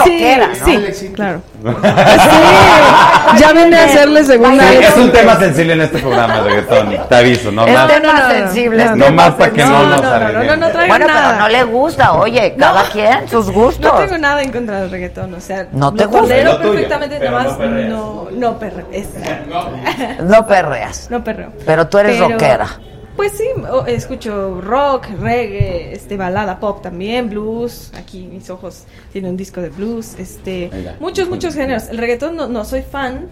[0.63, 1.11] sí, sí.
[1.13, 1.41] claro.
[1.63, 4.89] Sí, ya vine a hacerle segunda Sí, vez.
[4.89, 6.95] es un tema sensible en este programa reggaetón.
[7.07, 7.87] Te aviso, no Es más.
[7.87, 8.29] tema no, no, no.
[8.33, 8.85] sensible.
[8.85, 10.57] No, No más para que no, No, nos no, no, no, arreglemos.
[10.59, 13.91] no, no Bueno, pero no le gusta, oye, cada quien sus gustos.
[13.93, 16.43] No tengo nada en contra del reggaetón, o sea, No te gusta.
[16.43, 17.89] Lo perfectamente, nomás no perreas.
[17.89, 18.29] no,
[20.19, 21.07] no No perreas.
[21.09, 21.49] no perreo.
[21.65, 22.67] Pero tú eres rockera.
[23.15, 23.45] Pues sí,
[23.87, 27.91] escucho rock, reggae, este balada pop también, blues.
[27.95, 30.95] Aquí mis ojos tienen un disco de blues, este, Oiga.
[30.99, 31.89] muchos muchos géneros.
[31.89, 33.27] El reggaetón no, no soy fan,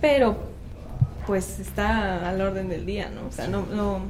[0.00, 0.36] pero
[1.26, 3.28] pues está al orden del día, ¿no?
[3.28, 4.00] O sea, no, no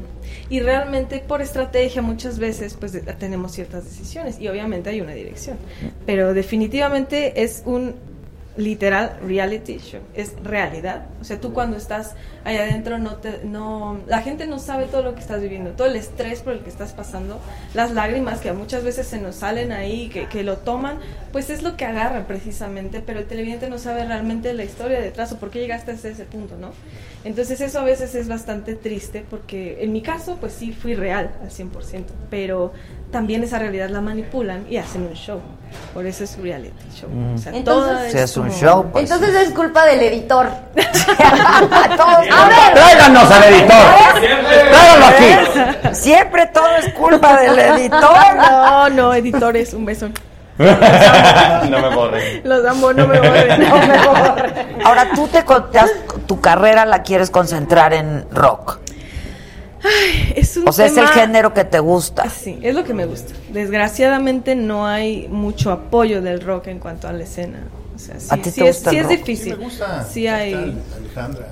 [0.51, 5.15] y realmente por estrategia muchas veces pues de- tenemos ciertas decisiones y obviamente hay una
[5.15, 5.57] dirección,
[6.05, 7.95] pero definitivamente es un
[8.57, 11.07] literal reality show, es realidad.
[11.21, 12.15] O sea, tú cuando estás
[12.45, 15.89] ahí adentro no te no la gente no sabe todo lo que estás viviendo, todo
[15.89, 17.41] el estrés por el que estás pasando,
[17.75, 20.99] las lágrimas que muchas veces se nos salen ahí, que, que lo toman,
[21.33, 25.33] pues es lo que agarra precisamente, pero el televidente no sabe realmente la historia detrás
[25.33, 26.71] o por qué llegaste hasta ese punto, ¿no?
[27.27, 31.33] Entonces eso a veces es bastante triste porque en mi caso pues sí fui real
[31.43, 32.73] al 100%, pero
[33.11, 35.41] también esa realidad la manipulan y hacen un show.
[35.93, 37.11] Por eso es reality show.
[37.35, 38.87] O sea, Entonces- es un como- show.
[38.93, 39.11] pues.
[39.11, 40.49] Entonces es culpa del editor.
[40.77, 42.75] Todos- A ver.
[42.75, 43.85] Tráiganos al editor.
[44.71, 45.95] Tráiganlo aquí.
[45.97, 48.01] Siempre todo es culpa del editor.
[48.01, 50.09] No, no, editores, un beso.
[51.71, 52.45] No me borres.
[52.45, 53.61] Los amo, no me borren.
[53.69, 54.83] No me borren.
[54.85, 55.91] Ahora tú te, con- te has-
[56.27, 58.79] tu carrera la quieres concentrar en rock.
[60.35, 62.29] Es un O sea, es el tema- género que te gusta.
[62.31, 63.35] Sí, es lo que me gusta.
[63.51, 67.59] Desgraciadamente no hay mucho apoyo del rock en cuanto a la escena.
[67.95, 69.19] O sea, sí, ¿A ti sí te es, gusta sí el es rock?
[69.19, 69.53] difícil.
[69.53, 70.05] Sí, me gusta.
[70.05, 70.83] Sí hay.
[70.99, 71.47] Alejandra.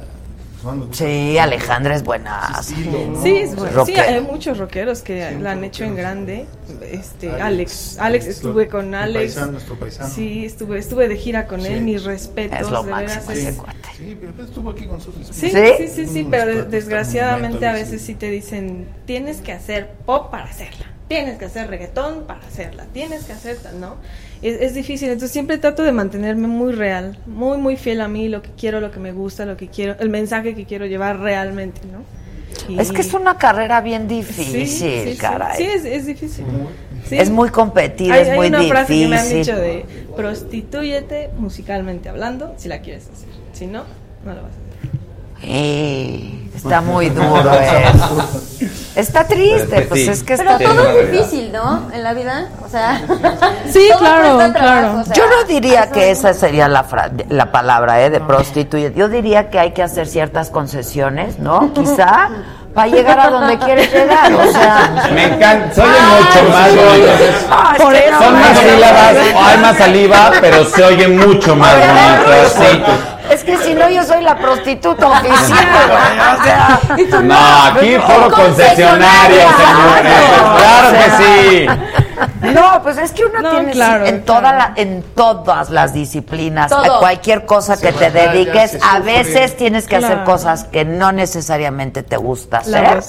[0.93, 2.62] Sí, Alejandra es buena.
[2.62, 3.85] Sí, es bueno.
[3.85, 6.47] Sí, hay muchos rockeros que la han hecho en grande.
[6.91, 9.35] Este, Alex, Alex, estuve con Alex.
[9.35, 10.09] paisano, nuestro paisano.
[10.09, 12.61] Sí, estuve, estuve de gira con él, mis respetos.
[12.61, 13.78] Es lo de veras, máximo ese cuate.
[13.97, 15.28] Sí, pero pues estuvo aquí con nosotros.
[15.31, 15.59] Sí, ¿Sí?
[15.78, 18.09] sí, sí, sí, pero desgraciadamente a veces sí.
[18.09, 22.86] sí te dicen, tienes que hacer pop para hacerla, tienes que hacer reggaetón para hacerla,
[22.93, 23.97] tienes que hacer tal, ¿no?
[24.43, 28.28] Es, es difícil, entonces siempre trato de mantenerme muy real, muy, muy fiel a mí,
[28.28, 31.20] lo que quiero, lo que me gusta, lo que quiero, el mensaje que quiero llevar
[31.20, 32.02] realmente, ¿no?
[32.68, 35.16] Y- Es que es una carrera bien Sí, difícil, sí, sí.
[35.18, 35.56] caray.
[35.59, 36.47] Sí, es, es difícil.
[37.06, 37.16] Sí.
[37.18, 39.39] Es muy competida, Hay, es hay muy una frase que me han difícil.
[39.55, 39.85] dicho de
[40.16, 43.28] prostituyete musicalmente hablando si la quieres hacer.
[43.52, 43.85] Si no,
[44.24, 44.64] no lo vas a hacer.
[46.54, 48.28] Está muy duro eso.
[48.96, 50.08] Está triste, Pero pues sí.
[50.10, 50.64] es que Pero está...
[50.64, 51.90] Es todo es difícil, ¿no?
[51.92, 52.48] En la vida.
[52.64, 53.02] O sea.
[53.70, 55.00] Sí, todo claro, trabajo, claro.
[55.00, 58.10] o sea, Yo no diría que es- esa sería la, fra- la palabra ¿eh?
[58.10, 58.94] de prostituir.
[58.94, 61.72] Yo diría que hay que hacer ciertas concesiones, ¿no?
[61.74, 62.28] Quizá
[62.72, 64.32] para llegar a donde quieres llegar.
[64.32, 65.74] O sea, Me encanta.
[65.74, 67.08] Se oye mucho más bonito.
[67.76, 68.18] Es Por eso.
[68.22, 69.14] Son más sílabas,
[69.44, 72.48] hay más saliva, pero se oye mucho más bonito.
[72.56, 72.82] Sí.
[73.46, 75.66] Es que si no, yo soy la prostituta oficial,
[76.40, 76.80] o sea.
[77.22, 80.14] No, aquí puro concesionario, señores.
[80.64, 81.66] Claro que sí.
[82.54, 84.58] No, pues es que uno No, tiene claro, en toda claro.
[84.58, 86.96] la, en todas las disciplinas, Todo.
[86.96, 92.02] a cualquier cosa que te dediques, a veces tienes que hacer cosas que no necesariamente
[92.02, 93.02] te gusta La hacer.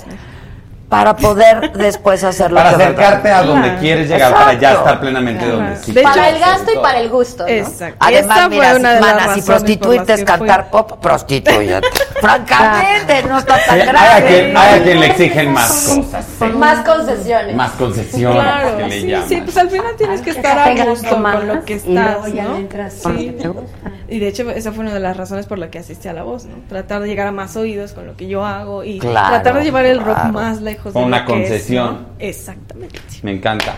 [0.89, 3.79] Para poder después hacer lo Para acercarte a donde Claro.
[3.81, 4.79] quieres llegar, para ya Exacto.
[4.79, 5.57] estar plenamente Claro.
[5.57, 5.91] donde sí.
[5.93, 7.43] Para el gasto y para el gusto.
[7.43, 7.49] ¿no?
[7.49, 7.97] Exacto.
[7.99, 11.87] Además, Esta mira, una de las mana, si prostituirte es cantar pop, prostitúyete.
[12.21, 14.25] Francamente, no está Sí, tan hay, a grave.
[14.27, 16.45] quien, hay a quien le exigen más cosas, sí.
[16.45, 17.55] Más concesiones.
[17.55, 21.09] más concesiones Claro, que le sí, sí, pues al final tienes que estar a gusto
[21.21, 22.55] con lo que y estás, luego ya ¿no?
[22.57, 23.35] entras Sí.
[24.07, 26.23] Y de hecho, esa fue una de las razones por la que asistí a La
[26.23, 26.55] Voz, ¿no?
[26.69, 29.63] Tratar de llegar a más oídos con lo que yo hago y Claro, tratar de
[29.63, 30.33] llevar el rock claro.
[30.33, 31.93] más lejos Con de una lo que es, concesión.
[31.93, 31.99] ¿no?
[32.19, 32.99] Exactamente.
[33.23, 33.73] Me encanta.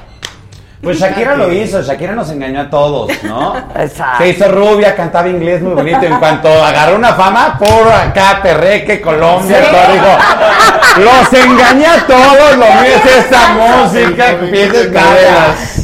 [0.81, 3.57] Pues Shakira lo hizo, Shakira nos engañó a todos, ¿no?
[3.75, 4.23] Exacto.
[4.23, 6.03] Se hizo rubia, cantaba inglés muy bonito.
[6.03, 12.51] En cuanto agarró una fama, por acá, Perreque, Colombia, todo dijo, los engañé a todos,
[12.57, 15.83] lo mío es esta música, pies cadenas.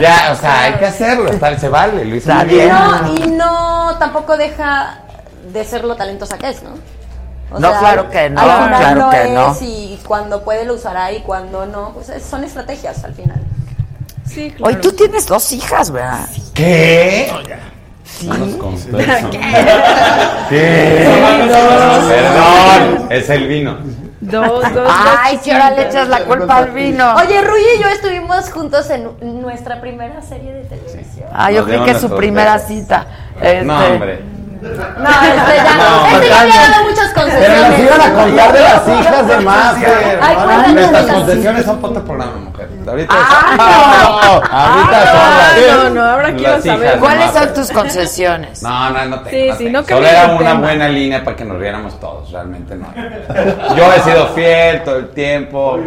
[0.00, 2.68] Ya, o sea, hay que hacerlo, está- se vale, lo hizo Está bien.
[2.68, 5.00] No, y no tampoco deja
[5.52, 6.70] de ser lo talentosa que es, ¿no?
[7.52, 9.56] O No, claro que no, al final claro que es no.
[9.62, 13.40] y cuando puede lo usará y cuando no, pues es- son estrategias al final.
[14.26, 14.74] Sí, claro.
[14.74, 16.28] Hoy tú tienes dos hijas, ¿verdad?
[16.54, 17.30] ¿Qué?
[18.58, 19.30] Contó eso.
[19.30, 19.38] ¿Qué?
[22.08, 23.78] Perdón, es el vino.
[24.20, 27.14] Dos, dos, dos Ay, si ahora le echas la culpa al vino.
[27.16, 29.10] Oye, Ruy y yo estuvimos juntos en
[29.42, 31.28] nuestra primera serie de televisión.
[31.32, 33.06] Ah, yo Nos creí que su primera cita.
[33.36, 34.35] Este, No, hombre.
[34.62, 37.70] No, este ya, No, este ya había dado muchas Pero concesiones.
[37.70, 39.34] nos iban a contar de las hijas de.
[40.20, 42.68] Ay, cuéntanos Nuestras de las concesiones son para otro programa, mujer.
[42.86, 46.98] Ahorita, Ah, ahorita son las, no, no, ahora quiero saber.
[46.98, 48.62] ¿Cuáles son tus concesiones?
[48.62, 49.30] No, no, no tengo.
[49.30, 49.80] Sí, no sí, tengo.
[49.80, 50.54] no Solo era una tema.
[50.60, 52.86] buena línea para que nos riéramos todos, realmente no.
[53.76, 55.78] Yo he sido fiel todo el tiempo.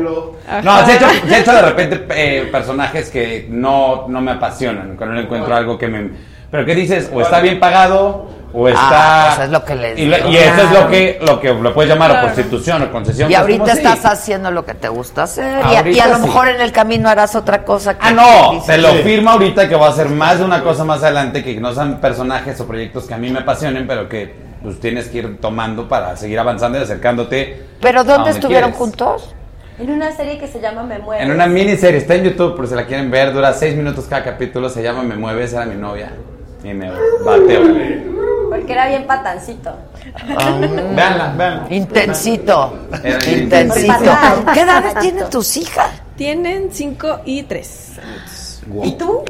[0.63, 4.95] No, se he hecho, he hecho de repente eh, personajes que no, no me apasionan,
[4.97, 6.11] cuando no encuentro algo que me...
[6.51, 7.09] Pero ¿qué dices?
[7.13, 9.33] O está bien pagado, o está...
[9.35, 10.15] pues es lo que les digo.
[10.29, 12.27] y eso es lo que, lo que lo puedes llamar o Claro.
[12.27, 13.29] prostitución o concesión.
[13.29, 13.77] Y pues, ahorita sí.
[13.77, 15.59] estás haciendo lo que te gusta hacer.
[15.71, 16.21] y a- Y, a lo sí.
[16.23, 17.93] mejor en el camino harás otra cosa.
[17.97, 20.83] Que Ah, no, te lo firmo ahorita que voy a hacer más de una cosa
[20.83, 24.33] más adelante que no sean personajes o proyectos que a mí me apasionen, pero que
[24.63, 27.63] pues tienes que ir tomando para seguir avanzando y acercándote.
[27.81, 28.77] ¿Pero dónde donde estuvieron quieres.
[28.77, 29.35] juntos?
[29.77, 31.23] En una serie que se llama Me Mueves.
[31.23, 34.23] En una miniserie, está en YouTube por si la quieren ver, dura seis minutos cada
[34.25, 36.11] capítulo, se llama Me Mueves, era mi novia.
[36.65, 36.91] Y me
[37.23, 38.18] bateo.
[38.59, 39.75] Porque era bien patancito.
[40.95, 41.65] Veanla, veanla.
[41.69, 42.87] Intensito.
[43.03, 44.11] Era Intensito.
[44.53, 45.89] ¿Qué edades tienen tus hijas?
[46.15, 47.91] Tienen 5 y 3
[48.83, 49.23] ¿Y tú?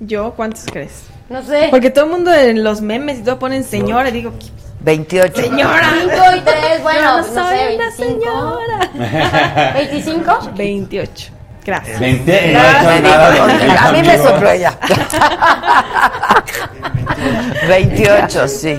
[0.00, 1.04] ¿Yo cuántos crees?
[1.28, 1.68] No sé.
[1.70, 4.08] Porque todo el mundo en los memes y todo ponen señora.
[4.10, 4.46] y Digo, ¿qué
[4.80, 5.42] 28.
[5.42, 5.90] señora?
[6.00, 7.96] 5 y 3, bueno, no no soy sé, una 25.
[7.96, 9.72] señora.
[9.74, 10.38] 25.
[10.54, 11.32] 28.
[11.66, 11.98] Gracias.
[11.98, 14.78] Veinte, no he hecho nada de A mí me sopló ella.
[17.68, 18.78] 28, sí.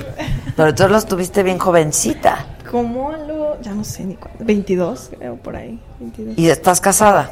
[0.55, 2.45] Pero tú los tuviste bien jovencita.
[2.69, 3.61] Como a lo.
[3.61, 4.43] Ya no sé ni cuándo.
[4.43, 5.80] 22, creo, por ahí.
[5.99, 6.38] 22.
[6.38, 7.31] ¿Y estás casada?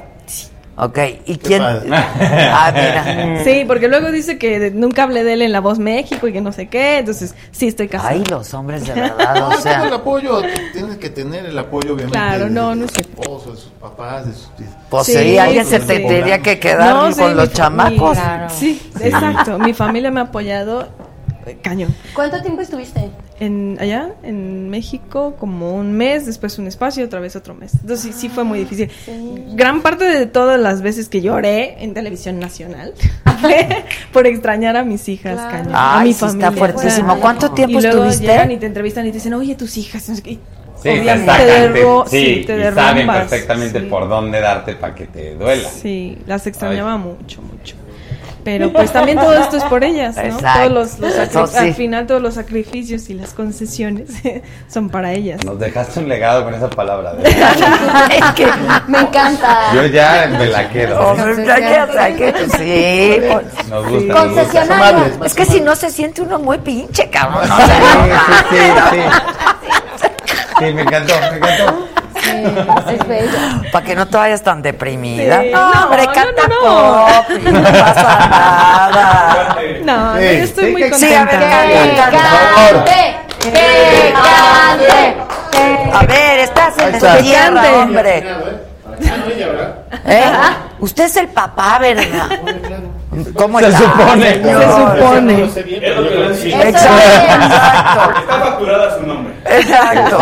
[0.77, 0.99] Ok.
[1.25, 1.61] ¿Y quién?
[1.63, 3.43] Ah, mira.
[3.45, 6.33] Sí, porque luego dice que de- nunca hablé de él en La Voz México y
[6.33, 6.97] que no sé qué.
[6.97, 8.09] Entonces, sí estoy casada.
[8.11, 9.95] Ay, los hombres de verdad, No, o tengo el sea.
[9.95, 10.41] apoyo,
[10.73, 12.11] tienes que tener el apoyo, obviamente.
[12.17, 13.01] Claro, de, no, de no su sé.
[13.01, 14.49] esposo, de sus papás, de sus.
[14.89, 18.17] Pues Sí, sí, alguien se tendría que quedar No, sí, con mi los chamacos.
[18.17, 19.57] mi- Sí, exacto.
[19.59, 20.87] Mi familia me ha apoyado
[21.61, 21.93] cañón.
[22.13, 23.09] ¿Cuánto tiempo estuviste?
[23.39, 27.73] En, allá, en México, como un mes, después un espacio, otra vez otro mes.
[27.75, 28.89] Entonces sí, sí fue muy difícil.
[29.53, 32.93] Gran parte de todas las veces que lloré en televisión nacional
[33.41, 33.67] fue
[34.13, 35.75] por extrañar a mis hijas, cañón.
[35.75, 36.51] a Ay, mi sí está familia.
[36.73, 37.05] fuertísimo.
[37.07, 37.21] Claro.
[37.21, 38.25] ¿Cuánto tiempo y luego estuviste?
[38.31, 40.09] llegan y te entrevistan y te dicen, oye, tus hijas.
[40.25, 40.39] Y
[40.83, 43.85] Sí, obviamente te sacan, te- sí, sí, te y saben perfectamente sí.
[43.87, 45.67] por dónde darte para que te duela.
[45.69, 47.75] Sí, las extrañaba mucho, mucho.
[48.45, 50.21] Pero pues también todo esto es por ellas, ¿no?
[50.21, 50.59] Exacto.
[50.59, 51.57] Todos los, los Eso sacri- sí.
[51.57, 54.09] Al final todos los sacrificios y las concesiones
[54.71, 55.43] son para ellas.
[55.43, 57.13] Nos dejaste un legado con esa palabra.
[57.15, 58.47] de- Es que
[58.87, 59.73] Me encanta.
[59.73, 61.15] Yo ya me la quedo.
[62.57, 64.43] Sí, pues, Nos gusta, nos gusta.
[64.43, 65.25] Concesionario.
[65.25, 67.49] es que si no se siente uno muy pinche, cabrón.
[67.49, 67.57] ¿no?
[67.57, 67.63] Sí,
[68.51, 68.57] sí,
[68.91, 68.97] sí,
[69.97, 70.07] sí.
[70.59, 71.84] Sí, me encantó, me encantó.
[73.71, 75.41] Para que no te vayas tan deprimida.
[75.41, 75.49] Sí.
[75.51, 79.57] No, No, hombre, no, canta no, pop y no pasa nada.
[79.83, 81.07] No, yo estoy Sí, muy que- contenta.
[81.07, 82.19] Sí, a ver, ¡Que canta,
[82.71, 83.15] cante!
[83.41, 85.17] ¡Que cante!
[85.93, 88.23] A ver, estás en tierra, hombre.
[90.07, 90.31] ¿Eh?
[90.79, 92.29] Usted es el papá, ¿verdad?
[93.35, 94.33] ¿Cómo Se está, supone.
[94.33, 94.61] señor?
[94.61, 95.43] Se supone.
[95.43, 96.45] Eso Exacto, es.
[96.45, 98.19] exacto.
[98.19, 99.33] Está facturada su nombre.
[99.45, 100.17] Exacto.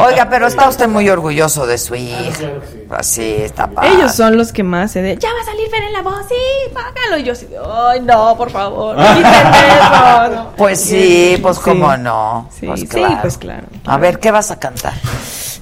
[0.06, 2.48] Oiga, pero está usted muy orgulloso de su hija.
[2.90, 3.90] Así está padre.
[3.92, 6.24] Ellos son los que más se de, ya va a salir Fer en la voz,
[6.28, 7.18] sí, págalo.
[7.18, 10.30] Y yo así de, ay, no, por favor, eso.
[10.34, 10.50] no".
[10.56, 12.48] Pues sí, pues cómo no.
[12.58, 13.18] Sí, Pues sí, claro.
[13.20, 13.64] pues claro.
[13.86, 14.94] A ver, ¿qué vas a cantar?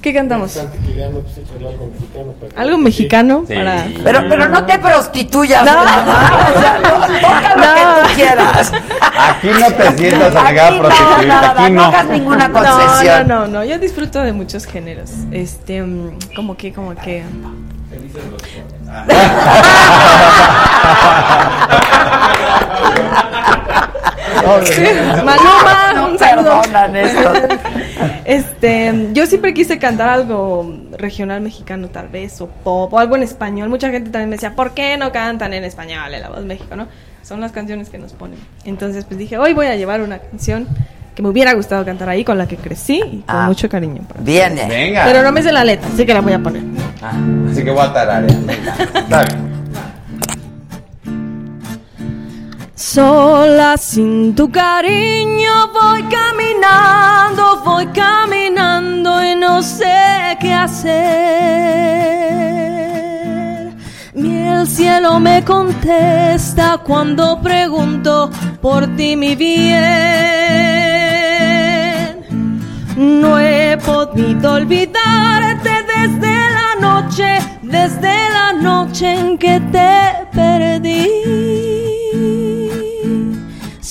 [0.01, 0.57] ¿Qué cantamos?
[2.55, 3.55] Algo mexicano Sí.
[3.55, 3.85] para...
[4.03, 5.65] Pero, pero no te prostituyas.
[5.65, 5.73] No.
[5.73, 6.51] mamá.
[6.55, 6.99] O sea, no, lo
[7.57, 7.75] No.
[7.75, 8.71] que tú quieras.
[9.17, 11.85] Aquí no te sientas obligada a nada, aquí no no.
[11.85, 13.27] hagas ninguna No, concesión.
[13.27, 15.09] no, no, no, yo disfruto de muchos géneros.
[15.31, 17.23] Este, mm, como que, como que...
[25.23, 26.61] Maluma, un saludo.
[28.25, 33.23] Este, yo siempre quise cantar algo regional mexicano tal vez, o pop, o algo en
[33.23, 33.69] español.
[33.69, 36.75] Mucha gente también me decía, ¿por qué no cantan en español en La Voz México,
[36.75, 36.87] no?
[37.23, 38.39] Son las canciones que nos ponen.
[38.65, 40.67] Entonces, pues dije, hoy voy a llevar una canción
[41.15, 43.47] que me hubiera gustado cantar ahí, con la que crecí y con Ah.
[43.47, 44.01] mucho cariño.
[44.07, 44.67] para Viene.
[44.67, 45.03] Venga.
[45.05, 46.61] Pero no me sé la letra, así que la voy a poner.
[47.01, 47.13] Ah,
[47.51, 48.37] así que voy a tararear.
[48.41, 49.46] Venga.
[52.77, 60.93] Sola sin tu cariño voy caminando, voy caminando y no sé qué hacer.
[64.13, 68.29] Ni el cielo me contesta cuando pregunto
[68.61, 69.65] por ti mi bien.
[72.95, 81.86] No he podido olvidarte desde la noche, desde la noche en que te perdí.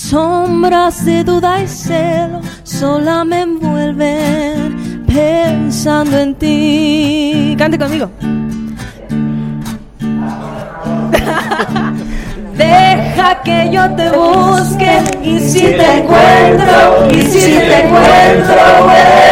[0.09, 7.53] Sombras de duda y celo sola me envuelven pensando en ti.
[7.57, 8.09] Cante conmigo.
[12.55, 18.55] Deja que yo te busque y si te encuentro, y si te encuentro,
[18.85, 19.27] vuelves.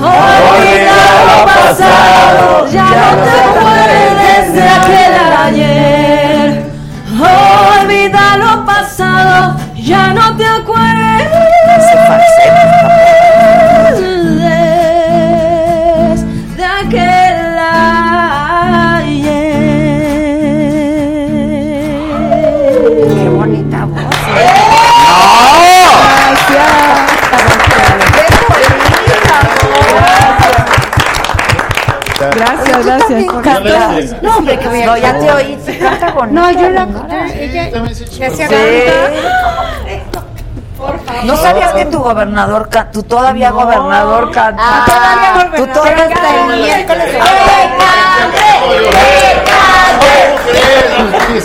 [0.00, 0.98] Olvida
[1.28, 5.14] lo pasado, ya no te acuerdes de aquel
[5.44, 6.05] ayer.
[7.18, 11.30] Olvida lo pasado, ya no te acuerdes
[16.56, 17.58] de aquel
[18.98, 19.56] ayer.
[23.14, 24.04] Qué bonita voz.
[32.18, 33.24] Gracias, gracias.
[33.42, 34.22] Cantas.
[34.22, 35.55] No, hombre, que no, ya te oí.
[36.26, 36.40] Canta bonito.
[36.40, 36.86] No, yo la.
[37.34, 38.48] Ella ya se
[41.24, 44.62] ¿No sabías que tu gobernador, ca- tu todavía gobernador canta?
[44.62, 46.56] Ah, todavía Tu todavía Hasta el gobernador.
[46.58, 47.14] miércoles.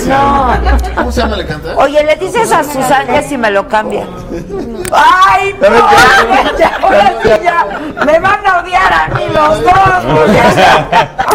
[0.07, 0.53] No.
[0.95, 1.75] ¿Cómo se llama la canta?
[1.77, 4.05] Oye, le dices a Susana si me lo cambia.
[4.91, 6.57] ¡Ay, no!
[6.57, 7.65] Ya, ahora sí ya.
[8.05, 9.73] Me van a odiar a mí los dos.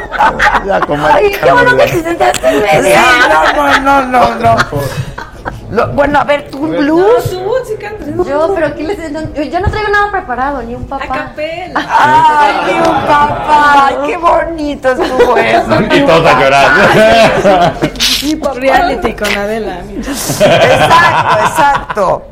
[0.66, 1.14] Ya, comadre.
[1.26, 2.96] Ay, qué bueno que te sentaste en medio.
[3.28, 4.56] No, no, no, no, no.
[5.70, 7.30] Lo- bueno, a ver, tu blues.
[8.24, 11.32] Yo, pero ¿qué les no, Yo no traigo nada preparado, ni un papá.
[11.74, 15.80] Ay, mi papá, qué bonito estuvo eso.
[15.92, 17.74] Y todos a llorar.
[18.54, 19.78] Reality con Adela.
[19.98, 22.22] Exacto, exacto.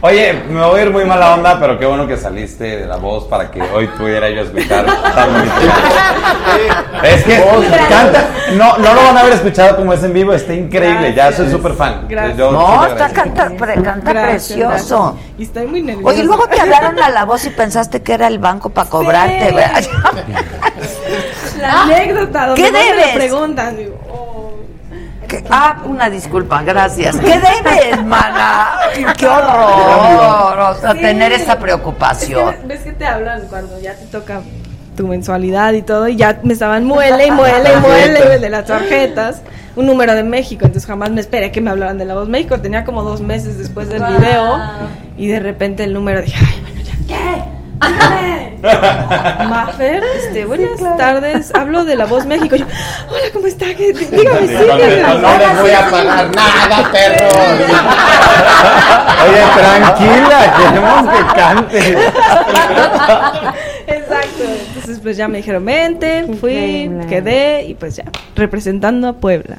[0.00, 2.96] Oye, me voy a ir muy mala onda, pero qué bueno que saliste de la
[2.98, 5.54] voz para que hoy pudiera yo escuchar tan bonito.
[7.02, 7.42] Es que
[7.88, 11.32] canta, no, no lo van a haber escuchado como es en vivo, está increíble, ya
[11.32, 12.06] soy súper fan.
[12.08, 12.36] Gracias.
[12.38, 14.98] Yo No, sí está canta, pre- canta Gracias, precioso.
[15.16, 15.30] gracias.
[15.38, 16.08] Y estoy muy nerviosa.
[16.10, 19.52] Oye, luego te hablaron a la voz y pensaste que era el banco para cobrarte,
[19.52, 19.82] ¿verdad?
[21.60, 23.14] La anécdota donde ¿Qué más me debes?
[23.16, 23.76] preguntan.
[23.76, 24.37] Digo, oh.
[25.28, 25.44] ¿Qué?
[25.50, 27.16] Ah, una disculpa, gracias.
[27.16, 28.70] ¿Qué debes, mana?
[29.16, 30.58] ¡Qué horror!
[30.58, 31.00] O sea, Sí.
[31.00, 32.54] tener esa Es preocupación.
[32.62, 34.40] que, ¿Ves que te hablan cuando ya te toca
[34.96, 36.08] tu mensualidad y todo?
[36.08, 39.42] Y ya me estaban muele y muele y muele de las tarjetas.
[39.76, 42.58] Un número de México, entonces jamás me esperé que me hablaran de la voz México.
[42.60, 44.58] Tenía como dos meses después del video
[45.16, 47.57] y de repente el número dije, ay, bueno, ya, ¿qué?
[49.48, 52.56] Mafer, este, buenas tardes, hablo de la voz México.
[52.56, 52.64] Yo,
[53.10, 53.66] hola, ¿cómo está?
[53.74, 57.34] ¿Qué- Dígame, sí, Contestó, no les voy a pagar nada, perros.
[59.24, 61.78] Oye, tranquila, queremos que cante.
[63.86, 64.44] Exacto.
[64.68, 69.58] Entonces, pues ya me dijeron, vente, fui, quedé y pues ya, representando a Puebla.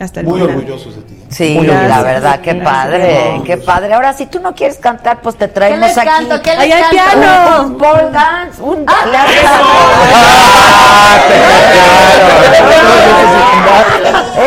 [0.00, 0.54] Hasta el Muy final.
[0.56, 1.24] orgullosos de ti.
[1.28, 2.72] Sí, Muy la verdad, qué Gracias.
[2.72, 3.94] padre, qué padre.
[3.94, 6.06] Ahora, si tú no quieres cantar, pues te ¿Qué traemos les aquí.
[6.06, 6.40] canto?
[6.40, 7.20] ¿Qué les Ahí hay canto?
[7.20, 7.62] piano.
[7.64, 9.04] Un pole dance, un Ah.
[14.38, 14.44] Sí,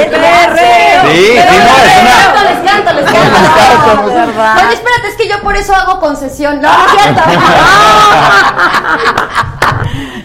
[1.11, 1.47] sí, no, es
[1.83, 2.11] les una...
[2.11, 4.05] canto, les canto, les canto.
[4.05, 6.61] Oye, espérate, es que yo por eso hago concesión.
[6.61, 7.21] No, no es cierto.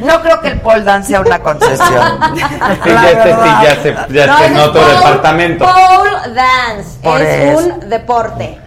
[0.01, 2.18] No creo que el pole dance sea una concesión.
[2.85, 5.64] Sí, ya este sí, ya se, ya No, se ese es notó pole- departamento.
[5.64, 6.98] Pole dance.
[7.02, 7.59] Por es eso.
[7.74, 8.59] un deporte.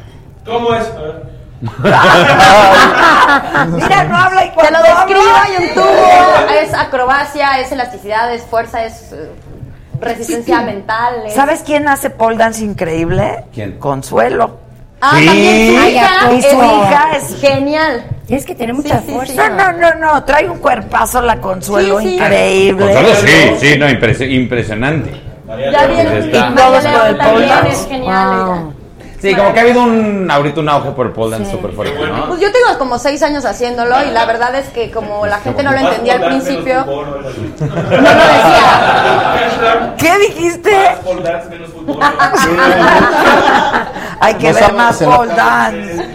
[0.45, 0.83] ¿Cómo es?
[3.73, 6.49] Mira, no habla y Te cuando lo describo habla- hay un tubo.
[6.61, 9.29] Es acrobacia, es elasticidad, es fuerza, es eh,
[9.99, 11.23] resistencia mental.
[11.25, 13.45] es- ¿Sabes quién hace pole dance increíble?
[13.53, 13.77] ¿Quién?
[13.79, 14.59] Consuelo.
[15.01, 15.25] Ah, Sí.
[15.25, 18.03] también su hija, es, Su hija es- genial.
[18.27, 19.33] Es que tiene mucha Sí, fuerza.
[19.33, 19.39] sí.
[19.57, 22.15] No, no, no, no, trae un cuerpazo la Consuelo Sí, sí.
[22.15, 22.85] increíble.
[22.85, 25.11] Consuelo, sí, sí, no, impresi- impresionante.
[25.71, 26.19] Ya viene.
[26.19, 26.49] Está.
[26.51, 27.07] Y Todos con
[27.37, 28.45] el es genial.
[28.45, 28.73] Wow.
[29.21, 32.07] Sí, como que ha habido un ahorita un auge por el pole dance súper fuerte,
[32.07, 32.27] ¿no?
[32.29, 35.61] Pues yo tengo como seis años haciéndolo y la verdad es que como la gente
[35.61, 37.51] no lo entendía al principio, no lo decía.
[39.97, 40.71] ¿Qué dijiste?
[41.03, 41.99] Pole dance menos fútbol.
[44.21, 46.05] Hay que ver más pole dance.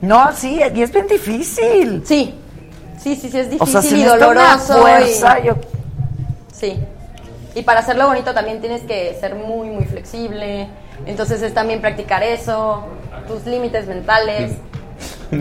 [0.00, 2.02] No, sí, y es bien difícil.
[2.06, 2.34] Sí,
[3.02, 4.80] sí, sí, sí, es difícil O sea, se y necesita una doloroso.
[4.80, 5.38] fuerza.
[5.40, 5.54] y- Yo,
[6.52, 6.78] Sí.
[7.56, 10.68] Y para hacerlo bonito también tienes que ser muy, muy flexible.
[11.06, 12.84] Entonces es también practicar eso,
[13.26, 14.52] tus límites mentales.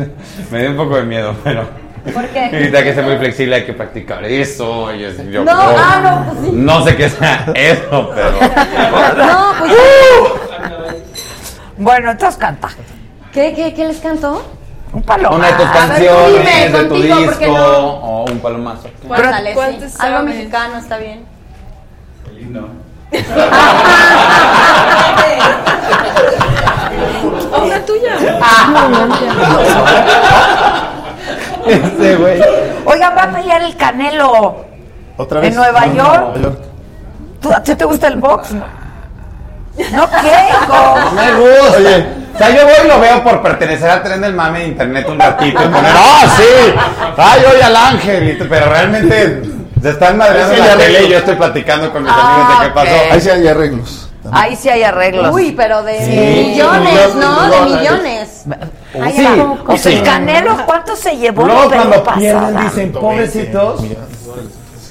[0.50, 1.68] Me dio un poco de miedo, pero.
[2.14, 2.46] ¿Por qué?
[2.54, 4.94] Ahorita que ser muy flexible hay que practicar eso.
[4.96, 6.52] y yo- yo- No, yo- ah, no, pues sí.
[6.54, 8.32] No sé qué sea eso, pero.
[9.18, 9.72] No, pues
[11.78, 12.70] bueno, entonces canta.
[13.34, 14.42] ¿Qué, qué, qué les canto?
[14.94, 15.36] Un palomazo.
[15.36, 17.88] Una de tus A ver, canciones, dime, de tu contigo, ¿por qué disco, no?
[17.88, 18.90] o un palomazo.
[19.06, 19.96] ¿Cuál- cuál sí.
[20.00, 21.35] Algo mexicano está bien.
[27.64, 28.16] Una tuya.
[31.66, 32.42] Ese güey.
[32.86, 34.66] Oiga, va a pelear el Canelo.
[35.18, 35.50] ¿Otra vez?
[35.50, 36.22] ¿En Nueva No, York?
[36.22, 36.60] Nueva York.
[37.42, 38.52] ¿Tú, ¿A ti te gusta el box?
[38.52, 38.64] No,
[39.78, 39.90] hijo.
[39.90, 41.78] No me gusta.
[41.78, 42.26] Oye.
[42.34, 45.08] O sea, yo voy y lo veo por pertenecer al tren del mame de internet
[45.08, 46.74] un ratito y poner, ¡ah, sí!
[47.16, 48.46] ¡Ay, oye al ángel!
[48.50, 49.42] Pero realmente
[49.86, 52.70] se están madreando la tele y yo estoy platicando con mis Ah, amigos de qué
[52.70, 52.74] ok.
[52.74, 53.14] pasó.
[53.14, 54.10] Ahí sí hay arreglos.
[54.32, 55.30] Ahí sí hay arreglos.
[55.32, 56.12] Uy, pero de Sí.
[56.50, 57.42] millones, ¿no?
[57.44, 58.46] De Millones.
[58.46, 58.46] millones.
[59.00, 62.92] Ay, Sí, ¿cómo- cómo- o sea, el Canelo, ¿cuánto se llevó Luego cuando pierden dicen,
[62.94, 63.82] pobrecitos.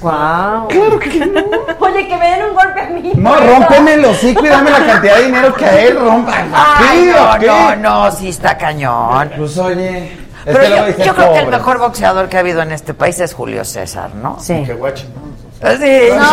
[0.01, 0.69] Wow.
[1.81, 3.13] Oye, que me den un golpe a mí.
[3.17, 6.33] No, rómpeme el hocico y dame la cantidad de dinero que a él rompa.
[6.55, 7.13] Ay, ¿Qué?
[7.21, 7.47] no, ¿Qué?
[7.47, 9.33] no, no, sí está cañón.
[9.37, 10.24] Pues oye.
[10.47, 13.19] Es Pero que yo, creo que el mejor boxeador que ha habido en este país
[13.21, 14.39] es Julio César, ¿no?
[14.41, 14.63] Sí.
[14.65, 14.89] Que ¿no?
[14.91, 16.09] Sí.
[16.15, 16.25] No,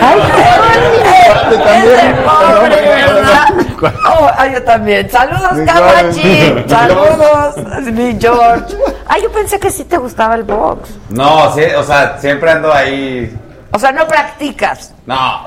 [0.00, 0.20] Ay,
[1.84, 3.44] ese pobre, ¿verdad?
[3.82, 5.10] Oh, ay, yo también.
[5.10, 6.64] Saludos, Cabachi.
[6.68, 7.56] Saludos,
[7.92, 8.76] mi George.
[9.06, 10.90] Ay, yo pensé que sí te gustaba el box.
[11.10, 13.36] No, sí, o sea, siempre ando ahí.
[13.72, 14.94] O sea, no practicas.
[15.04, 15.46] No,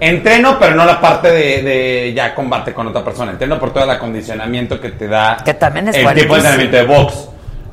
[0.00, 3.32] entreno, pero no la parte de, de ya combate con otra persona.
[3.32, 6.76] Entreno por todo el acondicionamiento que te da Que también es el tipo de entrenamiento
[6.76, 7.28] de box.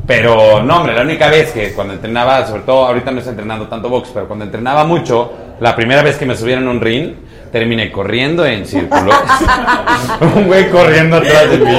[0.07, 3.68] Pero no, hombre, la única vez que cuando entrenaba, sobre todo ahorita no estoy entrenando
[3.68, 7.15] tanto box, pero cuando entrenaba mucho, la primera vez que me subieron a un ring,
[7.52, 9.11] terminé corriendo en círculo.
[10.35, 11.77] un güey corriendo atrás de mí.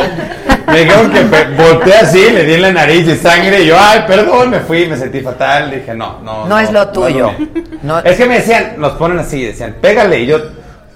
[0.66, 1.22] Me dijeron que
[1.62, 4.86] volteé así, le di en la nariz y sangre, y yo, ay, perdón, me fui,
[4.86, 5.70] me sentí fatal.
[5.70, 6.46] Dije, no, no.
[6.46, 7.30] No es lo tuyo.
[7.82, 7.94] no.
[7.94, 10.38] No- Es que me decían, nos ponen así, decían, pégale, y yo,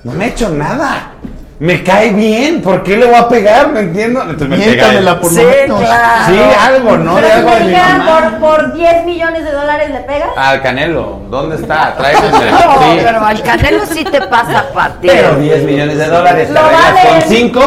[0.04, 1.12] no me he hecho nada.
[1.60, 3.68] Me cae bien, ¿por qué le voy a pegar?
[3.68, 4.22] No entiendo.
[4.22, 4.56] Entonces me.
[4.56, 6.24] Miéntamela por Sí, claro.
[6.26, 7.14] Sí, algo, ¿no?
[7.16, 8.38] Pero De algo me de mi mamá.
[8.40, 10.30] por, por 10 millones de dólares le pegas.
[10.38, 11.94] Al Canelo, ¿dónde está?
[11.98, 12.30] Tráiganme.
[12.50, 13.00] No, Sí.
[13.04, 15.08] pero al Canelo sí te pasa para ti.
[15.08, 17.20] Pero 10 millones de dólares, te Lo arreglas valen.
[17.20, 17.62] con 5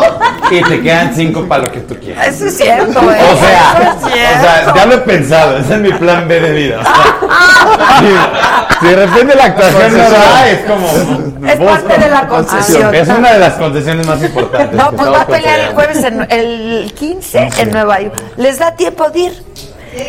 [0.49, 2.27] y te quedan 5 para lo que tú quieras.
[2.29, 3.17] Eso es cierto, ¿eh?
[3.31, 4.41] O sea, Eso es o cierto.
[4.41, 6.79] sea, ya lo he pensado, ese es mi plan B de vida.
[6.79, 7.99] o sea,
[8.79, 11.47] si, si de repente la actuación no da, es como.
[11.47, 12.95] Es parte de la concesión.
[12.95, 14.77] Es una de las concesiones más importantes.
[14.77, 18.15] No, pues va a pelear el jueves, en, el 15 en Nueva York.
[18.37, 19.43] ¿Les da tiempo de ir?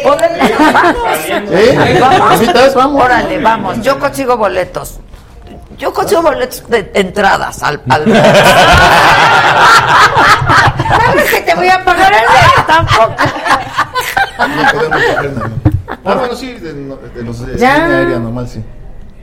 [0.05, 0.97] Órale, vamos.
[1.29, 1.99] ¿Eh?
[2.01, 2.75] Vamos.
[2.75, 3.05] Vamos.
[3.05, 3.83] Órale, vamos.
[3.83, 5.01] Yo consigo boletos.
[5.77, 7.83] Yo consigo boletos de entradas al...
[7.89, 8.05] al...
[11.05, 12.65] ¿Sabes que te voy a pagar el día?
[12.67, 13.15] Tampoco.
[14.39, 15.51] No podemos coger nada.
[16.05, 17.75] Ah, bueno, sí, de, de los de Ya.
[17.79, 18.63] línea aérea normal, sí.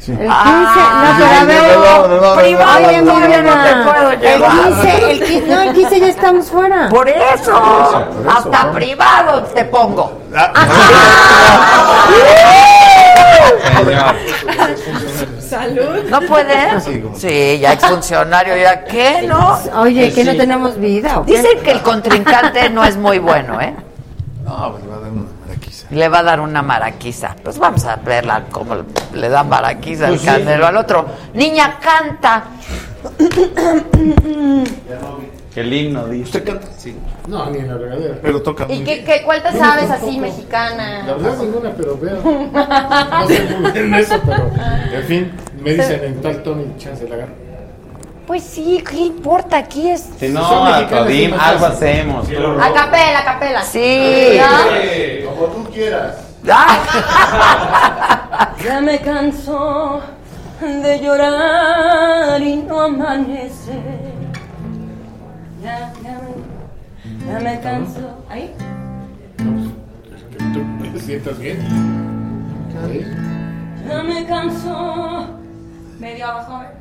[0.04, 0.14] Sí.
[0.14, 1.78] El 15, Ah, no, pero a ver.
[1.78, 4.52] no, no, no, no, privado, no, te puedo el llevar.
[4.52, 6.90] 15, el 15, no, el 15 ya estamos fuera.
[6.90, 10.22] Por eso, hasta privado te pongo.
[15.40, 16.04] Salud.
[16.10, 16.84] ¿No puedes?
[17.16, 19.60] Sí, ya exfuncionario, ya qué, ¿no?
[19.82, 21.22] Oye, que no tenemos vida.
[21.26, 23.76] Dicen que el contrincante no es muy bueno, ¿eh?
[24.44, 25.12] No, pues va a dar.
[25.92, 27.36] Le va a dar una maraquiza.
[27.44, 28.76] Pues vamos a verla como
[29.14, 30.44] le da maraquiza Pues al sí.
[30.44, 31.06] Canelo al otro.
[31.34, 32.44] Niña, canta.
[35.56, 36.24] El himno, dice.
[36.24, 36.68] ¿Usted canta?
[36.78, 36.96] Sí.
[37.28, 38.16] No, ni en la regadera.
[38.22, 41.04] Pero toca ¿Y qué, qué, cuál te sabes así, La mexicana?
[41.06, 42.22] verdad ninguna, pero veo.
[42.24, 44.50] No sé muy bien eso, pero
[44.94, 45.32] en fin,
[45.62, 47.34] me dicen en tal tono y chance la agarro.
[48.28, 49.58] Pues sí, ¿qué importa?
[49.58, 50.08] Aquí es.
[50.20, 52.28] Si no, Son a mexicanas, Todim, sí, más algo hacemos.
[52.30, 53.64] A capela, a capela.
[53.64, 54.40] Sí.
[55.26, 56.18] Como tú quieras.
[58.64, 60.02] Ya me canso
[60.62, 63.74] de llorar y no amanece.
[65.64, 68.24] Ya, ya me, ya me canso.
[68.30, 68.54] ¿Ahí?
[70.32, 71.58] Que tú te sientas bien.
[72.84, 73.06] Ahí.
[73.88, 75.28] Ya me canso.
[76.00, 76.81] Medio abajo, a ver.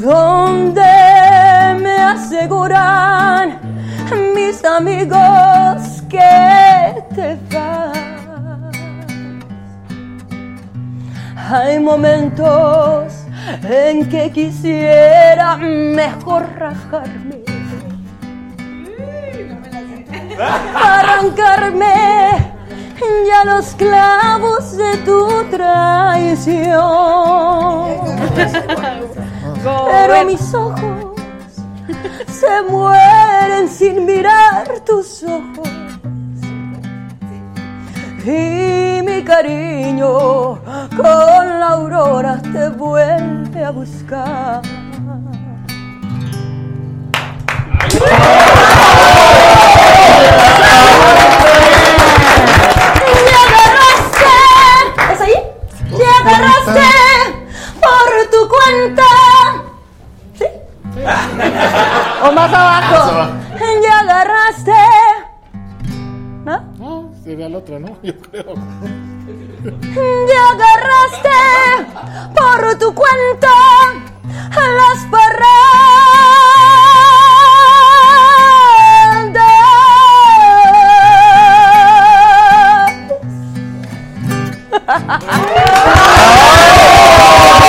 [0.00, 0.82] Donde
[1.80, 3.58] me aseguran
[4.34, 7.98] mis amigos que te vas.
[11.52, 13.12] Hay momentos
[13.68, 17.40] en que quisiera mejor rajarme.
[20.74, 22.50] Arrancarme
[23.26, 26.80] ya los clavos de tu traición.
[29.62, 31.20] Pero mis ojos
[32.28, 35.68] se mueren sin mirar tus ojos.
[38.24, 40.58] Y mi cariño
[40.96, 44.62] con la aurora te vuelve a buscar.
[53.14, 54.32] Me agarraste,
[55.12, 55.38] ¿es ahí?
[55.96, 56.88] Te agarraste
[57.80, 59.09] por tu cuenta.
[62.24, 63.32] ¿O más abajo?
[63.82, 64.72] Ya agarraste.
[66.44, 66.60] ¿No?
[66.78, 67.96] No, sería la otra, ¿no?
[68.02, 68.54] Yo creo.
[70.28, 71.28] Ya agarraste
[72.34, 73.48] por tu cuenta
[74.54, 75.06] las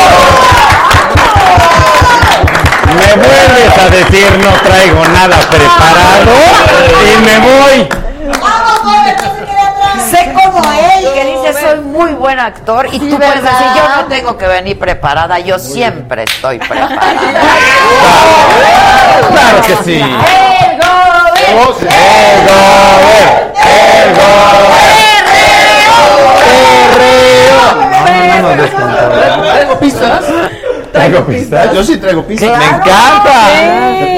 [2.96, 6.32] Me vuelves a decir no traigo nada preparado
[7.06, 7.90] y me voy.
[10.10, 13.52] Sé como él que dice soy muy buen actor y tú puedes ¿verdad?
[13.52, 17.00] decir yo no tengo que venir preparada, yo siempre estoy preparada.
[19.30, 20.04] Claro que sí.
[29.52, 30.24] ¿Traigo pistas?
[30.92, 31.74] ¿Traigo pistas?
[31.74, 32.58] Yo sí traigo pistas.
[32.58, 33.50] Me encanta.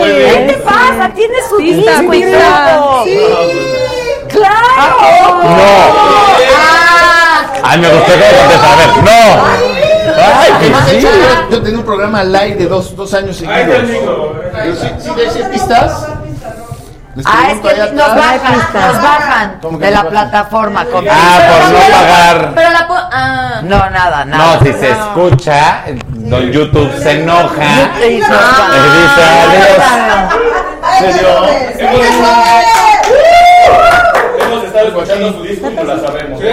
[0.04, 1.12] ¿Qué te pasa?
[1.16, 2.12] Tienes su Pista, disco.
[2.12, 3.04] pista.
[4.30, 5.44] ¡Claro!
[5.44, 5.54] No.
[7.66, 8.72] Ay, me gustaría contestar.
[8.72, 9.45] A ver, no.
[10.16, 11.08] Ay, Además, que de sí.
[11.08, 13.88] hecho, yo, yo tenía un programa al aire dos, dos años seguidos.
[14.66, 16.08] Yo sí, sí decía pistas.
[17.15, 20.30] Les Ah, es que nos bajan, nos bajan ¿Cómo que de nos la bajan?
[20.30, 20.84] plataforma.
[20.85, 22.52] con- Ah, por no pagar.
[22.56, 23.60] Pero la po ah.
[23.61, 24.56] No, nada, nada.
[24.56, 25.84] No, si se escucha,
[26.14, 27.65] don YouTube se enoja.
[28.10, 28.30] Y Ah.
[31.03, 31.90] Dice.
[34.40, 36.41] Hemos estado escuchando su disco y no la sabemos.
[36.41, 36.48] Aquí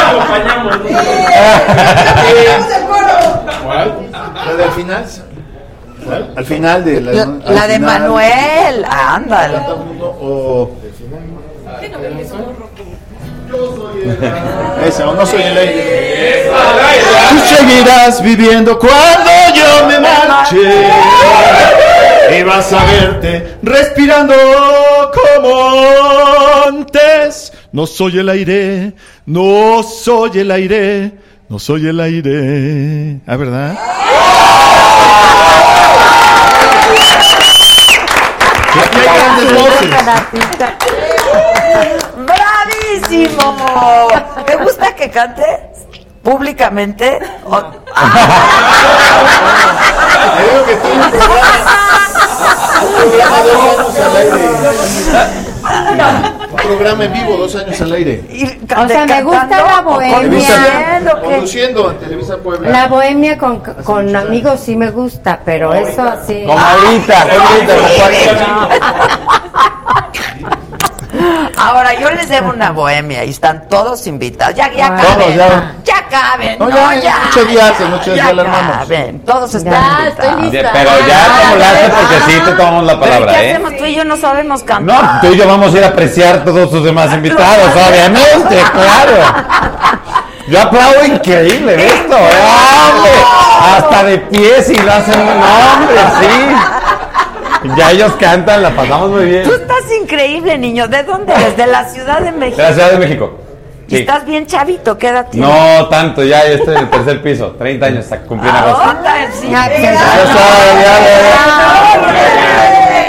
[0.00, 0.76] lo acompañamos.
[3.64, 3.88] ¿Cuál?
[4.46, 5.04] ¿La del final?
[6.04, 6.32] ¿Cuál?
[6.36, 8.00] Al final de la, La, la de final.
[8.00, 9.58] Manuel, ándale.
[10.20, 10.70] O...
[14.86, 16.50] Esa, o no soy el aire.
[17.30, 20.88] Tú seguirás viviendo cuando yo me marche.
[22.38, 24.34] Y vas a verte respirando
[25.12, 25.72] como
[26.66, 27.52] antes.
[27.72, 28.94] No soy el aire,
[29.26, 31.12] no soy el aire,
[31.48, 33.20] no soy el aire.
[33.26, 33.76] Ah, ¿verdad?
[36.96, 38.93] Aquí hay grandes voces.
[42.16, 44.08] ¡Bravísimo!
[44.46, 45.70] ¿Te gusta que cante
[46.22, 47.18] públicamente?
[47.44, 47.62] O-
[56.66, 57.04] Programa.
[57.04, 58.22] en vivo, dos años al aire.
[58.76, 61.20] O sea, me gusta la bohemia.
[61.22, 62.70] Conduciendo en Televisa Puebla.
[62.70, 66.44] La bohemia con, con amigos sí me gusta, pero eso así.
[66.46, 68.68] Como ahorita, ahorita,
[71.56, 74.54] Ahora, yo les debo una bohemia y están todos invitados.
[74.56, 75.36] Ya, ya Todos, caben.
[75.36, 75.72] ya.
[75.84, 76.58] Ya caben.
[76.58, 77.14] No, No, ya, ya.
[77.16, 78.76] en ocho días, días Ya ya la armamos.
[78.78, 79.20] caben.
[79.20, 80.52] Todos están Ya, estoy invitados.
[80.52, 80.70] lista.
[80.72, 83.52] Pero ya acumulaste porque sí te tomamos la ¿Pero palabra, qué ¿eh?
[83.52, 83.76] hacemos?
[83.76, 85.02] Tú y yo no sabemos cantar.
[85.04, 89.16] No, tú y yo vamos a ir a apreciar todos sus demás invitados, obviamente, claro.
[90.46, 93.14] Yo aplaudo increíble de esto, ¿eh?
[93.76, 96.56] Hasta de pie si lo hacen un hombre, sí.
[97.76, 99.42] Ya ellos cantan, la pasamos muy bien.
[99.44, 100.86] Tú estás increíble, niño.
[100.86, 101.56] ¿De dónde eres?
[101.56, 102.58] De la Ciudad de México.
[102.58, 103.38] De la Ciudad de México.
[103.88, 104.00] Y Sí.
[104.00, 104.96] estás bien chavito.
[104.98, 105.48] ¿Qué edad tienes?
[105.50, 108.94] No tanto, ya, ya estoy en el tercer piso, 30 años, cumplí en agosto.
[109.50, 109.64] Ya.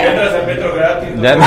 [0.08, 1.10] Entras metro gratis.
[1.22, 1.46] Ya no.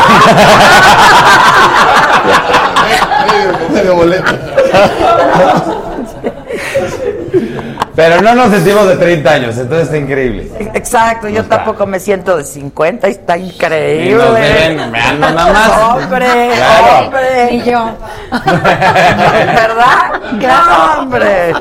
[7.99, 10.53] Pero no nos sentimos de 30 años, entonces está increíble.
[10.73, 11.57] Exacto, yo está.
[11.57, 14.15] tampoco me siento de 50 y está Y increíble.
[14.15, 15.71] nos ven, me ando nada más.
[16.05, 17.07] Hombre, Claro.
[17.07, 17.49] hombre.
[17.55, 17.91] Y yo.
[18.31, 20.13] ¿Verdad?
[20.39, 21.53] No, hombre.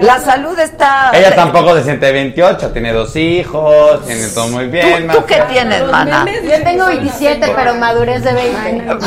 [0.00, 1.12] La salud está.
[1.14, 5.06] Ella tampoco se siente de 28, tiene dos hijos, tiene todo muy bien.
[5.06, 6.26] ¿Tú, tú qué tienes, mana?
[6.42, 8.86] Yo tengo 27, pero madurez de 20.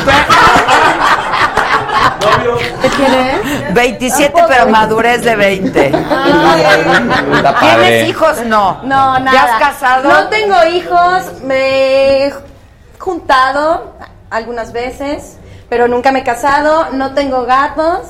[2.82, 3.74] ¿Qué tienes?
[3.74, 5.86] 27, pero madurez de 20.
[5.86, 7.60] Está padre.
[7.60, 8.38] ¿Tienes hijos?
[8.46, 8.80] No.
[8.82, 9.32] No, nada.
[9.32, 10.08] ¿Ya has casado?
[10.08, 12.34] No tengo hijos, me he
[12.98, 13.94] juntado
[14.30, 15.36] algunas veces,
[15.68, 18.00] pero nunca me he casado, no tengo gatos.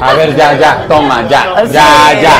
[0.00, 2.32] A ver, ya, ya, toma, ya, ya, ya.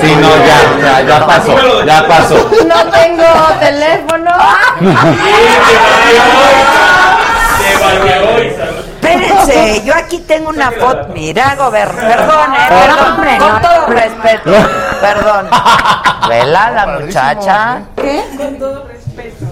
[0.00, 2.50] Sí, no, ya, ya, ya pasó, ya pasó.
[2.66, 3.26] No tengo
[3.60, 4.30] teléfono.
[7.58, 8.63] Se.
[9.14, 11.08] Espérense, yo aquí tengo una foto.
[11.14, 13.60] Mira, gober, perdón, eh, perdón, hombre, con no.
[13.60, 14.52] todo respeto,
[15.00, 15.48] perdón.
[16.28, 17.82] Vela la muchacha.
[17.96, 18.22] ¿Qué?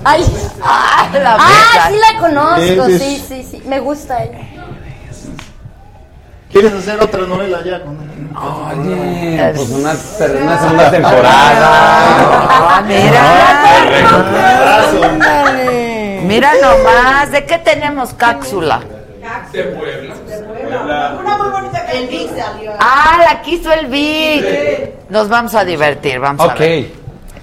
[0.04, 0.24] Ay,
[0.64, 1.88] Ah, la ah, muchacha.
[1.88, 3.62] sí la conozco, Sí, sí, sí.
[3.66, 4.38] me gusta ella.
[6.50, 7.80] ¿Quieres hacer otra novela ya?
[8.38, 11.68] Oye, pues una, una segunda temporada.
[12.50, 13.22] Ah, mira.
[16.24, 18.80] Mira nomás, ¿de qué tenemos cápsula?
[19.52, 20.14] De Puebla.
[20.48, 21.18] Puebla.
[22.80, 24.44] Ah, la quiso el Vic.
[25.10, 26.58] Nos vamos a divertir, vamos a Ok.
[26.58, 26.90] ver.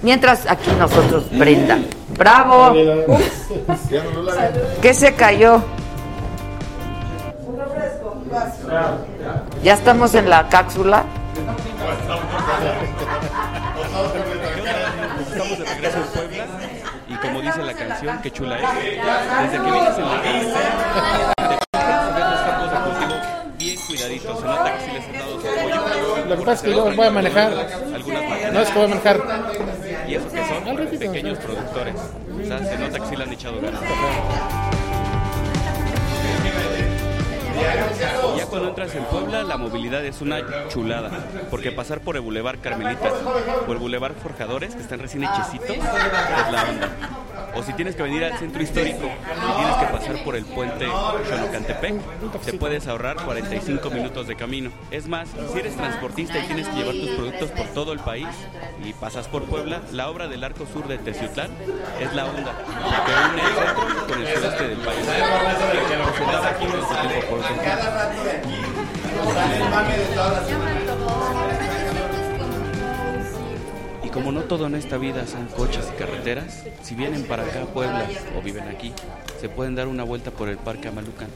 [0.01, 1.77] Mientras aquí nosotros brinda.
[2.17, 2.73] Bravo.
[4.81, 5.61] ¿Qué se cayó?
[9.63, 11.03] ¿Ya estamos en la cápsula?
[15.31, 16.45] Estamos de regreso en Puebla
[17.07, 18.61] y como dice la canción, qué chula es.
[18.69, 20.59] Desde que vienes en la pista,
[20.99, 21.05] te
[21.75, 23.15] pones a ver los campos de cultivo
[23.89, 24.39] bien cuidaditos.
[24.39, 26.25] Se nota que sí les han dado su apoyo.
[26.27, 27.53] Lo que pasa es que yo voy a manejar.
[27.93, 28.53] Algunas.
[28.53, 29.19] No es que voy a manejar.
[30.07, 31.95] Y eso que son pequeños productores.
[31.95, 34.68] O sea, se nota que sí le han echado ganas.
[38.37, 41.09] Ya cuando entras en Puebla, la movilidad es una chulada.
[41.49, 43.13] Porque pasar por el Boulevard Carmelitas
[43.67, 46.89] o el Boulevard Forjadores, que están recién hechecitos, es la onda.
[47.55, 50.87] O si tienes que venir al centro histórico y tienes que pasar por el puente
[51.29, 51.95] Xonocantepec,
[52.45, 54.71] te puedes ahorrar 45 minutos de camino.
[54.91, 58.27] Es más, si eres transportista y tienes que llevar tus productos por todo el país
[58.85, 61.49] y pasas por Puebla, la obra del Arco Sur de Teciutlán
[61.99, 62.53] es la onda
[63.05, 64.99] que une el centro con el sureste del país.
[67.49, 68.19] Que se da aquí
[70.53, 71.69] en este tiempo por otro tiempo.
[74.03, 77.63] Y como no todo en esta vida son coches y carreteras, si vienen para acá
[77.63, 78.05] a Puebla
[78.37, 78.93] o viven aquí,
[79.39, 81.29] se pueden dar una vuelta por el Parque Amalucan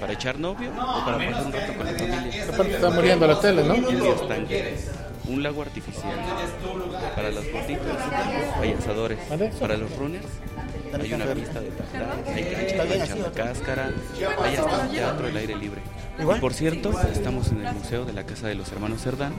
[0.00, 2.44] para echar novio o para pasar un rato con la familia.
[2.52, 3.74] Aparte está muriendo la tele, ¿no?
[3.74, 4.78] El río Estanque,
[5.28, 6.14] un lago artificial.
[7.14, 7.96] Para las botitas
[8.60, 9.18] hay asadores.
[9.60, 10.26] Para los runners
[10.92, 12.42] hay una pista de tartán, hay
[13.02, 13.90] echar la cáscara,
[14.42, 15.80] hay hasta un teatro al aire libre.
[16.18, 19.34] Y por cierto, estamos en el Museo de la Casa de los Hermanos Cerdán,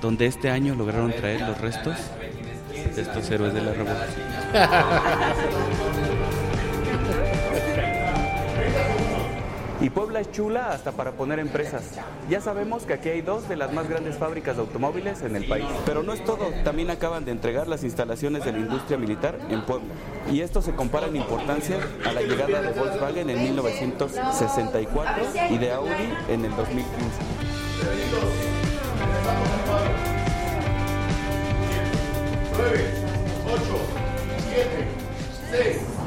[0.00, 1.96] donde este año lograron traer los restos
[2.72, 4.26] de estos héroes de la revolución.
[9.80, 11.82] Y Puebla es chula hasta para poner empresas.
[12.28, 15.46] Ya sabemos que aquí hay dos de las más grandes fábricas de automóviles en el
[15.48, 15.64] país.
[15.86, 19.62] Pero no es todo, también acaban de entregar las instalaciones de la industria militar en
[19.62, 19.94] Puebla.
[20.30, 25.72] Y esto se compara en importancia a la llegada de Volkswagen en 1964 y de
[25.72, 26.90] Audi en el 2015.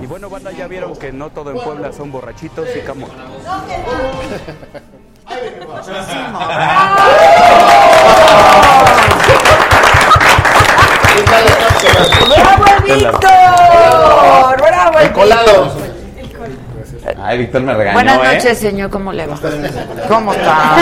[0.04, 3.08] Y bueno, banda, ya vieron que no todo en Puebla son borrachitos y camo.
[12.28, 14.62] ¡Bravo, Víctor!
[14.62, 15.72] ¡Bravo, El colado.
[17.22, 18.36] Ay, Víctor me regañó, Buenas ¿eh?
[18.36, 18.90] noches, señor.
[18.90, 19.38] ¿Cómo le va?
[20.10, 20.76] ¿Cómo está?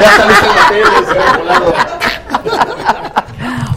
[0.00, 1.95] Ya saliste en la tele,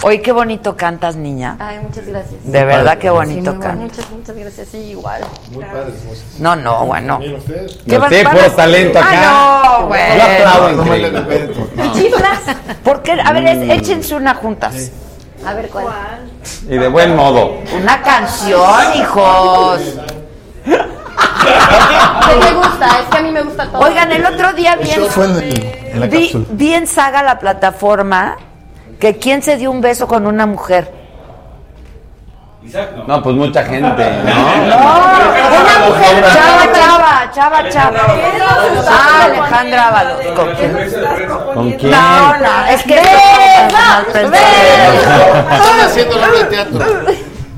[0.10, 1.56] Oye, qué bonito cantas, niña.
[1.60, 2.34] Ay, muchas gracias.
[2.44, 3.76] De verdad, qué Sí, bonito muy cantas.
[3.76, 4.68] Muchas, muchas gracias.
[4.72, 5.22] Sí, igual.
[5.52, 5.94] Muy padres.
[6.40, 7.20] No, no, bueno.
[7.20, 9.08] ¿Qué No vas- a- talento acá.
[9.12, 10.22] Ah, no, Yo güey.
[10.22, 11.22] aplaudo No le increíble.
[11.22, 11.70] respeto.
[11.84, 12.40] ¿Y chiflas?
[12.84, 13.12] ¿Por qué?
[13.24, 13.70] A ver, Mm.
[13.72, 14.90] es- échense una juntas.
[15.46, 15.86] A ver, ¿cuál?
[16.68, 17.60] Y de buen modo.
[17.80, 19.80] Una canción, hijos.
[20.66, 22.88] ¿Qué me gusta?
[23.00, 23.82] Es que a mí me gusta todo.
[23.84, 24.76] Oigan, el otro día
[25.12, 28.38] fue en, vi, vi en Saga la plataforma
[29.00, 30.92] que quién se dio un beso con una mujer.
[33.08, 33.92] No, pues mucha gente, ¿no?
[33.92, 38.00] Una mujer, chava, chava, chava, chava.
[38.88, 40.26] Ah, Alejandra Ábalos.
[40.36, 40.92] ¿Con quién?
[41.54, 41.92] ¿Con quién?
[41.92, 42.96] No, no, es que...
[43.00, 44.34] Están
[45.86, 46.80] haciendo la obra de teatro.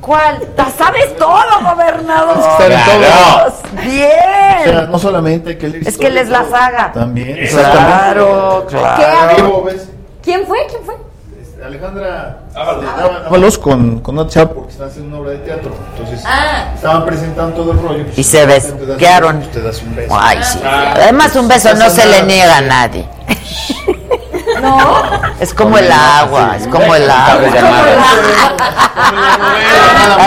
[0.01, 0.39] ¿Cuál?
[0.55, 2.37] ¿Ta- ¿Sabes todo, gobernador?
[2.57, 3.47] Saben Claro.
[3.47, 4.91] O sea, Bien.
[4.91, 6.91] no solamente que leer Es que él es la saga.
[6.91, 7.37] También.
[7.49, 9.65] Claro, claro.
[10.23, 10.65] ¿Quién fue?
[10.69, 10.95] ¿Quién fue?
[11.63, 12.37] Alejandra
[13.27, 15.71] Ábalos con, con una chava porque están haciendo una obra de teatro.
[15.95, 16.71] Entonces Ah.
[16.75, 18.03] estaban presentando todo el rollo.
[18.05, 19.41] pues, Y se ves- te das- quedaron.
[19.51, 20.15] Te das un beso.
[20.19, 20.59] Ay, sí.
[20.63, 23.07] Además, un beso no se le niega a nadie.
[24.59, 25.03] No.
[25.39, 27.49] Es como el agua, es como el agua.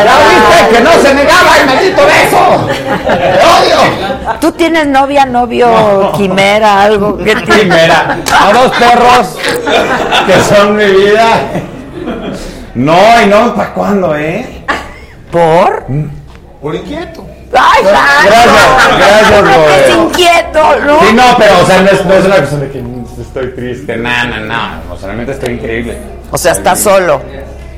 [0.04, 2.66] ¿Ya viste que no se negaba el maldito beso?
[3.06, 4.38] ¡Te odio!
[4.40, 7.18] ¿Tú tienes novia, novio, quimera, algo?
[7.18, 7.36] ¿Qué?
[7.36, 9.36] Primera, a dos perros
[10.26, 11.40] que son mi vida.
[12.74, 14.64] No, y no, ¿para cuándo, eh?
[15.30, 15.86] ¿Por?
[16.60, 17.33] Por inquieto.
[17.52, 20.08] ¡Ay, Gracias, gracias, Es Robert.
[20.08, 21.00] inquieto, ¿no?
[21.00, 22.82] Sí, no, pero, o sea, no es, no es una cuestión de que
[23.22, 23.96] estoy triste.
[23.96, 24.82] No, no, no.
[24.86, 25.98] Emocionalmente estoy increíble.
[26.30, 27.20] O sea, estás solo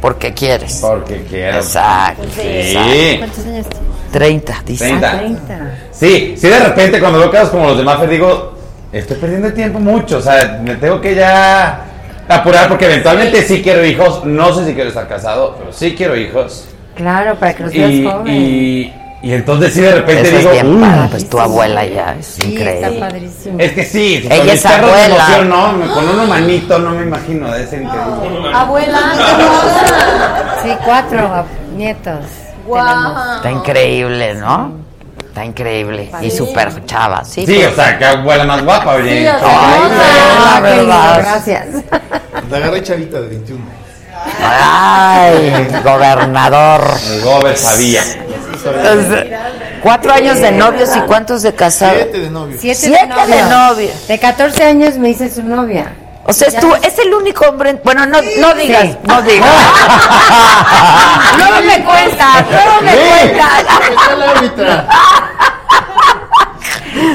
[0.00, 0.78] porque quieres.
[0.80, 1.58] Porque quiero.
[1.58, 2.22] Exacto.
[2.34, 3.16] Sí.
[3.18, 3.66] ¿Cuántos años tienes?
[4.12, 4.84] 30, dice.
[4.96, 5.78] 30.
[5.90, 8.56] Sí, sí, de repente cuando veo casos como los de Maffer digo,
[8.92, 10.18] estoy perdiendo el tiempo mucho.
[10.18, 11.84] O sea, me tengo que ya
[12.28, 14.24] apurar porque eventualmente sí quiero hijos.
[14.24, 16.66] No sé si quiero estar casado, pero sí quiero hijos.
[16.94, 18.40] Claro, para que los veas jóvenes.
[18.40, 18.92] y,
[19.26, 20.80] y entonces sí, de repente Eso es digo, bien "Uy".
[20.82, 22.86] padre, pues tu abuela ya es Sí, increíble.
[22.86, 23.58] está padrísimo.
[23.58, 25.06] Es que sí, Ella con es de abuela.
[25.06, 28.50] emoción, no, me- con un humanito no me imagino, debe ser increíble.
[28.54, 28.98] Abuela.
[30.62, 31.44] Sí, cuatro
[31.76, 32.24] nietos.
[32.66, 33.36] Guau.
[33.36, 34.72] Está increíble, ¿no?
[35.28, 36.10] Está increíble.
[36.22, 37.46] Y súper chava, sí.
[37.46, 37.68] Sí, pues.
[37.72, 39.20] o sea, que abuela más guapa, oye.
[39.22, 41.18] Sí, o sea, Ay, la verdad.
[41.20, 41.66] Gracias.
[42.50, 43.64] La agarré chavita de 21.
[44.42, 46.80] Ay, gobernador.
[47.10, 48.02] El gober sabía.
[49.82, 51.96] Cuatro años de novios y cuántos de casados.
[52.02, 52.56] Siete de novio.
[52.58, 53.90] Siete, Siete de novio.
[54.08, 55.92] De 14 años me hice su novia.
[56.28, 57.80] O sea, es tú, es el único hombre.
[57.84, 58.98] Bueno, no, no digas, Sí.
[59.04, 59.48] no digas.
[61.38, 64.84] no me cuentas, no me cuentas.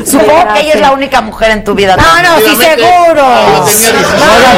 [0.05, 1.95] Supongo que ella es la única mujer en tu vida.
[1.95, 3.23] No, no, sí, seguro.
[3.57, 4.57] yo tenía 16 Oigan,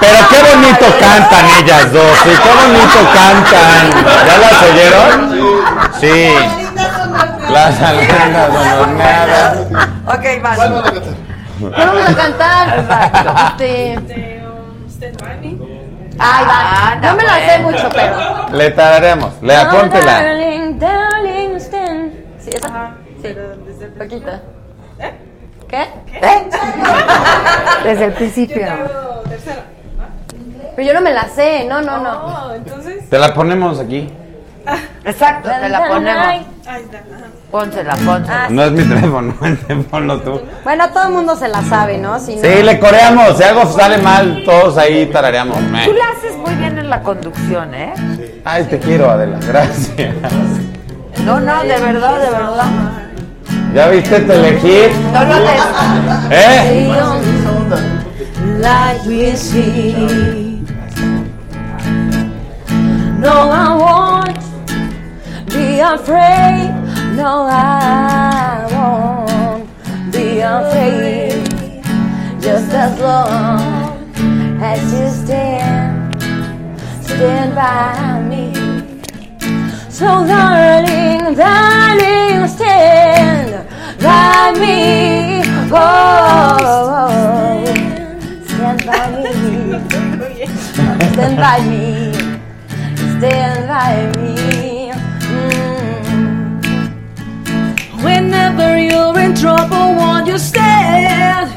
[0.00, 3.82] pero qué bonito cantan ellas dos, sí, qué bonito cantan.
[4.26, 5.32] ¿Ya las oyeron?
[6.00, 6.34] Sí.
[7.50, 8.50] Las almejas
[8.80, 9.58] horneadas.
[10.06, 10.56] Ok, vas.
[10.56, 10.84] ¿Cuál
[11.70, 13.54] vamos a cantar?
[13.60, 14.42] Este.
[16.18, 16.94] Ay, va.
[17.00, 18.48] No me la sé mucho, pero.
[18.52, 19.34] Le tararemos.
[19.42, 20.22] Le apóntela.
[20.22, 22.12] Darling, darling, stand.
[22.38, 22.94] Sí, esa.
[23.22, 23.36] Sí.
[23.98, 24.40] Poquita.
[25.72, 25.80] ¿Qué?
[26.20, 26.48] ¿Eh?
[27.82, 28.66] Desde el principio.
[30.76, 31.64] Pero yo no me la sé.
[31.66, 32.10] No, no, no.
[32.26, 33.08] Oh, entonces.
[33.08, 34.12] Te la ponemos aquí.
[35.04, 36.26] Exacto, te la ponemos.
[36.26, 36.98] Ahí está.
[36.98, 37.26] ajá.
[37.50, 38.48] Pónsela, pónsela.
[38.50, 39.34] No es mi teléfono,
[39.90, 40.40] ponlo tú.
[40.62, 42.18] Bueno, todo el mundo se la sabe, ¿no?
[42.18, 43.36] Si no- Sí, le coreamos.
[43.38, 45.56] Si algo sale mal, todos ahí tarareamos.
[45.56, 47.94] Tú la haces muy bien en la conducción, ¿eh?
[48.44, 49.38] Ay, te quiero, Adela.
[49.46, 50.14] Gracias.
[51.24, 53.01] No, no, de verdad, de verdad.
[53.74, 54.92] ¿Ya viste Telehit?
[55.12, 55.36] No lo.
[56.30, 56.92] ¿Eh?
[58.62, 60.62] like we see.
[63.18, 64.38] No, I won't
[65.48, 66.70] be afraid.
[67.16, 71.42] No, I won't be afraid.
[72.40, 73.60] Just as long
[74.60, 76.14] as you stand,
[77.04, 78.61] stand by me.
[79.92, 83.68] So darling, darling, stand
[84.00, 85.42] by me.
[85.70, 87.64] Oh, oh, oh.
[88.46, 89.36] stand by me.
[91.12, 91.84] Stand by me.
[93.18, 94.32] Stand by me.
[95.28, 96.42] Mm.
[98.02, 101.51] Whenever you're in trouble, won't you stand?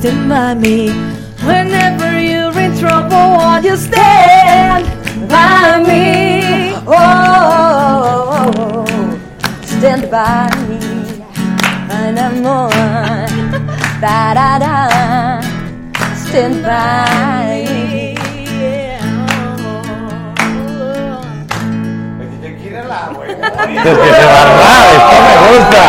[0.00, 0.88] Stand by me.
[1.44, 4.86] Whenever you're in trouble, won't you stand
[5.28, 6.72] by me?
[6.86, 8.86] Oh,
[9.60, 10.78] stand by me.
[11.90, 12.70] And I'm on.
[14.00, 14.88] Da da da.
[16.14, 18.16] Stand by me.
[23.82, 25.84] Que se barra, esto me gusta.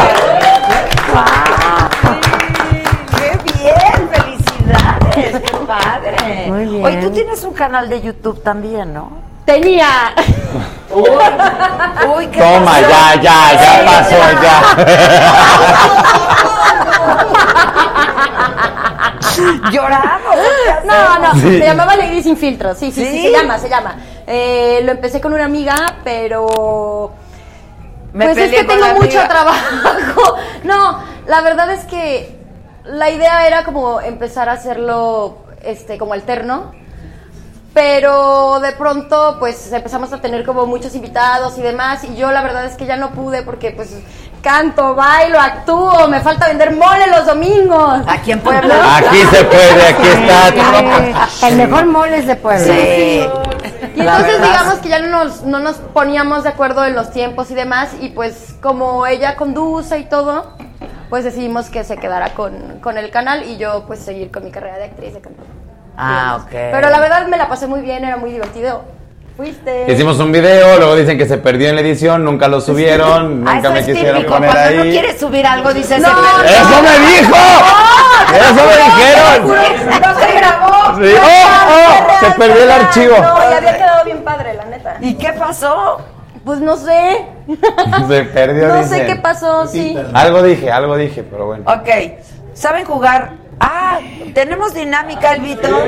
[5.79, 6.45] Padre!
[6.47, 6.85] Muy bien.
[6.85, 9.11] Oye, tú tienes un canal de YouTube también, ¿no?
[9.45, 9.87] Tenía.
[10.93, 12.89] Uy, ¿qué Toma, pasó?
[12.89, 14.57] ya, ya, ya pasó, ya.
[19.71, 20.35] Lloramos.
[20.85, 21.59] No, no, Sí.
[21.59, 22.77] se llamaba Alegría sin filtros.
[22.77, 23.21] Sí, sí, sí, ¿Sí?
[23.23, 23.95] se llama, se llama.
[24.27, 27.11] Eh, lo empecé con una amiga, pero.
[28.13, 29.27] Me pues es que tengo mucho amiga.
[29.27, 30.37] trabajo.
[30.63, 32.37] No, la verdad es que
[32.83, 36.73] la idea era como empezar a hacerlo este como alterno.
[37.73, 42.41] Pero de pronto pues empezamos a tener como muchos invitados y demás y yo la
[42.41, 43.95] verdad es que ya no pude porque pues
[44.41, 48.01] canto, bailo, actúo, me falta vender mole los domingos.
[48.07, 48.97] Aquí en Puebla.
[48.97, 51.27] Aquí se puede, aquí está.
[51.29, 52.65] Sí, El mejor mole es de Puebla.
[52.65, 53.25] Sí.
[53.95, 57.51] Y entonces digamos que ya no nos, no nos poníamos de acuerdo en los tiempos
[57.51, 60.55] y demás y pues como ella conduce y todo,
[61.11, 64.49] pues decidimos que se quedara con, con el canal y yo pues seguir con mi
[64.49, 65.43] carrera de actriz de canto.
[65.97, 66.49] Ah, ok.
[66.51, 68.83] Pero la verdad me la pasé muy bien, era muy divertido.
[69.37, 69.91] Fuiste.
[69.91, 73.55] Hicimos un video, luego dicen que se perdió en la edición, nunca lo subieron, Ah,
[73.55, 74.33] nunca me quisieron típico.
[74.35, 74.91] poner Cuando no ahí.
[74.91, 75.99] quieres subir algo, dices...
[76.01, 77.35] No, el- ¡Eso me dijo!
[78.33, 80.01] ¡Eso me dijeron!
[80.01, 81.03] ¡No se grabó!
[81.03, 81.13] Sí.
[81.21, 82.19] ¡Oh, oh!
[82.25, 83.15] Se perdió el archivo.
[83.17, 84.97] No, y había quedado bien padre, la neta.
[85.01, 85.99] ¿Y qué pasó?
[86.43, 87.25] Pues no sé.
[88.07, 89.97] Se perdió, No sé qué pasó, sí.
[90.13, 91.63] Algo dije, algo dije, pero bueno.
[91.67, 91.89] Ok.
[92.53, 93.33] ¿Saben jugar?
[93.59, 93.99] Ah,
[94.33, 95.83] tenemos dinámica, el Vitor.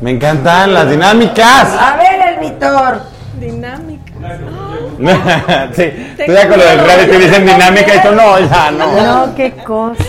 [0.00, 1.68] Me encantan las dinámicas.
[1.78, 3.02] A ver, el Vitor.
[3.38, 3.98] Dinámica.
[5.76, 9.26] sí, tú ya con lo del reality dicen dinámica y tú no, ya no.
[9.26, 10.02] No, qué cosa.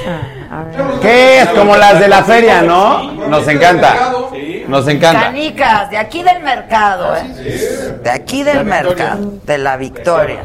[0.50, 1.00] A ver.
[1.00, 1.50] ¿Qué es?
[1.50, 3.12] Como las de la feria, ¿no?
[3.28, 3.96] Nos encanta.
[4.70, 5.22] Nos encanta.
[5.22, 7.98] Canicas, de aquí del mercado, ¿eh?
[8.04, 10.44] De aquí del mercado, de la Victoria.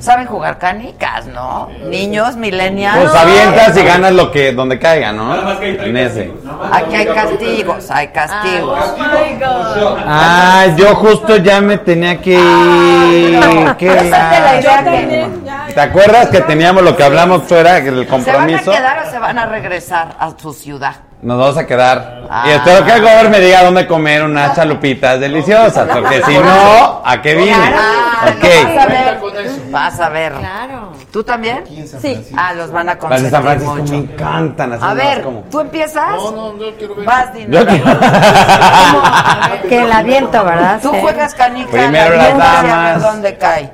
[0.00, 1.68] ¿Saben jugar canicas, no?
[1.84, 2.98] Niños, millennials.
[2.98, 5.60] Pues avientas y ganas lo que donde caiga, ¿no?
[5.62, 6.32] En ese.
[6.72, 8.78] Aquí hay castigos, hay castigos.
[8.80, 9.98] Oh my god.
[10.06, 13.40] Ah, yo justo ya me tenía que ir.
[13.76, 17.42] ¿Qué Esa es de la la- idea que- ¿Te acuerdas que teníamos lo que hablamos
[17.44, 18.72] fuera, el ¿Se van a compromiso?
[18.72, 20.94] quedar o se van a regresar a su ciudad?
[21.22, 22.22] Nos vamos a quedar.
[22.30, 22.44] Ah.
[22.46, 27.02] Y espero que el gobernador me diga dónde comer unas chalupitas deliciosas, porque si no,
[27.04, 27.52] ¿a qué vine?
[27.54, 28.44] Ah, Ok.
[29.70, 30.32] Vas a ver.
[30.34, 30.92] Claro.
[31.12, 31.64] ¿Tú también?
[32.00, 32.26] Sí.
[32.36, 33.92] Ah, los van a Las de consentir San Francisco mucho.
[33.92, 34.72] me encantan.
[34.72, 36.10] así A más ver, como- ¿tú empiezas?
[36.10, 37.04] No, no, no quiero ver.
[37.06, 37.58] Vas, Dina.
[37.60, 37.84] Yo quiero-
[39.68, 40.80] Que la viento, ¿verdad?
[40.82, 40.98] Tú Sí.
[41.00, 41.70] juegas canica.
[41.70, 43.02] Primero la las avientas y a ver damas.
[43.02, 43.72] dónde cae.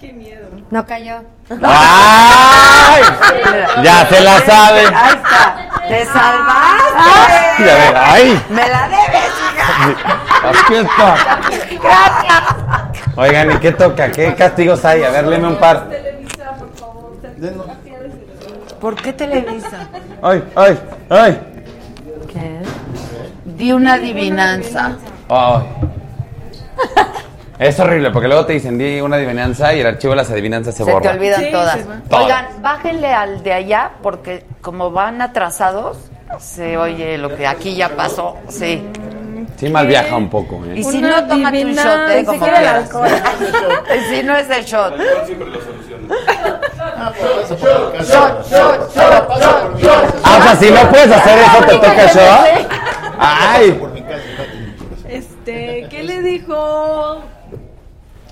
[0.00, 0.46] Qué miedo.
[0.70, 1.22] No cayó.
[1.62, 3.02] ¡Ay!
[3.82, 4.80] Ya se la sabe.
[4.86, 5.63] Ahí está.
[5.88, 7.70] ¡Te salvaste!
[7.96, 8.42] ¡Ay!
[8.48, 9.90] ¡Me la debes, hija!
[10.48, 11.16] Aquí está.
[11.82, 12.42] ¡Gracias!
[13.16, 14.10] Oigan, ¿y qué toca?
[14.10, 15.04] ¿Qué castigos hay?
[15.04, 15.88] A ver, léeme un par.
[18.80, 19.88] ¿Por qué Televisa?
[20.22, 20.78] ¡Ay, ay,
[21.10, 21.40] ay!
[22.32, 22.60] ¿Qué?
[23.44, 24.96] Di una adivinanza.
[25.28, 25.62] Ay.
[27.58, 30.74] Es horrible porque luego te dicen di una adivinanza y el archivo de las adivinanzas
[30.74, 31.12] se, Se borra.
[31.12, 31.72] te olvidan Sí, todas.
[31.80, 32.00] se va.
[32.08, 32.24] Todas.
[32.24, 35.98] Oigan, bájenle al de allá porque como van atrasados,
[36.40, 38.36] se oye lo que aquí ya pasó.
[38.48, 38.82] Sí.
[39.56, 40.64] Sí, mal viaja un poco.
[40.66, 40.72] ¿eh?
[40.78, 42.24] Y si Una no, tómate un shot, ¿eh?
[42.24, 42.90] Como quieras.
[44.10, 44.98] si no es el shot.
[44.98, 45.06] Shot,
[48.08, 50.14] shot, shot, shot, shot.
[50.24, 52.20] Ah, o sea, si no puedes hacer eso, te toca yo.
[53.18, 53.72] ¡Ay!
[53.72, 54.22] Por mi casa.
[55.08, 57.22] Este, ¿qué le dijo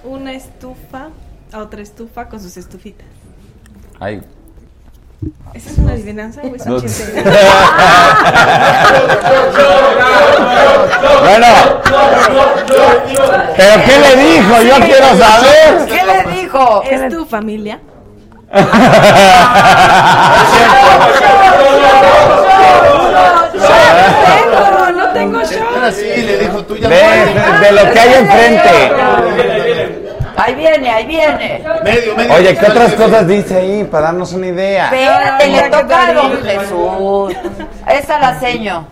[0.05, 1.09] una estufa
[1.53, 3.07] a otra estufa con sus estufitas?
[4.01, 4.23] Ay.
[5.55, 7.23] ¿Esa es una adivinanza o es un chiste?
[11.20, 11.47] Bueno.
[13.57, 14.62] ¿Pero qué le dijo?
[14.62, 15.87] Yo quiero saber.
[15.87, 16.83] ¿Qué le dijo?
[16.91, 17.79] ¿Es tu familia?
[24.51, 25.61] No, no tengo shot.
[25.74, 26.89] Ahora sí, le dijo tú ya.
[26.89, 28.93] De, de- de lo que hay enfrente.
[30.44, 31.62] Ahí viene, ahí viene.
[31.85, 32.35] Medio, medio.
[32.35, 34.86] Oye, ¿qué otras cosas dice ahí para darnos una idea?
[34.86, 37.35] Espérate, le toca a don Jesús.
[37.86, 38.85] Esa la seño.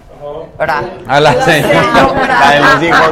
[0.59, 0.83] Ahora.
[1.09, 3.11] A la señora, la de los hijos.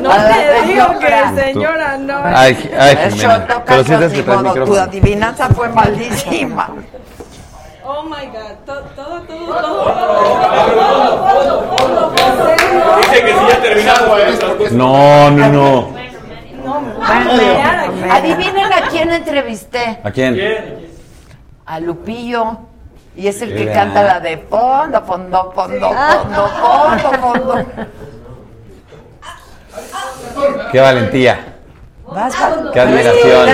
[0.00, 1.98] No A te digo que señora.
[1.98, 2.20] no.
[2.24, 2.96] Ay, ay,
[3.66, 4.22] Pero sí que.
[4.64, 6.70] Tu adivinanza fue malísima.
[7.84, 9.76] Oh my god, todo, todo, todo, todo.
[12.96, 14.56] Dice que sí ya terminado esto.
[14.72, 15.92] No, no,
[16.66, 18.12] no.
[18.12, 20.00] Adivinen a quién entrevisté.
[20.02, 20.38] ¿A quién?
[21.64, 22.58] A Lupillo.
[23.16, 27.66] Y es el que canta la de fondo, fondo, fondo, fondo, fondo, fondo.
[30.70, 31.54] Qué valentía.
[32.06, 32.54] Vas, vas.
[32.72, 33.48] Qué admiración.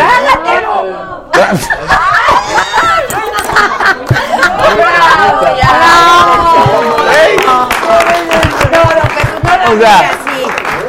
[9.65, 10.11] O sea,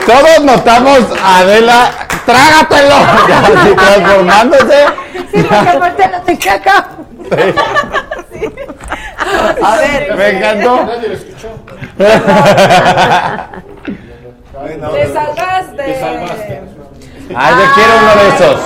[0.06, 1.91] todos notamos a Adela,
[2.26, 2.95] trágatelo,
[3.28, 4.86] ya así transformándose.
[5.32, 6.90] Sí, porque voltea te caca.
[9.64, 10.86] A ver, Me encantó.
[10.86, 11.48] Nadie lo escuchó.
[14.94, 15.84] Te salvaste.
[15.84, 16.62] Te salvaste.
[17.36, 18.60] Ah, yo quiero uno de esos.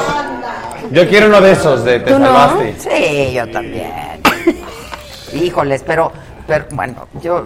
[0.91, 2.75] Yo quiero uno de esos de Te Salvaste.
[2.79, 3.91] Sí, yo también.
[5.33, 6.11] Híjoles, pero,
[6.47, 7.43] pero bueno, yo.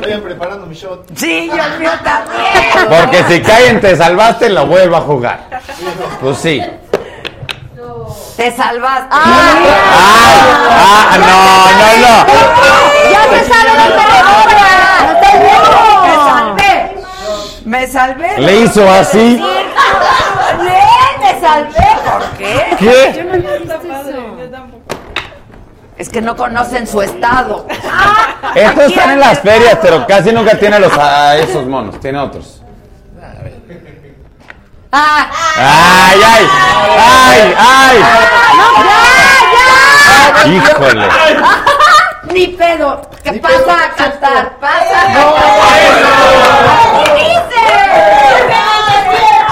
[0.00, 1.06] Vayan preparando mi shot.
[1.16, 2.88] Sí, yo el mío también.
[2.88, 5.40] Porque si cae en Te Salvaste, lo vuelvo a jugar.
[6.20, 6.62] Pues sí.
[8.36, 9.08] Te salvaste.
[9.10, 9.56] Ah,
[11.18, 11.26] no,
[11.72, 12.14] no, no.
[13.10, 14.04] ¡Ya se sabe dónde
[16.04, 16.74] Me salvé.
[17.64, 18.30] Me salvé.
[18.38, 19.42] Le hizo así.
[21.18, 21.88] Me salvé.
[22.04, 22.76] ¿Por qué?
[22.78, 23.08] ¿Qué?
[23.62, 24.82] Está padre, yo tampoco.
[25.96, 27.66] Es que no conocen su estado.
[28.56, 32.00] Estos están en las ferias, pero casi nunca tiene los, a esos monos.
[32.00, 32.62] Tiene otros.
[34.90, 36.46] Ah, ¡Ay, ay!
[36.98, 37.98] ¡Ay, ay!
[40.54, 41.06] ¡Híjole!
[42.32, 43.02] Ni pedo.
[43.22, 44.58] ¿Qué pasa a cantar?
[44.58, 45.02] Pasa.
[46.94, 47.64] Aquí dice.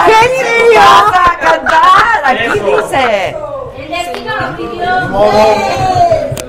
[0.06, 0.20] ¿Qué
[0.76, 2.24] pasa a cantar?
[2.24, 3.36] Aquí dice.
[4.58, 4.66] Ni
[5.10, 5.93] modo.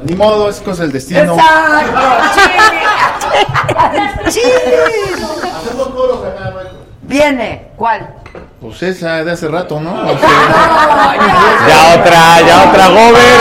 [0.05, 1.33] Ni modo, es cosa del destino.
[1.33, 1.99] Exacto.
[7.01, 7.71] Viene.
[7.75, 8.07] ¿Cuál?
[8.61, 9.93] Pues esa de hace rato, ¿no?
[9.93, 10.29] O sea,
[11.67, 13.39] Ya otra, ya otra, Gober.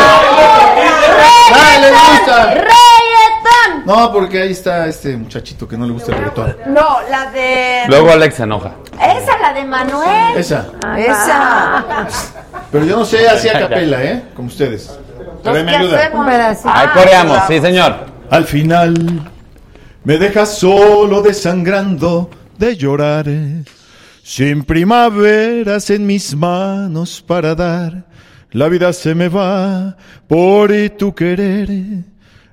[2.55, 3.85] ¡Reggaetón!
[3.85, 6.57] No, porque ahí está este muchachito que no le gusta el reggaetón.
[6.67, 7.83] No, la de.
[7.89, 8.73] Luego Alex se enoja.
[8.95, 10.37] Esa, la de Manuel.
[10.37, 10.67] Esa.
[10.97, 11.85] Esa.
[12.73, 14.23] Pero yo no sé así a capela, ¿eh?
[14.35, 14.99] Como ustedes.
[16.65, 18.07] Ahí coreamos, sí, señor.
[18.31, 18.95] Al final
[20.03, 23.27] me dejas solo desangrando de llorar,
[24.23, 28.05] sin primaveras en mis manos para dar.
[28.51, 29.97] La vida se me va
[30.29, 31.69] por tu querer.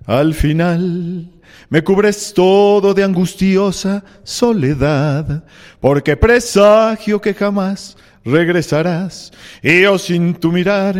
[0.05, 1.29] Al final
[1.69, 5.43] me cubres todo de angustiosa soledad,
[5.79, 7.95] porque presagio que jamás
[8.25, 9.31] regresarás.
[9.61, 10.95] Y yo sin tu mirar,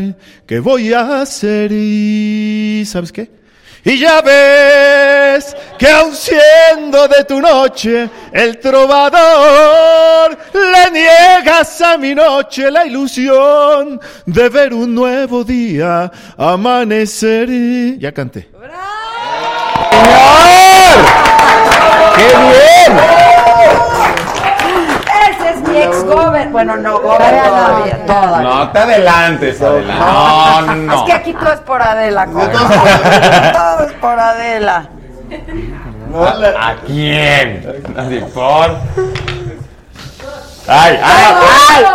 [0.48, 1.72] ¿qué voy a hacer?
[1.72, 3.30] Y ¿sabes qué?
[3.84, 12.14] Y ya ves que aun siendo de tu noche el trovador, le niegas a mi
[12.14, 17.50] noche la ilusión de ver un nuevo día amanecer.
[17.50, 18.50] y- Ya canté.
[19.92, 21.06] ¡Señor!
[22.16, 22.98] ¡Qué bien!
[25.68, 26.50] Mi ex gober.
[26.50, 28.06] Bueno, no, gober todavía.
[28.06, 28.50] todavía.
[28.50, 29.96] No te adelantes, Adela.
[29.96, 30.94] No, no, no.
[30.96, 32.26] Es que aquí todo es por Adela.
[32.26, 34.86] Todo es por Adela.
[36.60, 37.84] ¿A quién?
[37.98, 38.78] Así, por.
[40.68, 41.04] ¡Ay, ay!
[41.04, 41.86] ay.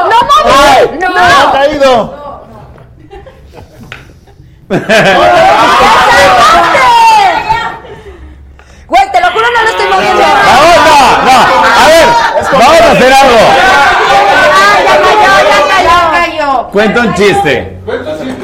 [1.01, 1.09] ¡No!
[1.09, 1.19] ¡No!
[1.19, 2.27] ¡Ha caído!
[8.89, 10.23] Güey, te lo juro, no lo estoy moviendo.
[10.23, 10.99] ¡Vamos, no!
[11.25, 11.37] ¡No!
[11.75, 12.07] A ver,
[12.53, 13.41] vamos a hacer algo.
[14.07, 16.69] Ya cayó, ya cayó, ya cayó.
[16.69, 17.79] Cuenta un chiste.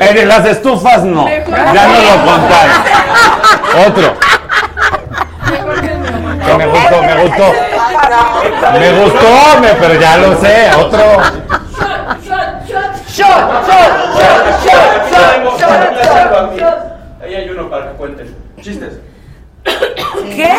[0.01, 1.29] En las estufas no.
[1.29, 2.77] Ya no lo contaron.
[3.87, 4.15] Otro.
[6.59, 7.47] Me gustó, me gustó.
[8.81, 10.71] Me gustó, me, pero ya lo sé.
[10.77, 11.23] Otro.
[12.19, 13.93] Shot, shot, shot, shot,
[14.65, 15.11] shot,
[15.61, 16.79] shot, shot.
[17.23, 18.37] Ahí hay uno para que cuenten.
[18.61, 18.95] Chistes.
[19.65, 20.53] ¿Qué?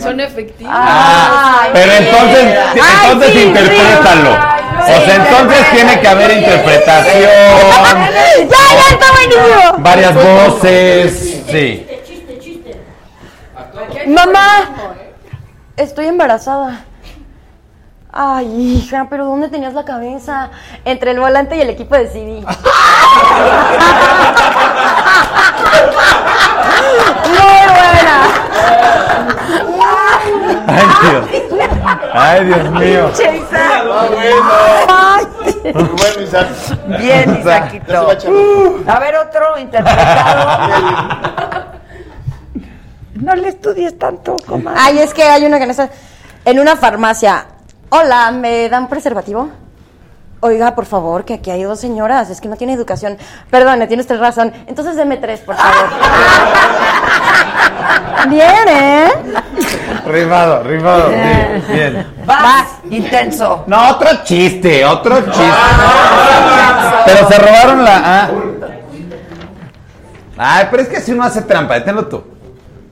[0.00, 0.72] Son efectivos.
[0.74, 4.30] Ah, pero entonces, entonces interprétalo.
[4.30, 7.30] O sea, entonces tiene que haber interpretación,
[8.38, 9.78] ¡Ya, ya está buenísimo!
[9.78, 11.42] varias voces.
[11.50, 11.86] Sí.
[14.06, 14.70] Mamá,
[15.76, 16.84] estoy embarazada.
[18.10, 20.50] Ay, hija, pero ¿dónde tenías la cabeza?
[20.84, 22.42] Entre el volante y el equipo de CD.
[27.38, 28.16] Muy buena.
[30.66, 31.24] Ay, Dios.
[32.12, 33.10] Ay, Dios mío.
[35.64, 36.48] Muy bueno, Isaac.
[36.98, 38.10] Bien, Isaquito.
[38.86, 40.48] A ver, otro interpretado.
[43.20, 44.78] No le estudies tanto, comadre.
[44.80, 45.90] Ay, es que hay una que no está.
[46.44, 47.46] En una farmacia.
[47.90, 49.50] Hola, ¿me dan preservativo?
[50.40, 52.30] Oiga, por favor, que aquí hay dos señoras.
[52.30, 53.18] Es que no tiene educación.
[53.50, 54.52] Perdone, tiene usted razón.
[54.68, 55.74] Entonces deme tres, por favor.
[58.28, 59.08] Bien, ¿eh?
[60.06, 61.08] Rifado, rifado.
[61.08, 62.06] Bien, bien.
[62.24, 63.64] Vas, intenso.
[63.66, 65.42] No, otro chiste, otro chiste.
[67.04, 68.02] Pero se robaron la.
[68.04, 68.28] ah.
[70.36, 72.24] Ay, pero es que si uno hace trampa, deténlo tú.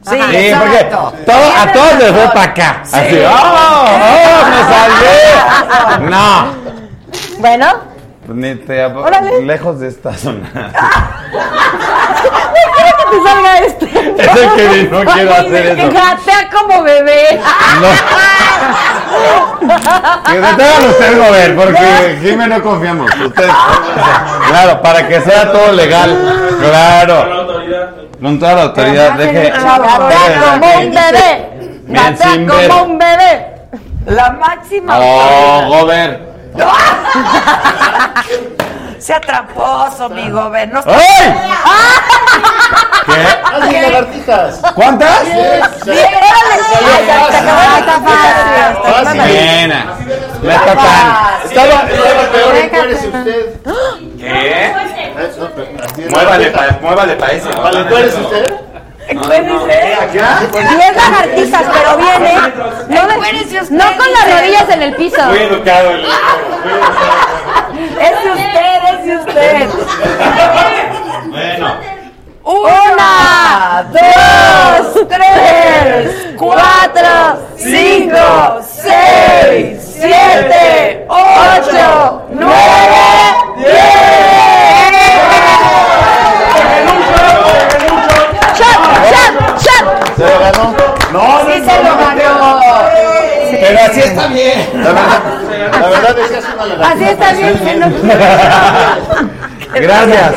[0.09, 1.13] Sí, porque exacto.
[1.27, 2.83] todo, a todos les fue para acá.
[2.83, 3.85] Así, ¡oh!
[4.07, 4.43] ¡Oh!
[4.51, 6.11] ¡Me salvé!
[6.11, 6.55] No.
[7.39, 7.67] Bueno.
[8.25, 9.43] Pues Ni te Órale.
[9.43, 10.49] lejos de esta zona.
[13.07, 13.87] No que te salga este.
[13.87, 15.91] Es el que no quiero hacer eso.
[15.93, 17.41] Gatea como bebé.
[20.27, 23.11] Que se te hagan ustedes mover, porque Jimmy no confiamos.
[23.15, 23.49] Usted,
[24.49, 26.17] claro, para que sea todo legal.
[26.61, 27.47] Claro.
[28.21, 29.51] Con toda la autoridad, deje.
[29.51, 31.51] Gatea como un bebé.
[31.87, 33.47] Gatea como un bebé.
[34.07, 34.99] La máxima.
[34.99, 36.21] Oh, Gober.
[39.07, 40.69] Sea tramposo, mi gober.
[40.69, 41.33] No ¡Ay!
[43.45, 44.61] ¡Haz mis lagartijas!
[44.75, 45.25] ¿Cuántas?
[45.25, 45.61] Bien,
[49.71, 49.87] tan.
[51.45, 53.55] Estaba, estaba peor, encuérese usted.
[54.19, 54.73] ¿Qué?
[55.31, 56.11] Eso, pero así es.
[56.11, 57.49] Muévale para muévale pa ese.
[57.51, 58.53] Vale, encuérese usted.
[59.09, 62.35] Diez lagartijas, pero viene.
[62.89, 63.17] No, de-
[63.71, 65.23] no con las rodillas en el piso.
[65.27, 65.91] Muy educado.
[65.93, 66.07] el-
[67.77, 69.69] Es de usted, es de usted.
[71.29, 71.77] Bueno.
[72.45, 83.07] Una, dos, tres, cuatro, cinco, seis, siete, ocho, nueve,
[88.55, 90.75] ¡Shot, shot, ¿Se lo ganó?
[91.13, 91.96] No, no, Sí se lo
[94.27, 94.83] está bien.
[94.83, 95.23] La verdad,
[95.81, 96.93] la verdad es que es una lagartija.
[96.93, 97.59] Así está bien.
[97.59, 97.87] que no-
[99.75, 100.33] Gracias.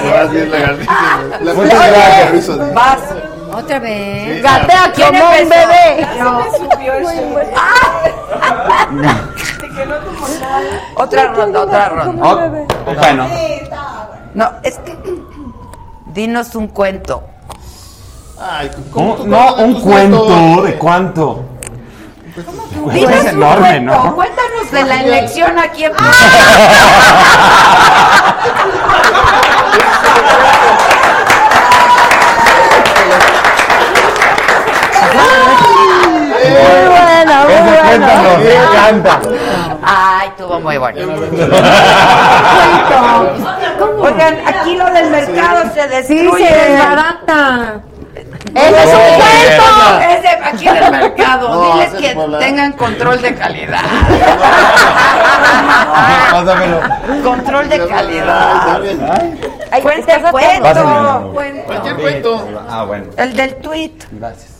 [0.49, 1.19] Lagartija.
[1.41, 2.73] La Muchas gracias.
[2.73, 2.99] Vas.
[3.53, 4.41] Otra vez.
[4.43, 6.07] Gatea ¿Quién como un bebé.
[10.95, 12.27] Otra ronda, otra ronda.
[12.85, 13.27] Oh, bueno.
[14.33, 14.97] No, es que.
[16.13, 17.23] Dinos un cuento.
[18.39, 20.61] Ay, ¿cómo no, un cuento.
[20.63, 21.43] ¿De cuánto?
[22.93, 23.93] Dinos es un enorme, cuento.
[24.03, 24.15] ¿no?
[24.15, 25.93] Cuéntanos de la elección aquí en
[36.39, 36.47] Muy
[36.87, 37.83] buena, muy Ese buena.
[37.83, 39.19] cuento nos encanta.
[39.83, 40.99] Ay, tuvo muy bueno.
[44.01, 46.47] Oigan, aquí lo del mercado se Sí, destruye.
[46.47, 47.81] se desbarata.
[48.55, 49.99] ¡Ese es un cuento!
[50.09, 51.49] Es de aquí del mercado.
[51.49, 53.81] No, Diles que tengan control de calidad.
[57.23, 58.81] Control de calidad.
[59.71, 61.31] Ay, Cuenta el cuento.
[61.65, 62.47] Cualquier cuento.
[62.69, 63.05] Ah, bueno.
[63.17, 63.91] El del tweet.
[64.11, 64.51] Gracias.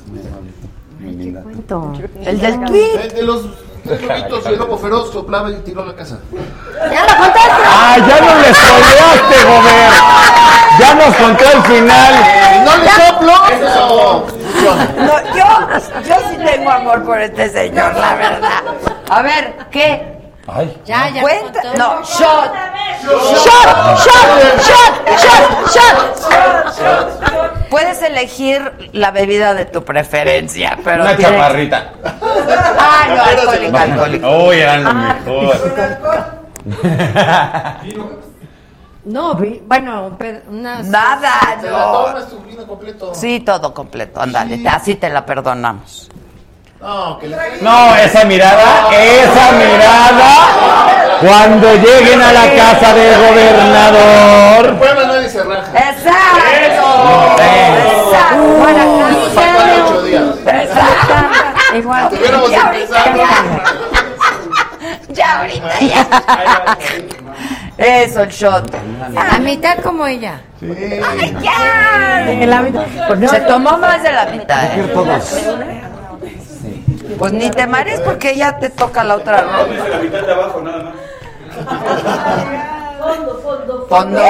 [1.00, 1.44] Muy linda.
[2.26, 2.98] El del tweet.
[2.98, 3.42] De, de los
[3.86, 6.20] tres lobitos y el lobo feroz soplaba y tiró la casa.
[6.92, 7.64] ¡Ya lo contaste!
[7.66, 10.59] ¡Ah, ya nos le spoileaste, Gober!
[10.80, 12.14] Ya nos contó el final.
[12.66, 13.34] ¡No le soplo!
[14.98, 15.46] No, yo,
[16.08, 18.62] yo sí tengo amor por este señor, la verdad.
[19.10, 20.18] A ver, ¿qué?
[20.48, 20.78] Ay.
[20.86, 21.22] Ya, ya.
[21.22, 21.62] Cuenta.
[21.78, 22.52] No, shot.
[23.02, 24.30] ¡Shot, shot,
[24.60, 24.94] shot,
[25.72, 26.18] shot,
[26.78, 27.70] shot!
[27.70, 31.04] Puedes elegir la bebida de tu preferencia, pero.
[31.04, 31.92] Una tiene- chaparrita.
[32.04, 34.28] Ah, no, alcohólico, alcohólico.
[34.48, 35.56] Uy, eran lo mejor.
[39.06, 40.86] No, vi- bueno, pero unas.
[40.86, 42.06] Nada, Se la no.
[42.46, 43.14] vino completo.
[43.16, 46.10] Sí, todo completo, ándale, así te la perdonamos.
[46.82, 51.18] No, que le No, esa mirada, esa mirada.
[51.22, 54.78] Cuando lleguen a la casa del gobernador.
[54.78, 55.72] Puebla nadie se raja.
[55.74, 57.36] ¡Exacto!
[58.08, 58.54] ¡Exacto!
[59.86, 60.24] Ocho días.
[61.76, 62.10] Igual.
[62.52, 63.60] Ya ahorita empezado.
[65.10, 66.08] Ya ahorita ya.
[67.80, 68.76] Eso, el shot.
[69.16, 70.42] A mitad como ella.
[71.42, 72.26] ¡Ya!
[73.30, 74.78] Se tomó más de la mitad.
[74.78, 74.92] ¿eh?
[74.94, 75.34] Todos.
[77.18, 79.60] Pues ni te marees porque ya te toca la otra ronda.
[79.64, 80.94] Tómese la mitad de abajo, nada más.
[83.00, 84.22] Fondo, fondo, Fondo.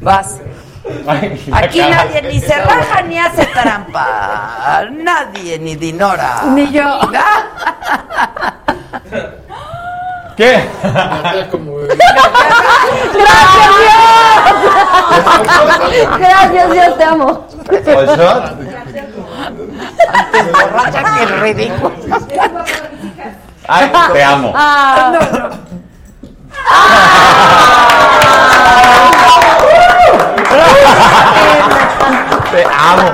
[0.00, 0.40] Vas.
[1.52, 4.86] Aquí nadie ni se raja ni hace trampa.
[4.90, 6.42] Nadie, ni Dinora.
[6.54, 7.00] Ni yo.
[10.36, 10.68] ¿Qué?
[16.18, 17.46] Gracias, Dios, te amo.
[17.70, 18.56] ¿O shot?
[20.12, 21.92] Antes borracha que ridículo.
[23.68, 24.52] Ay, te amo.
[24.54, 25.12] Ah.
[25.12, 25.70] No, no.
[32.50, 33.10] Te amo.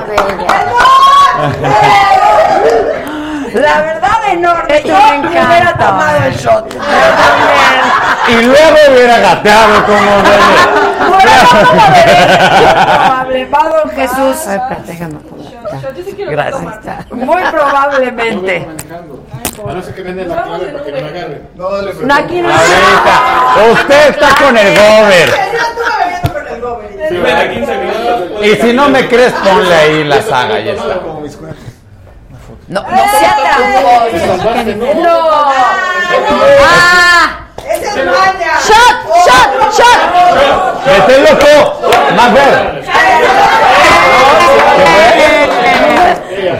[3.53, 4.83] La verdad, enorme.
[4.83, 6.73] Yo me hubiera tomado el shot.
[8.27, 10.67] Y luego hubiera gateado como debe.
[13.47, 14.47] Probable, Jesús.
[14.47, 15.19] Ay, déjame.
[16.29, 17.11] Gracias.
[17.11, 18.67] Muy probablemente.
[19.59, 21.41] Ahora sé que vende la clave para que me agarre.
[21.55, 22.49] No, dale, No, aquí no.
[23.71, 25.29] Usted está con el gober.
[27.09, 28.45] Sí, ven a 15 minutos.
[28.45, 30.59] Y si no me crees, ponle ahí la saga.
[30.59, 30.99] Ya está.
[32.67, 35.01] No, no sea tramposo.
[35.01, 35.17] No.
[36.65, 37.47] ¡Ah!
[38.67, 38.95] ¡Shot!
[39.25, 39.49] ¡Shot!
[39.71, 39.99] ¡Shot!
[40.85, 41.53] ¡Vete loco!
[42.15, 42.83] ¡Más ver!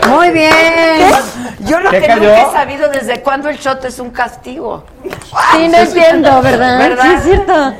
[0.07, 1.36] Muy bien.
[1.59, 2.21] Yo lo ¿Qué que cayó?
[2.29, 4.83] nunca he sabido desde cuándo el shot es un castigo.
[5.03, 6.77] Sí, no entiendo, ¿verdad?
[6.77, 7.03] ¿Verdad?
[7.03, 7.73] Sí, es cierto.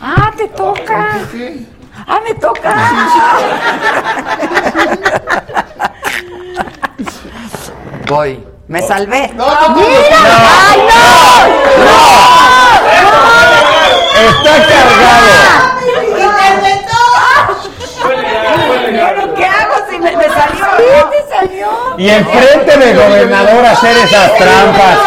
[0.00, 1.18] Ah, te toca.
[2.06, 2.74] Ah, me toca.
[8.08, 8.46] Voy.
[8.68, 9.30] Me salvé.
[9.38, 10.80] ¡Ay,
[14.26, 15.32] ¡Está cargado!
[19.14, 21.10] ¿Pero qué hago si me, me salió?
[21.10, 21.68] te salió?
[22.02, 24.98] Y enfrente del gobernador hacer esas trampas.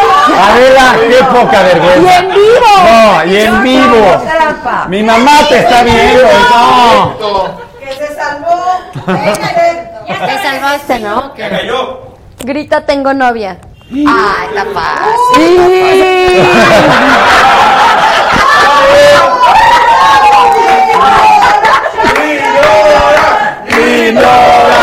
[0.47, 1.99] Adela, qué poca vergüenza.
[1.99, 2.72] Y en vivo.
[2.85, 4.23] No, y en vivo.
[4.23, 4.85] Trampa.
[4.88, 6.23] Mi mamá te está viendo.
[7.19, 7.57] No.
[7.81, 8.80] Que se salvó.
[10.07, 11.35] Te salvaste, ¿no?
[11.35, 11.99] Ya cayó.
[12.39, 13.57] Grita, tengo novia.
[14.07, 15.35] Ah, está fácil.
[15.35, 16.41] Sí.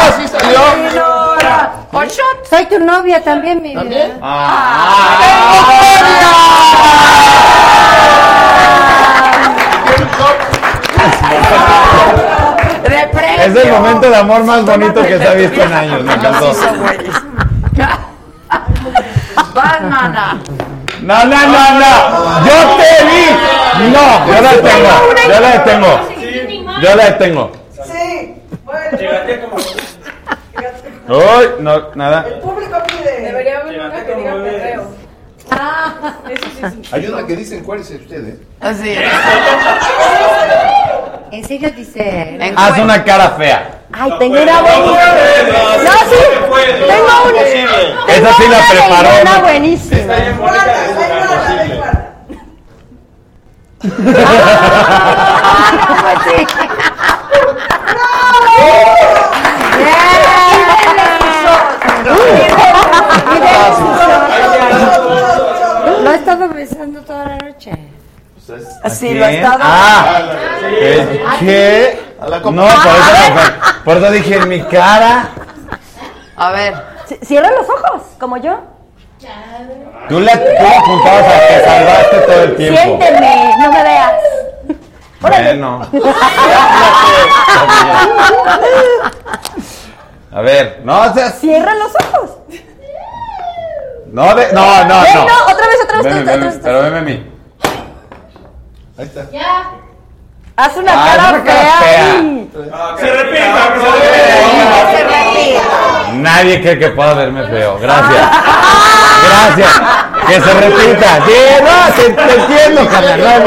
[0.09, 1.12] Así salió.
[1.93, 2.47] ¿Por shot?
[2.49, 3.85] Soy tu novia también, mi vida.
[12.89, 13.43] De premio.
[13.43, 16.03] Es el momento de amor más bonito que se ha visto en años.
[16.03, 16.55] Me encantó.
[19.55, 19.83] Vas.
[21.03, 22.47] No, no, no, no.
[22.47, 23.27] Yo te vi.
[23.93, 24.95] No, yo la detengo.
[25.29, 25.93] Yo la detengo.
[26.81, 27.53] Yo la detengo.
[27.85, 28.35] Sí.
[28.65, 28.99] Bueno,
[31.13, 32.27] Uy, no, nada.
[32.27, 33.21] el público pide.
[33.21, 34.87] Debería haber una que diga perreo.
[36.31, 38.39] Eso sí es Hay una que dicen cuál es usted, ¿eh?
[38.61, 38.99] Así es.
[41.33, 42.39] ¿En serio dice?
[42.57, 43.81] Haz una cara fea.
[43.93, 45.03] Ay, tengo una buenísima.
[45.85, 46.17] No, sí.
[46.89, 47.43] Tengo una.
[48.13, 49.09] Esa sí la preparó.
[49.21, 50.15] Una buenísima.
[66.03, 67.73] Lo he estado besando toda la noche.
[68.83, 69.43] Así lo ha ¿Quién?
[69.45, 69.59] estado.
[69.63, 70.21] Ah,
[70.69, 71.19] ¿qué?
[71.41, 72.01] ¿qué?
[72.21, 72.73] No, por eso,
[73.85, 75.29] por eso dije en mi cara.
[76.37, 76.75] A ver.
[77.23, 78.59] Cierra los ojos, como yo.
[80.09, 82.81] Tú le, tú le apuntabas a que salvaste todo el tiempo.
[82.81, 84.13] Siénteme, no me veas.
[85.21, 85.87] Bueno.
[90.35, 91.39] A ver, no seas.
[91.39, 92.31] Cierra los ojos.
[94.13, 95.25] No, de, no, no, Ven, no.
[95.27, 96.61] no, otra vez, otra vez, otra.
[96.63, 97.27] Pero veme a mí.
[98.99, 99.23] Ahí está.
[100.55, 101.79] Haz una Ah, cara una cara fea.
[101.81, 102.13] fea.
[102.13, 102.51] ahí.
[103.01, 106.13] Se repita, que se repita.
[106.13, 107.79] Nadie cree que pueda verme feo.
[107.79, 108.31] Gracias.
[109.29, 109.81] Gracias.
[110.29, 111.09] Que se repita.
[111.27, 113.19] Sí, no, te, te entiendo, carnal.
[113.19, 113.45] No, no,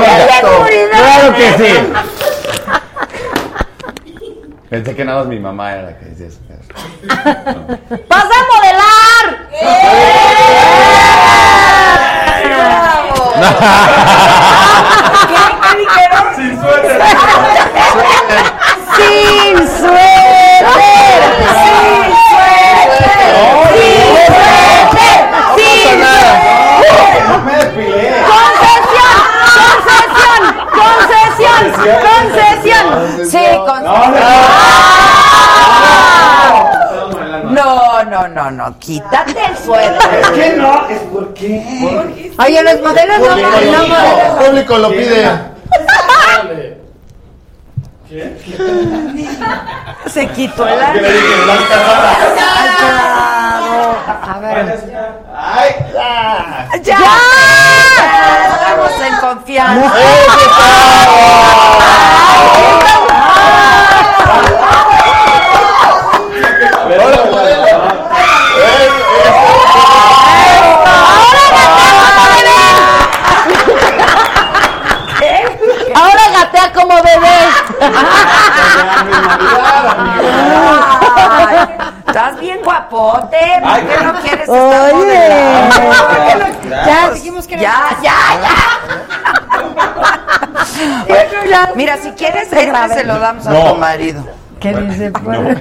[0.59, 0.65] no.
[0.89, 1.93] Claro que sí.
[4.69, 6.39] Pensé que nada más mi mamá era la que decía eso.
[8.09, 9.45] ¡Vas a modelar!
[15.61, 16.23] ¿Qué dijeron?
[16.35, 17.01] Sin suéter.
[18.95, 20.65] ¡Sin suéter!
[21.61, 22.85] ¡Sin suéter!
[25.55, 27.21] ¡Sin suéter!
[27.27, 28.03] No me despilé.
[28.31, 29.15] ¡Concesión!
[30.73, 31.61] ¡Concesión!
[31.69, 32.03] ¡Concesión!
[32.05, 32.85] ¡Concesión!
[33.29, 33.45] Sí,
[33.83, 33.95] No,
[38.15, 40.19] no, no, no, quítate el suéter.
[40.21, 42.31] Es que no, es porque.
[42.37, 44.45] Oye, los modelos no, no lo- modelos.
[44.45, 45.39] público lo pide.
[50.07, 51.75] Se quitó el dije, Blanca
[54.25, 54.79] A ver.
[56.83, 56.97] ¡Ya!
[58.53, 59.91] Estamos en confianza.
[75.95, 77.27] Ahora gatea como bebé.
[77.27, 77.74] Ay,
[82.07, 83.37] Estás bien guapote.
[83.61, 85.29] ¿Por qué no quieres estar Oye.
[86.85, 88.15] Ya dijimos que Ya, ya,
[91.49, 91.71] ya.
[91.75, 93.73] Mira, si quieres, este se lo damos a No.
[93.73, 94.25] tu marido.
[94.59, 95.11] ¿Qué dice?
[95.11, 95.55] No, no.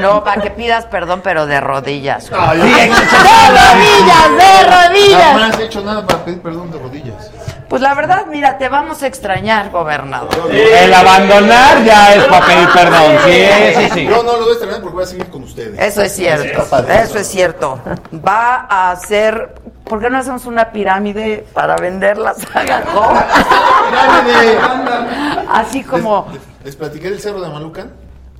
[0.00, 2.30] No, para que pidas perdón, pero de rodillas.
[2.36, 5.32] Ay, ¡De rodillas, de rodillas!
[5.32, 7.30] Jamás he hecho nada para pedir perdón de rodillas.
[7.68, 10.50] Pues la verdad, mira, te vamos a extrañar, gobernador.
[10.50, 13.12] El abandonar ya es para pedir perdón.
[13.26, 13.44] Sí,
[13.76, 14.06] sí, sí.
[14.06, 15.78] Yo no lo voy a estrenar porque voy a seguir con ustedes.
[15.78, 17.78] Eso es cierto, eso es cierto.
[18.26, 19.54] Va a hacer,
[19.84, 22.84] ¿por qué no hacemos una pirámide para vender la saga.
[25.52, 27.90] Así como, Les, les platiqué del Cerro de Malucan.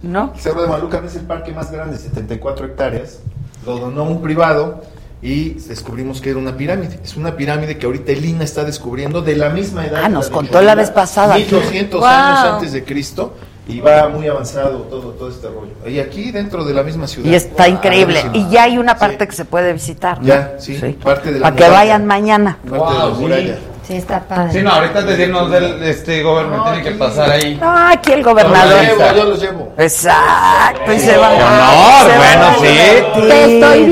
[0.03, 0.33] ¿no?
[0.35, 3.19] El Cerro de Malucan es el parque más grande, 74 hectáreas.
[3.67, 4.83] Lo donó un privado
[5.21, 7.01] y descubrimos que era una pirámide.
[7.03, 10.01] Es una pirámide que ahorita el INA está descubriendo de la misma edad.
[10.03, 11.35] Ah, que nos contó la vez pasada.
[11.37, 12.09] 1200 Wow.
[12.09, 13.35] años antes de Cristo
[13.67, 15.73] y va muy avanzado todo, todo este rollo.
[15.87, 17.29] Y aquí dentro de la misma ciudad.
[17.31, 18.23] Y está increíble.
[18.25, 19.31] Ah, Y ya hay una parte Sí.
[19.31, 20.21] que se puede visitar.
[20.21, 20.27] ¿no?
[20.27, 21.79] Ya, sí, parte de la Para que muralla.
[21.79, 22.59] vayan mañana.
[22.69, 23.59] Parte de la muralla.
[23.89, 24.53] Sí, está padre.
[24.53, 27.57] Sí, no, ahorita antes de irnos del este gobierno tiene que pasar ahí.
[27.59, 28.83] No, aquí el Yo los gobernador.
[28.83, 29.73] llevo, yo los llevo.
[29.79, 30.93] Exacto.
[30.93, 33.21] Y se va honor, bueno, sí.
[33.29, 33.85] ¡Te estoy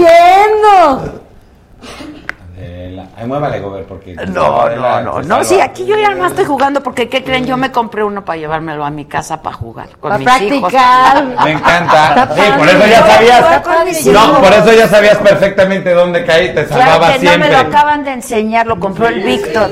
[3.18, 4.14] Ay, muévale, gobernador, porque.
[4.14, 7.46] No, no, no, no, sí, aquí yo ya no estoy jugando porque, ¿qué creen?
[7.46, 11.24] Yo me compré uno para llevármelo a mi casa para jugar con Para mis practicar.
[11.44, 12.28] Me encanta.
[12.34, 13.62] Sí, por eso ya sabías.
[14.06, 17.52] No, por eso ya sabías perfectamente dónde caí, te Claro salvaba que no me siempre.
[17.52, 19.70] lo acaban de enseñar, lo compró el Víctor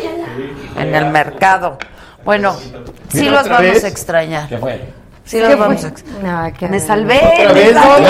[0.78, 1.78] en el mercado.
[2.24, 2.54] Bueno,
[3.08, 4.48] sí los vamos a extrañar.
[4.48, 5.03] ¿Qué fue?
[5.24, 5.90] Sí los vamos a.
[6.22, 7.16] No, qué Me salvé.
[7.18, 7.74] ¿Otra me vez?
[7.74, 8.08] salvé.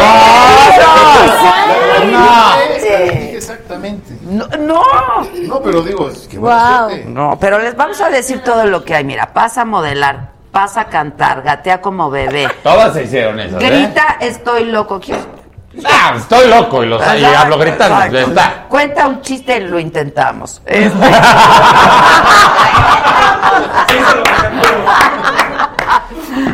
[2.10, 2.74] No, No.
[2.74, 4.14] Dije Exactamente.
[4.22, 4.82] No, no.
[5.46, 6.90] No, pero digo, es que Wow.
[7.06, 9.04] No, pero les vamos a decir todo lo que hay.
[9.04, 12.48] Mira, pasa a modelar, pasa a cantar, gatea como bebé.
[12.62, 13.66] Todas se hicieron esas, ¿eh?
[13.70, 14.98] Grita, estoy loco.
[15.00, 15.24] ¿Quieres?
[15.84, 18.18] Ah, estoy loco y, los, y hablo gritando.
[18.18, 18.64] está.
[18.68, 20.60] Cuenta un chiste, lo intentamos.
[20.66, 20.94] Este-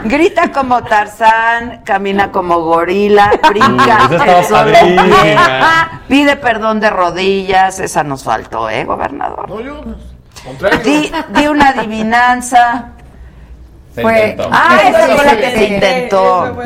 [0.04, 6.02] Grita como Tarzán, camina como gorila, brinca padrísima.
[6.08, 9.48] pide perdón de rodillas, esa nos faltó, ¿eh, gobernador?
[9.48, 9.80] No, yo,
[10.44, 10.80] contrario.
[10.80, 12.90] Di, di una adivinanza.
[13.94, 14.48] Se Fue- intentó.
[14.52, 16.56] Ah, esa fue la que se intentó.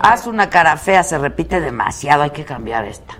[0.00, 3.14] Haz una cara fea, se repite demasiado, hay que cambiar esta.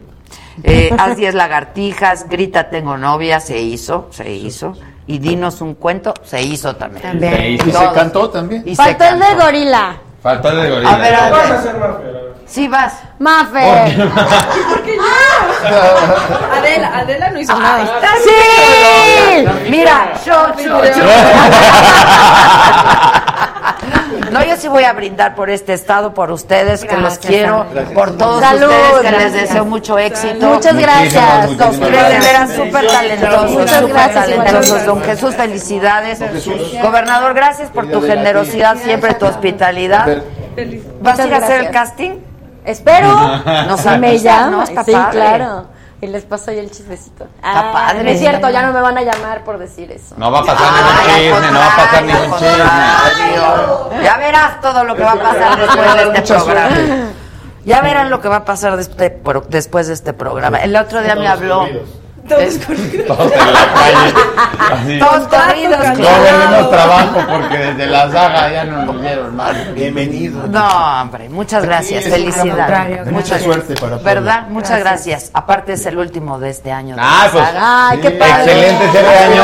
[0.62, 4.74] Eh, haz 10 lagartijas, grita tengo novia, se hizo, se hizo.
[5.06, 7.02] Y dinos un cuento, se hizo también.
[7.02, 7.34] También.
[7.36, 7.68] Se hizo.
[7.68, 8.62] Y se cantó también.
[8.64, 9.96] Y se Faltó el de gorila.
[10.22, 10.90] Faltó el de gorila.
[10.90, 11.52] A ver, a Vas a ver.
[11.58, 11.76] hacer.
[12.46, 12.94] Sí vas.
[13.18, 13.60] Mafe.
[16.58, 17.84] Adela, Adela no hizo nada.
[18.22, 18.30] ¡Sí!
[19.70, 20.92] Mira, yo, yo, yo.
[24.32, 27.94] No, yo sí voy a brindar por este estado, por ustedes, que los quiero, Gracias.
[27.94, 28.68] por todos Salud.
[28.70, 30.46] ustedes, que les deseo mucho éxito.
[30.46, 31.50] Muchas gracias.
[31.50, 34.86] Ustedes de veras súper talentosos, Muchas gracias, talentosos.
[34.86, 36.20] Don Jesús, felicidades.
[36.82, 40.22] Gobernador, gracias por tu generosidad, siempre tu hospitalidad.
[41.00, 42.12] ¿Vas a ir a hacer el casting?
[42.64, 43.08] Espero.
[43.68, 44.24] Nos me sí,
[45.10, 45.66] claro.
[46.02, 47.28] Y les paso ahí el chismecito.
[47.36, 48.02] Está padre.
[48.02, 50.16] no Es cierto, ya no me van a llamar por decir eso.
[50.18, 52.38] No va a pasar Ay, ningún chisme, no va a pasar ningún al
[53.88, 54.02] chisme.
[54.02, 57.08] Ya verás todo lo que va a pasar después de este programa.
[57.64, 60.58] Ya verán lo que va a pasar después de este programa.
[60.58, 61.68] El otro día me habló.
[62.28, 62.54] Todos
[63.32, 64.14] en la calle.
[64.72, 64.98] Así.
[65.00, 65.78] Todos corridos.
[65.78, 69.72] No perdemos trabajo porque desde la saga ya no nos dieron mal.
[69.74, 70.46] Bienvenido.
[70.46, 73.10] No, hombre, muchas gracias, Sí, felicidades.
[73.10, 74.02] Mucha suerte para Puebla.
[74.14, 74.46] ¿Verdad?
[74.48, 75.30] Muchas gracias.
[75.34, 76.94] Aparte es el último de este año.
[76.94, 77.44] de Ah, la pues.
[77.44, 77.88] saga.
[77.90, 78.52] Ay, qué sí, padre.
[78.52, 79.42] Excelente cierre de año.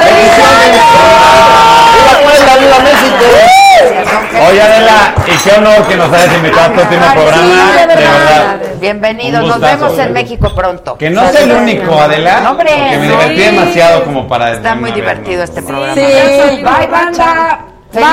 [0.00, 0.80] ¡Felicidades!
[1.96, 3.16] ¡Viva Puebla, viva México!
[3.16, 3.69] Gracias, don
[4.48, 7.72] Oye, Adela, y qué honor que nos hayas invitado a tu último programa.
[7.76, 8.60] De verdad.
[8.80, 10.96] Bienvenido, Un nos vemos en México pronto.
[10.96, 12.40] Que no sea el único, Adela.
[12.40, 15.94] No, hombre, porque me divertí demasiado como para Está muy divertido este programa.
[15.94, 16.02] Sí.
[16.62, 17.66] Bye, banda.
[17.92, 18.06] Feliz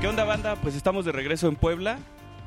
[0.00, 0.56] ¿Qué onda banda?
[0.56, 1.98] Pues estamos de regreso en Puebla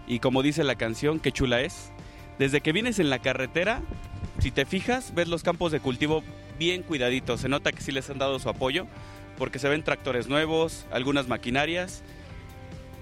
[0.07, 1.91] y como dice la canción, qué chula es.
[2.40, 3.82] Desde que vienes en la carretera,
[4.39, 6.23] si te fijas, ves los campos de cultivo
[6.59, 7.41] bien cuidaditos.
[7.41, 8.87] Se nota que sí les han dado su apoyo
[9.37, 12.03] porque se ven tractores nuevos, algunas maquinarias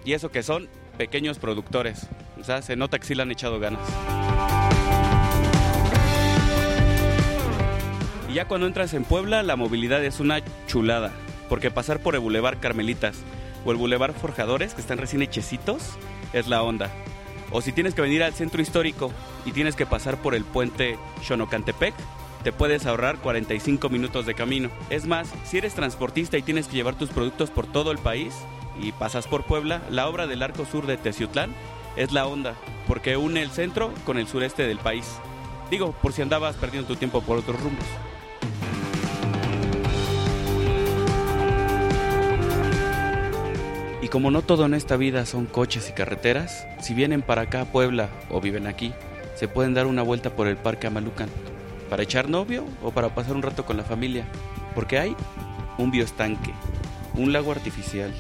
[0.06, 2.08] y eso que son pequeños productores.
[2.40, 3.82] O sea, se nota que sí le han echado ganas.
[8.30, 11.12] Y ya cuando entras en Puebla, la movilidad es una chulada,
[11.50, 13.18] porque pasar por el Boulevard Carmelitas
[13.66, 15.98] o el Boulevard Forjadores, que están recién hechecitos,
[16.34, 16.90] es la onda.
[17.54, 19.12] O si tienes que venir al centro histórico
[19.46, 21.94] y tienes que pasar por el puente Xonocantepec,
[22.44, 24.70] te puedes ahorrar 45 minutos de camino.
[24.90, 28.34] Es más, si eres transportista y tienes que llevar tus productos por todo el país
[28.82, 31.54] y pasas por Puebla, la obra del Arco Sur de Teciutlán
[31.96, 32.56] es la onda,
[32.88, 35.06] porque une el centro con el sureste del país.
[35.70, 37.86] Digo, por si andabas perdiendo tu tiempo por otros rumbos.
[44.04, 47.62] Y como no todo en esta vida son coches y carreteras, si vienen para acá
[47.62, 48.92] a Puebla o viven aquí,
[49.34, 51.30] se pueden dar una vuelta por el Parque Amalucan
[51.90, 54.26] para echar novio o para pasar un rato con la familia,
[54.76, 55.16] porque hay
[55.78, 56.52] un bioestanque,
[57.14, 58.12] un lago artificial.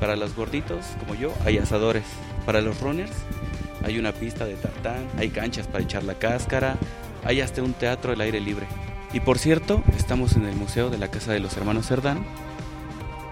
[0.00, 2.04] Para los gorditos como yo hay asadores,
[2.44, 3.12] para los runners
[3.84, 6.76] hay una pista de tartán, hay canchas para echar la cáscara,
[7.24, 8.66] hay hasta un teatro al aire libre.
[9.12, 12.24] Y por cierto, estamos en el Museo de la Casa de los Hermanos Cerdán,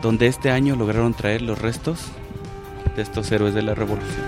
[0.07, 1.99] donde este año lograron traer los restos
[2.95, 4.25] de estos héroes de la revolución.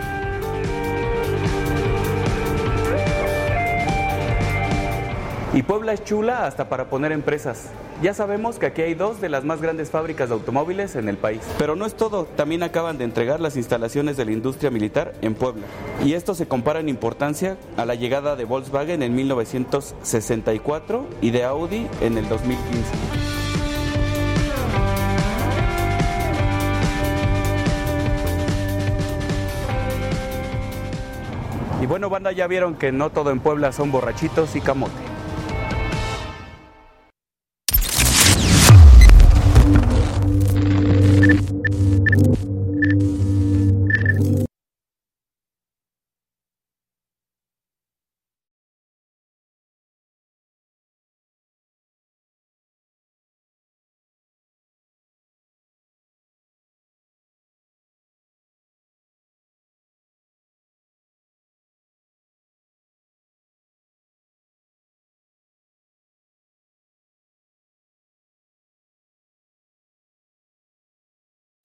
[5.54, 7.66] Y Puebla es chula hasta para poner empresas.
[8.02, 11.16] Ya sabemos que aquí hay dos de las más grandes fábricas de automóviles en el
[11.16, 11.42] país.
[11.58, 15.36] Pero no es todo, también acaban de entregar las instalaciones de la industria militar en
[15.36, 15.62] Puebla.
[16.04, 21.44] Y esto se compara en importancia a la llegada de Volkswagen en 1964 y de
[21.44, 23.37] Audi en el 2015.
[31.80, 35.07] Y bueno, banda, ya vieron que no todo en Puebla son borrachitos y camote.